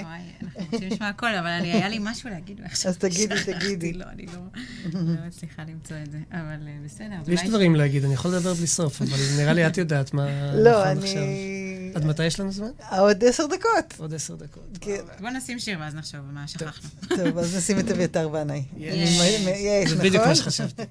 וואי, 0.04 0.20
אנחנו 0.44 0.62
רוצים 0.72 0.90
לשמוע 0.90 1.10
הכל, 1.10 1.36
אבל 1.36 1.48
אני, 1.48 1.74
היה 1.74 1.90
לי 1.90 1.98
משהו 2.02 2.30
להגיד 2.30 2.60
ועכשיו... 2.64 2.92
אז 2.92 2.98
תגידי, 2.98 3.36
תגידי. 3.46 3.94
לא, 3.94 4.06
אני 4.14 4.26
לא, 4.26 4.34
לא 4.94 5.28
מצליחה 5.28 5.64
למצוא 5.68 5.98
את 6.04 6.12
זה, 6.12 6.18
אבל 6.32 6.68
אה, 6.68 6.74
בסדר. 6.86 7.34
יש 7.34 7.44
דברים 7.44 7.76
להגיד, 7.76 8.06
אני 8.06 8.14
יכול 8.14 8.32
לדבר 8.32 8.54
בלי 8.54 8.68
סוף, 8.68 9.02
אבל 9.02 9.18
נראה 9.38 9.54
לי 9.54 9.68
את 9.68 9.78
יודעת 9.78 10.14
מה... 10.14 10.56
לא, 10.56 10.92
אני... 10.92 11.92
עד 11.96 12.06
מתי 12.06 12.26
יש 12.26 12.40
לנו 12.40 12.52
זמן? 12.52 12.70
עוד 12.90 13.24
עשר 13.24 13.46
דקות. 13.46 13.94
עוד 13.98 14.14
עשר 14.14 14.36
דקות. 14.36 14.78
כן. 14.82 15.02
בוא 15.20 15.30
נשים 15.30 15.60
שיר 15.60 15.78
ואז 15.80 15.96
נחשוב 15.96 16.22
מה 16.32 16.48
שכחנו. 16.48 16.90
טוב, 17.10 17.38
אז 17.38 17.56
נשים 17.56 17.80
את 17.80 17.92
אביתר 17.92 18.30
וענאי. 18.32 18.64
יש, 18.78 19.90
זה 19.90 19.96
בדיוק 19.96 20.26
מה 20.26 20.36
שחשבתי. 20.36 20.84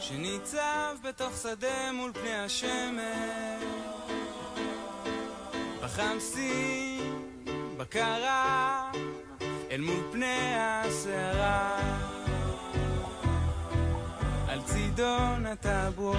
שניצב 0.00 0.96
בתוך 1.04 1.32
שדה 1.42 1.92
מול 1.92 2.12
פני 2.12 2.34
השמש 2.34 3.64
בחמסים, 5.82 7.28
בקרה, 7.76 8.90
אל 9.70 9.80
מול 9.80 10.02
פני 10.12 10.54
הסערה. 10.56 11.78
על 14.48 14.62
צידון 14.62 15.46
הטבור 15.46 16.16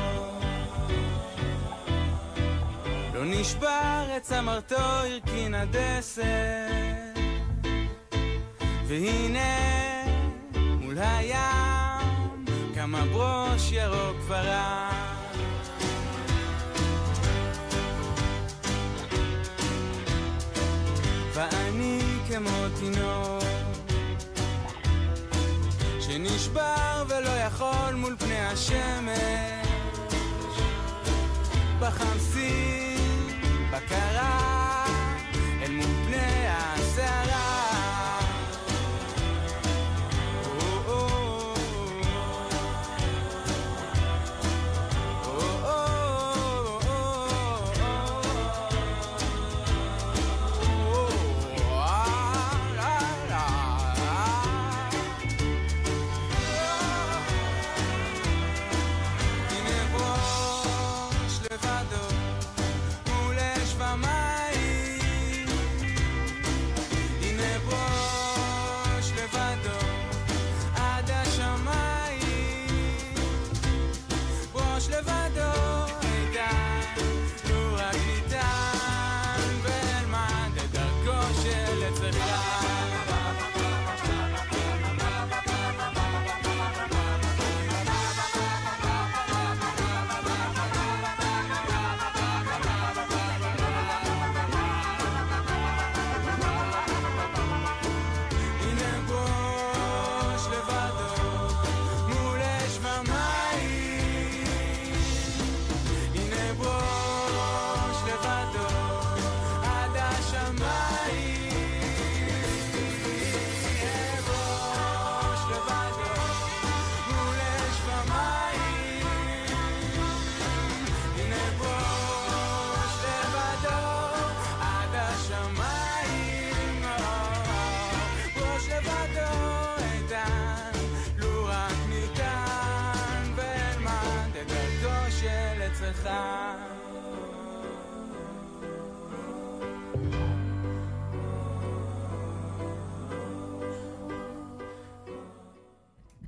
לא 3.14 3.26
נשבר 3.26 4.08
את 4.18 4.22
צמרתו, 4.22 4.76
הרכין 4.76 5.54
הדסת 5.54 6.24
והנה 8.88 9.95
מול 10.96 11.04
הים 11.04 12.46
כמה 12.76 13.06
ברוש 13.06 13.72
ירוק 13.72 14.18
ורק. 14.28 15.36
ואני 21.34 22.00
כמו 22.28 22.70
תינוק 22.80 23.44
שנשבר 26.00 27.04
ולא 27.08 27.30
יכול 27.30 27.96
מול 27.96 28.16
פני 28.20 28.40
השמש. 28.40 29.66
בחמסים, 31.80 32.15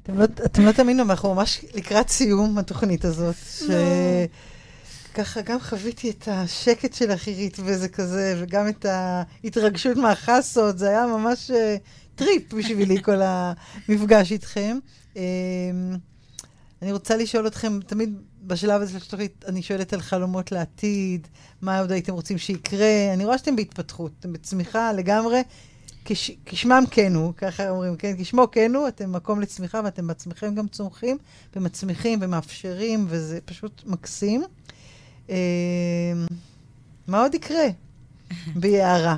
אתם 0.04 0.18
לא, 0.18 0.24
אתם 0.46 0.66
לא 0.66 0.72
תאמינו, 0.72 1.04
אנחנו 1.04 1.36
ממש 1.36 1.66
לקראת 1.74 2.10
סיום 2.10 2.58
התוכנית 2.58 3.06
הזאת, 3.06 3.36
לא. 3.68 3.76
שככה 5.12 5.42
גם 5.42 5.60
חוויתי 5.60 6.10
את 6.10 6.28
השקט 6.28 6.94
של 6.94 7.12
אירית 7.12 7.58
וזה 7.66 7.90
כזה, 7.90 8.36
וגם 8.42 8.68
את 8.68 8.86
ההתרגשות 8.86 9.98
מהחסות, 9.98 10.78
זה 10.78 10.90
היה 10.90 11.06
ממש 11.06 11.52
אה, 11.52 11.76
טריפ 12.16 12.54
בשבילי 12.54 13.02
כל 13.08 13.22
המפגש 13.22 14.32
איתכם. 14.32 14.80
אמ, 15.16 15.22
אני 16.82 16.92
רוצה 16.92 17.18
לשאול 17.18 17.48
אתכם, 17.48 17.80
תמיד 17.88 18.18
בשלב 18.48 18.82
הזה 18.82 18.92
של 18.92 18.98
התוכנית, 18.98 19.46
אני 19.48 19.62
שואלת 19.62 19.94
על 19.94 20.02
חלומות 20.02 20.52
לעתיד, 20.52 21.28
מה 21.62 21.80
עוד 21.80 21.92
הייתם 21.92 22.14
רוצים 22.14 22.38
שיקרה. 22.38 23.14
אני 23.14 23.26
רואה 23.26 23.38
שאתם 23.38 23.56
בהתפתחות, 23.56 24.12
אתם 24.20 24.34
בצמיחה 24.34 24.94
לגמרי. 24.94 25.42
כש, 26.06 26.32
כשמם 26.46 26.84
כן 26.92 27.16
הוא, 27.16 27.34
ככה 27.38 27.70
אומרים, 27.70 27.96
כן? 27.96 28.14
כשמו 28.20 28.52
כן 28.52 28.76
הוא, 28.76 28.88
אתם 28.88 29.12
מקום 29.12 29.42
לצמיחה 29.42 29.82
ואתם 29.84 30.08
בעצמכם 30.08 30.56
גם 30.56 30.68
צומחים 30.68 31.18
ומצמיחים 31.56 32.20
ומאפשרים, 32.22 33.06
וזה 33.10 33.40
פשוט 33.46 33.82
מקסים. 33.86 34.44
אה, 35.30 35.36
מה 37.08 37.22
עוד 37.22 37.36
יקרה 37.36 37.66
ביערה? 38.62 39.18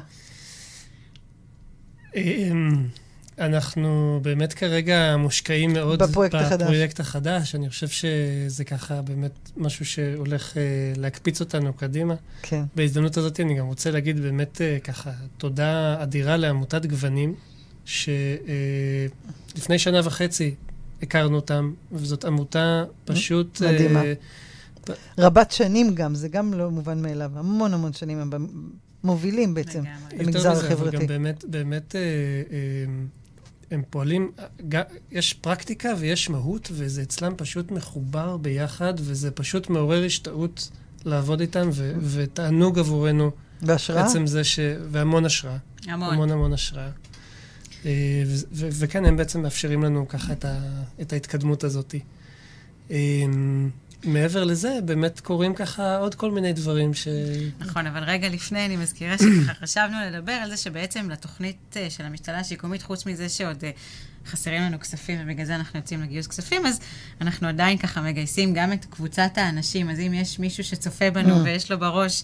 אנחנו 3.39 4.19
באמת 4.23 4.53
כרגע 4.53 5.17
מושקעים 5.17 5.73
מאוד 5.73 6.03
בפרויקט 6.03 6.35
החדש. 6.35 6.61
בפרויקט 6.61 6.99
החדש. 6.99 7.55
אני 7.55 7.69
חושב 7.69 7.87
שזה 7.87 8.63
ככה 8.63 9.01
באמת 9.01 9.51
משהו 9.57 9.85
שהולך 9.85 10.57
אה, 10.57 10.61
להקפיץ 10.95 11.39
אותנו 11.39 11.73
קדימה. 11.73 12.15
כן. 12.41 12.63
בהזדמנות 12.75 13.17
הזאת 13.17 13.39
אני 13.39 13.53
גם 13.53 13.67
רוצה 13.67 13.91
להגיד 13.91 14.19
באמת 14.19 14.61
אה, 14.61 14.77
ככה 14.83 15.11
תודה 15.37 15.97
אדירה 16.03 16.37
לעמותת 16.37 16.85
גוונים, 16.85 17.35
שלפני 17.85 18.19
שנה 19.77 20.01
וחצי 20.03 20.55
הכרנו 21.01 21.35
אותם, 21.35 21.73
וזאת 21.91 22.25
עמותה 22.25 22.83
פשוט... 23.05 23.61
אה, 23.61 23.71
מדהימה. 23.71 24.01
רבת 25.17 25.51
שנים 25.51 25.95
גם, 25.95 26.15
זה 26.15 26.27
גם 26.27 26.53
לא 26.53 26.71
מובן 26.71 27.01
מאליו. 27.01 27.31
המון 27.35 27.73
המון 27.73 27.93
שנים 27.93 28.19
הם 28.19 28.29
מובילים 29.03 29.53
בעצם 29.53 29.79
לגמרי. 29.79 29.93
יותר 30.11 30.23
במגזר 30.23 30.51
מזה, 30.51 30.59
אבל 30.67 30.73
החברתי. 30.73 30.97
גם 30.97 31.07
באמת, 31.07 31.45
באמת 31.47 31.95
אה, 31.95 32.01
אה, 32.01 32.05
הם 33.71 33.81
פועלים, 33.89 34.31
יש 35.11 35.33
פרקטיקה 35.33 35.89
ויש 35.99 36.29
מהות, 36.29 36.69
וזה 36.73 37.01
אצלם 37.01 37.33
פשוט 37.37 37.71
מחובר 37.71 38.37
ביחד, 38.37 38.93
וזה 38.97 39.31
פשוט 39.31 39.69
מעורר 39.69 40.05
השתאות 40.05 40.69
לעבוד 41.05 41.41
איתם, 41.41 41.69
ו- 41.73 41.93
ותענוג 42.01 42.79
עבורנו. 42.79 43.31
בהשראה? 43.61 44.05
עצם 44.05 44.27
זה 44.27 44.43
ש... 44.43 44.59
והמון 44.91 45.25
השראה. 45.25 45.57
המון. 45.87 46.13
המון 46.13 46.31
המון 46.31 46.53
השראה. 46.53 46.89
אה, 47.85 47.91
ו- 48.27 48.45
ו- 48.51 48.69
וכן, 48.71 49.05
הם 49.05 49.17
בעצם 49.17 49.41
מאפשרים 49.41 49.83
לנו 49.83 50.07
ככה 50.07 50.33
את, 50.33 50.45
ה- 50.45 50.59
את 51.01 51.13
ההתקדמות 51.13 51.63
הזאת. 51.63 51.95
מעבר 54.03 54.43
לזה, 54.43 54.79
באמת 54.85 55.19
קורים 55.19 55.53
ככה 55.53 55.97
עוד 55.97 56.15
כל 56.15 56.31
מיני 56.31 56.53
דברים 56.53 56.93
ש... 56.93 57.07
נכון, 57.59 57.87
אבל 57.87 58.03
רגע 58.03 58.29
לפני, 58.29 58.65
אני 58.65 58.77
מזכירה 58.77 59.17
שככה 59.17 59.53
חשבנו 59.61 59.97
לדבר 60.11 60.31
על 60.31 60.49
זה 60.49 60.57
שבעצם 60.57 61.09
לתוכנית 61.09 61.77
אה, 61.77 61.89
של 61.89 62.05
המשתלה 62.05 62.39
השיקומית, 62.39 62.81
חוץ 62.81 63.05
מזה 63.05 63.29
שעוד 63.29 63.63
אה, 63.63 63.71
חסרים 64.27 64.61
לנו 64.61 64.79
כספים, 64.79 65.19
ובגלל 65.23 65.45
זה 65.45 65.55
אנחנו 65.55 65.79
יוצאים 65.79 66.01
לגיוס 66.01 66.27
כספים, 66.27 66.65
אז 66.65 66.79
אנחנו 67.21 67.47
עדיין 67.47 67.77
ככה 67.77 68.01
מגייסים 68.01 68.53
גם 68.53 68.73
את 68.73 68.85
קבוצת 68.85 69.31
האנשים. 69.35 69.89
אז 69.89 69.99
אם 69.99 70.13
יש 70.13 70.39
מישהו 70.39 70.63
שצופה 70.63 71.11
בנו 71.11 71.35
Mm. 71.35 71.45
ויש 71.45 71.71
לו 71.71 71.79
בראש, 71.79 72.23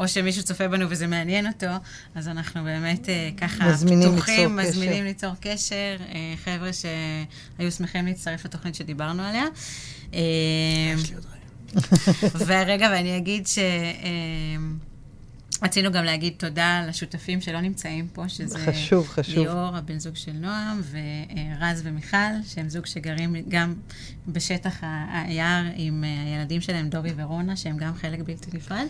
או 0.00 0.08
שמישהו 0.08 0.42
צופה 0.42 0.68
בנו 0.68 0.90
וזה 0.90 1.06
מעניין 1.06 1.46
אותו, 1.46 1.66
אז 2.14 2.28
אנחנו 2.28 2.64
באמת 2.64 3.08
אה, 3.08 3.30
ככה 3.36 3.68
מזמינים 3.68 4.12
פתוחים, 4.12 4.58
ליצור 4.58 4.70
מזמינים 4.70 4.92
קשר. 4.94 5.04
ליצור 5.04 5.34
קשר. 5.40 5.96
אה, 6.14 6.34
חבר'ה 6.44 6.70
שהיו 6.72 7.72
שמחים 7.72 8.06
להצטרף 8.06 8.44
לתוכנית 8.44 8.74
שדיברנו 8.74 9.22
עליה. 9.22 9.44
אה, 10.14 10.20
יש 10.96 11.10
לי 11.10 11.16
עוד 11.16 11.24
רעיון. 11.24 11.42
ורגע, 12.46 12.88
ואני 12.92 13.16
אגיד 13.16 13.46
ש... 13.46 13.58
אמ, 13.58 14.91
רצינו 15.62 15.92
גם 15.92 16.04
להגיד 16.04 16.32
תודה 16.36 16.84
לשותפים 16.88 17.40
שלא 17.40 17.60
נמצאים 17.60 18.08
פה, 18.12 18.28
שזה 18.28 18.58
חשוב, 18.58 19.08
חשוב. 19.08 19.38
ליאור, 19.38 19.76
הבן 19.76 19.98
זוג 19.98 20.16
של 20.16 20.32
נועם, 20.32 20.80
ורז 20.90 21.80
ומיכל, 21.84 22.16
שהם 22.46 22.68
זוג 22.68 22.86
שגרים 22.86 23.34
גם 23.48 23.74
בשטח 24.28 24.80
היער 25.12 25.64
עם 25.76 26.04
אה, 26.04 26.34
הילדים 26.36 26.60
שלהם, 26.60 26.88
דובי 26.88 27.10
ורונה, 27.16 27.56
שהם 27.56 27.76
גם 27.76 27.94
חלק 27.94 28.18
בלתי 28.26 28.50
נפרד. 28.56 28.86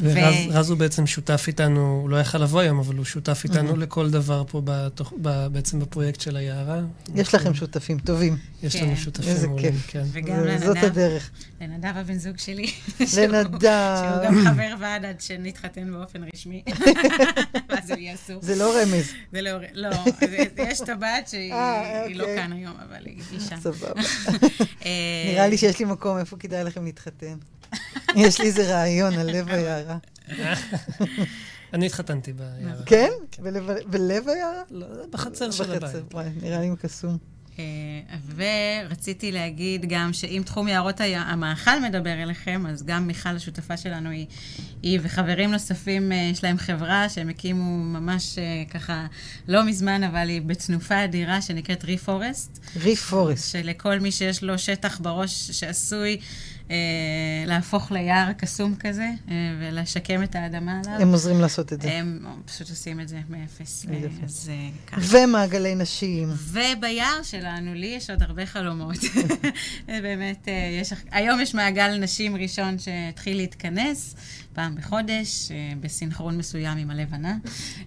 ורז 0.00 0.14
רז 0.50 0.70
הוא 0.70 0.78
בעצם 0.78 1.06
שותף 1.06 1.44
איתנו, 1.48 2.00
הוא 2.02 2.10
לא 2.10 2.20
יכל 2.20 2.38
לבוא 2.38 2.60
היום, 2.60 2.78
אבל 2.78 2.96
הוא 2.96 3.04
שותף 3.04 3.40
איתנו 3.44 3.72
Mhm. 3.74 3.76
לכל 3.76 4.10
דבר 4.10 4.44
פה 4.48 4.62
בתוך, 4.64 5.12
ב, 5.22 5.46
בעצם 5.46 5.80
בפרויקט 5.80 6.20
של 6.20 6.36
היערה. 6.36 6.80
יש 7.14 7.34
לכם 7.34 7.54
שותפים 7.54 7.98
טובים. 7.98 8.36
יש 8.62 8.76
כן. 8.76 8.84
לנו 8.86 8.96
שותפים 8.96 9.28
איזה 9.28 9.46
מעולים, 9.48 9.72
כיף. 9.72 9.86
כן. 9.86 10.04
וגם 10.12 10.36
זה- 10.42 10.58
זאת 10.66 10.76
לנדב, 10.76 10.84
הדרך. 10.86 11.30
לנדב 11.60 11.92
הבן 11.96 12.18
זוג 12.18 12.38
שלי. 12.38 12.70
לנדב. 13.18 13.96
שהוא 14.00 14.24
גם 14.24 14.34
חבר 14.44 14.74
ועד 14.80 15.04
עד 15.04 15.20
שנתחתן 15.20 15.92
באופן 15.92 16.09
רשמי. 16.34 16.62
ואז 17.68 17.90
הוא 17.90 17.98
יהיה 17.98 18.14
אסור. 18.14 18.42
זה 18.42 18.54
לא 18.56 18.74
רמז. 18.82 19.12
זה 19.32 19.42
לא, 19.42 19.50
לא, 19.72 19.90
זה- 20.20 20.36
יש 20.58 20.80
טבעת 20.80 21.28
שהיא 21.28 21.52
אה, 21.52 22.06
לא 22.14 22.22
אוקיי. 22.22 22.36
כאן 22.36 22.52
היום, 22.52 22.74
אבל 22.88 23.06
היא 23.06 23.22
אישה. 23.32 23.56
סבבה. 23.56 23.88
אה, 24.84 25.24
נראה 25.26 25.48
לי 25.48 25.58
שיש 25.58 25.78
לי 25.78 25.84
מקום 25.84 26.18
איפה 26.18 26.36
כדאי 26.36 26.64
לכם 26.64 26.84
להתחתן. 26.84 27.36
יש 28.16 28.40
לי 28.40 28.46
איזה 28.46 28.74
רעיון 28.74 29.14
על 29.18 29.30
לב 29.30 29.48
היערה. 29.48 29.96
אני 31.74 31.86
התחתנתי 31.86 32.32
ביערה. 32.32 32.82
כן? 32.86 33.08
בלב- 33.38 33.70
בלב 33.90 34.28
היערה? 34.28 34.62
לא, 34.70 34.86
בחצר 35.10 35.50
של. 35.50 35.72
הבית. 35.72 35.94
נראה 36.42 36.60
לי 36.60 36.70
קסום. 36.82 37.18
אה, 38.10 38.16
ורציתי 38.86 39.32
להגיד 39.32 39.84
גם 39.88 40.12
שאם 40.12 40.42
תחום 40.44 40.68
יערות 40.68 41.00
המאכל 41.00 41.80
מדבר 41.80 42.22
אליכם, 42.22 42.66
אז 42.68 42.82
גם 42.82 43.06
מיכל, 43.06 43.28
השותפה 43.28 43.76
שלנו, 43.76 44.10
היא, 44.10 44.26
היא 44.82 45.00
וחברים 45.02 45.50
נוספים, 45.50 46.12
אה, 46.12 46.28
יש 46.32 46.44
להם 46.44 46.58
חברה 46.58 47.08
שהם 47.08 47.28
הקימו 47.28 47.78
ממש 47.84 48.38
אה, 48.38 48.44
ככה 48.70 49.06
לא 49.48 49.64
מזמן, 49.64 50.04
אבל 50.04 50.28
היא 50.28 50.42
בתנופה 50.42 51.04
אדירה 51.04 51.42
שנקראת. 51.42 51.84
רי 51.84 51.96
פורסט. 51.96 52.60
שלכל 53.52 54.00
מי 54.00 54.12
שיש 54.12 54.42
לו 54.42 54.58
שטח 54.58 55.00
בראש 55.00 55.50
שעשוי 55.50 56.20
להפוך 57.46 57.92
ליער 57.92 58.32
קסום 58.32 58.74
כזה, 58.74 59.10
אה, 59.30 59.34
ולשקם 59.60 60.22
את 60.22 60.36
האדמה 60.36 60.80
עליו. 60.84 61.00
הם 61.00 61.12
עוזרים 61.12 61.40
לעשות 61.40 61.72
את 61.72 61.82
זה. 61.82 61.92
הם 61.92 62.26
פשוט 62.44 62.70
עושים 62.70 63.00
את 63.00 63.08
זה 63.08 63.18
מאפס. 63.28 63.86
אה. 63.90 63.98
אז 64.24 64.50
אה, 64.52 64.68
ככה. 64.86 65.00
ומעגלי 65.10 65.74
נשים. 65.74 66.28
וביער 66.36 67.22
שלנו, 67.22 67.74
לי 67.74 67.86
יש 67.86 68.10
עוד 68.10 68.22
הרבה 68.22 68.46
חלומות. 68.46 68.96
באמת, 69.88 70.48
אה, 70.48 70.78
יש, 70.80 70.92
היום 71.10 71.40
יש 71.40 71.54
מעגל 71.54 71.96
נשים 71.96 72.36
ראשון 72.36 72.78
שהתחיל 72.78 73.36
להתכנס, 73.36 74.14
פעם 74.52 74.74
בחודש, 74.74 75.50
אה, 75.50 75.72
בסינכרון 75.80 76.38
מסוים 76.38 76.78
עם 76.78 76.90
הלבנה, 76.90 77.36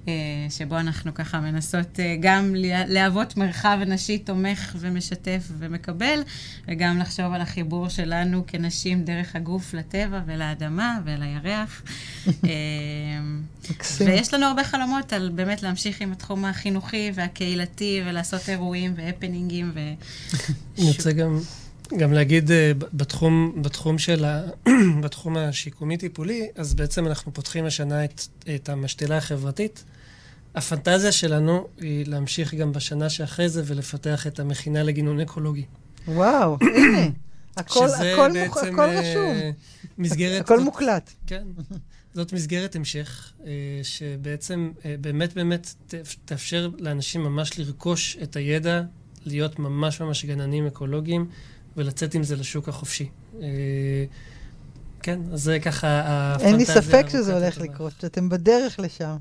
אה, 0.07 0.13
שבו 0.49 0.79
אנחנו 0.79 1.13
ככה 1.13 1.39
מנסות 1.39 1.99
אה, 1.99 2.15
גם 2.19 2.55
לה- 2.55 2.85
להוות 2.85 3.37
מרחב 3.37 3.77
נשי 3.87 4.17
תומך 4.17 4.75
ומשתף 4.79 5.51
ומקבל, 5.59 6.19
וגם 6.67 6.97
לחשוב 6.99 7.33
על 7.33 7.41
החיבור 7.41 7.89
שלנו 7.89 8.43
כנשים 8.47 9.03
דרך 9.03 9.35
הגוף 9.35 9.73
לטבע 9.73 10.21
ולאדמה 10.25 10.99
ולירח. 11.05 11.81
ויש 13.99 14.33
לנו 14.33 14.45
הרבה 14.45 14.63
חלומות 14.63 15.13
על 15.13 15.31
באמת 15.35 15.63
להמשיך 15.63 16.01
עם 16.01 16.11
התחום 16.11 16.45
החינוכי 16.45 17.11
והקהילתי 17.15 18.01
ולעשות 18.05 18.49
אירועים 18.49 18.93
והפנינגים 18.97 19.71
ו... 19.73 19.79
אני 20.77 20.87
רוצה 20.87 21.11
גם, 21.11 21.39
גם 21.97 22.13
להגיד, 22.13 22.51
אה, 22.51 22.71
בתחום, 22.93 23.61
בתחום 23.61 23.97
של 23.97 24.25
ה... 24.25 24.41
בתחום 25.03 25.37
השיקומי-טיפולי, 25.37 26.47
אז 26.55 26.73
בעצם 26.73 27.07
אנחנו 27.07 27.33
פותחים 27.33 27.65
השנה 27.65 28.05
את, 28.05 28.21
את 28.55 28.69
המשתלה 28.69 29.17
החברתית. 29.17 29.83
הפנטזיה 30.55 31.11
שלנו 31.11 31.67
היא 31.81 32.05
להמשיך 32.07 32.53
גם 32.53 32.71
בשנה 32.71 33.09
שאחרי 33.09 33.49
זה 33.49 33.61
ולפתח 33.65 34.27
את 34.27 34.39
המכינה 34.39 34.83
לגינון 34.83 35.19
אקולוגי. 35.19 35.65
וואו, 36.07 36.57
הנה. 36.61 37.07
הכל 37.57 37.87
שזה 37.87 38.13
הכל 38.13 38.29
מוכ- 38.31 38.33
בעצם, 38.33 38.73
הכל 38.73 38.81
אה, 38.89 38.99
רשום. 38.99 39.35
מסגרת... 39.97 40.41
הכל 40.41 40.57
זאת- 40.57 40.65
מוקלט. 40.65 41.09
כן. 41.27 41.43
זאת 42.13 42.33
מסגרת 42.33 42.75
המשך, 42.75 43.31
אה, 43.45 43.51
שבעצם 43.83 44.71
באמת 45.01 45.33
באמת 45.33 45.73
תאפשר 46.25 46.69
לאנשים 46.79 47.23
ממש 47.23 47.59
לרכוש 47.59 48.17
את 48.23 48.35
הידע, 48.35 48.81
להיות 49.25 49.59
ממש 49.59 50.01
ממש 50.01 50.25
גננים 50.25 50.67
אקולוגיים, 50.67 51.25
ולצאת 51.77 52.13
עם 52.13 52.23
זה 52.23 52.35
לשוק 52.35 52.69
החופשי. 52.69 53.09
אה, 53.41 54.05
כן, 55.03 55.19
אז 55.33 55.43
זה 55.43 55.59
ככה 55.59 56.01
הפנטזיה. 56.05 56.47
אין 56.47 56.55
לי 56.55 56.65
ספק 56.65 57.05
שזה 57.09 57.33
הולך. 57.33 57.57
לקרות, 57.57 57.93
שאתם 58.01 58.29
בדרך 58.29 58.79
לשם. 58.79 59.17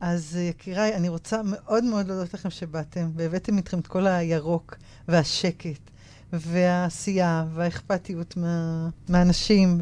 אז 0.00 0.36
אה, 0.36 0.42
יקיריי, 0.42 0.94
אני 0.94 1.08
רוצה 1.08 1.40
מאוד 1.44 1.84
מאוד 1.84 2.08
להודות 2.08 2.34
לכם 2.34 2.50
שבאתם, 2.50 3.10
והבאתם 3.16 3.56
איתכם 3.56 3.78
את 3.78 3.86
כל 3.86 4.06
הירוק 4.06 4.74
והשקט, 5.08 5.90
והעשייה, 6.32 7.44
והאכפתיות 7.54 8.36
מה, 8.36 8.88
מהאנשים, 9.08 9.80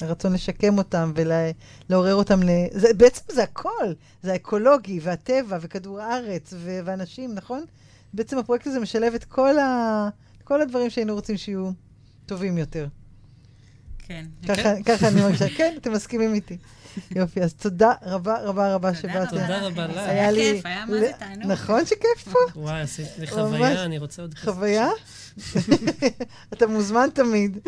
והרצון 0.00 0.32
לשקם 0.32 0.78
אותם 0.78 1.12
ולעורר 1.14 2.14
אותם 2.14 2.42
ל... 2.42 2.48
זה, 2.72 2.94
בעצם 2.96 3.22
זה 3.32 3.42
הכל, 3.42 3.92
זה 4.22 4.32
האקולוגי, 4.32 5.00
והטבע, 5.02 5.58
וכדור 5.60 6.00
הארץ, 6.00 6.52
ו- 6.56 6.80
ואנשים, 6.84 7.34
נכון? 7.34 7.64
בעצם 8.14 8.38
הפרויקט 8.38 8.66
הזה 8.66 8.80
משלב 8.80 9.14
את 9.14 9.24
כל, 9.24 9.58
ה... 9.58 10.08
כל 10.52 10.60
הדברים 10.60 10.90
שהיינו 10.90 11.14
רוצים 11.14 11.36
שיהיו 11.36 11.70
טובים 12.26 12.58
יותר. 12.58 12.86
כן. 13.98 14.26
ככה, 14.84 15.08
אני 15.08 15.20
מרגישה. 15.20 15.48
כן, 15.48 15.74
אתם 15.78 15.92
מסכימים 15.92 16.34
איתי. 16.34 16.56
יופי, 17.16 17.42
אז 17.42 17.54
תודה 17.54 17.92
רבה 18.02 18.38
רבה 18.42 18.74
רבה 18.74 18.94
שבאתם. 18.94 19.30
תודה 19.30 19.66
רבה 19.66 19.86
לך. 19.86 19.96
היה 19.96 20.30
לי... 20.30 20.52
כיף, 20.54 20.66
היה 20.66 20.86
מה 20.86 20.98
זה 20.98 21.10
תענוג. 21.18 21.52
נכון 21.52 21.86
שכיף 21.86 22.28
פה? 22.32 22.38
וואי, 22.56 22.80
עשית 22.80 23.06
לי. 23.18 23.26
חוויה, 23.26 23.84
אני 23.84 23.98
רוצה 23.98 24.22
עוד... 24.22 24.34
חוויה? 24.34 24.88
אתה 26.52 26.66
מוזמן 26.66 27.08
תמיד. 27.14 27.58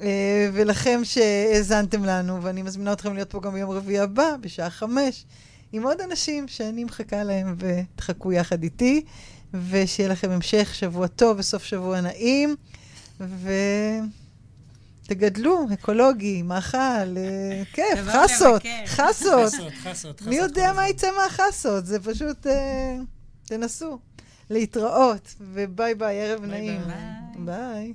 אה, 0.00 0.50
ולכם 0.52 1.00
שהאזנתם 1.04 2.04
לנו, 2.04 2.42
ואני 2.42 2.62
מזמינה 2.62 2.92
אתכם 2.92 3.14
להיות 3.14 3.30
פה 3.30 3.40
גם 3.40 3.52
ביום 3.52 3.70
רביעי 3.70 3.98
הבא, 3.98 4.36
בשעה 4.40 4.70
חמש, 4.70 5.24
עם 5.72 5.82
עוד 5.82 6.00
אנשים 6.00 6.48
שאני 6.48 6.84
מחכה 6.84 7.24
להם 7.24 7.56
ותחכו 7.58 8.32
יחד 8.32 8.62
איתי, 8.62 9.04
ושיהיה 9.54 10.08
לכם 10.08 10.30
המשך 10.30 10.74
שבוע 10.74 11.06
טוב 11.06 11.38
וסוף 11.38 11.64
שבוע 11.64 12.00
נעים, 12.00 12.56
ותגדלו, 15.04 15.66
אקולוגי, 15.74 16.42
מאכל, 16.42 16.78
אה, 16.78 17.62
כיף, 17.72 17.98
חסות. 18.06 18.62
חסות. 18.86 19.52
מי 20.22 20.36
יודע 20.36 20.72
מה. 20.72 20.88
יצא 20.88 21.10
מהחסות? 21.16 21.86
זה 21.86 22.00
פשוט... 22.00 22.46
אה, 22.46 22.96
תנסו. 23.44 23.98
להתראות, 24.50 25.34
וביי 25.40 25.94
ביי, 25.94 26.20
ערב 26.20 26.40
ביי 26.40 26.50
נעים. 26.50 26.80
ביי. 27.38 27.92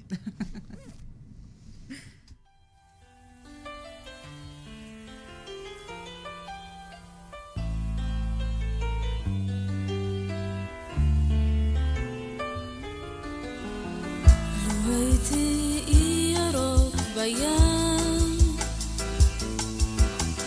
ביי. 14.94 15.04
הייתי 15.04 15.84
אי 15.88 16.36
ירוק 16.38 16.96
בים, 17.16 18.48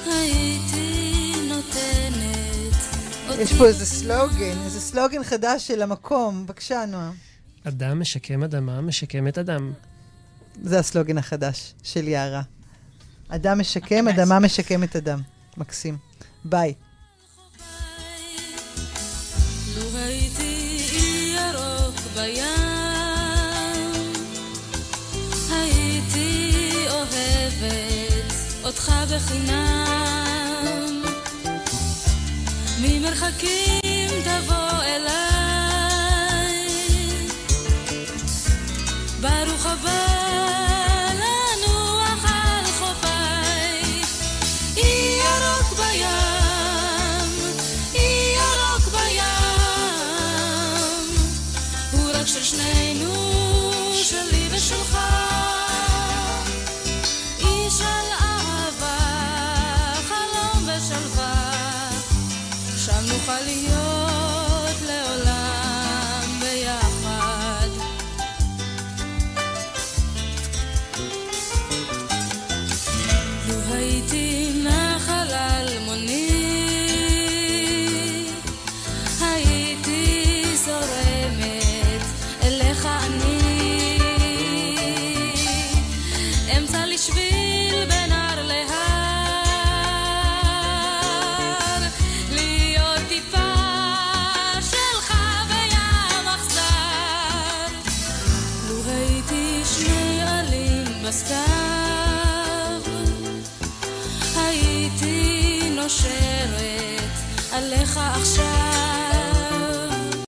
הייתי 0.06 1.32
נותנת 1.48 2.74
יש 3.40 3.52
פה 3.52 3.66
איזה 3.66 3.86
סלוגן, 3.86 4.56
איזה 4.64 4.80
סלוגן 4.80 5.24
חדש 5.24 5.66
של 5.66 5.82
המקום. 5.82 6.46
בבקשה, 6.46 6.84
נועה. 6.86 7.10
אדם 7.64 8.00
משקם 8.00 8.42
אדמה, 8.44 8.80
משקם 8.80 9.28
את 9.28 9.38
אדם. 9.38 9.72
זה 10.62 10.78
הסלוגן 10.78 11.18
החדש 11.18 11.74
של 11.82 12.08
יערה. 12.08 12.42
אדם 13.28 13.60
משקם. 13.60 14.08
אדמה 14.08 14.38
משקמת 14.38 14.96
אדם. 14.96 15.20
מקסים. 15.56 15.96
ביי. 16.44 16.74
בחינם. 29.10 31.02
ממרחקים 32.80 33.85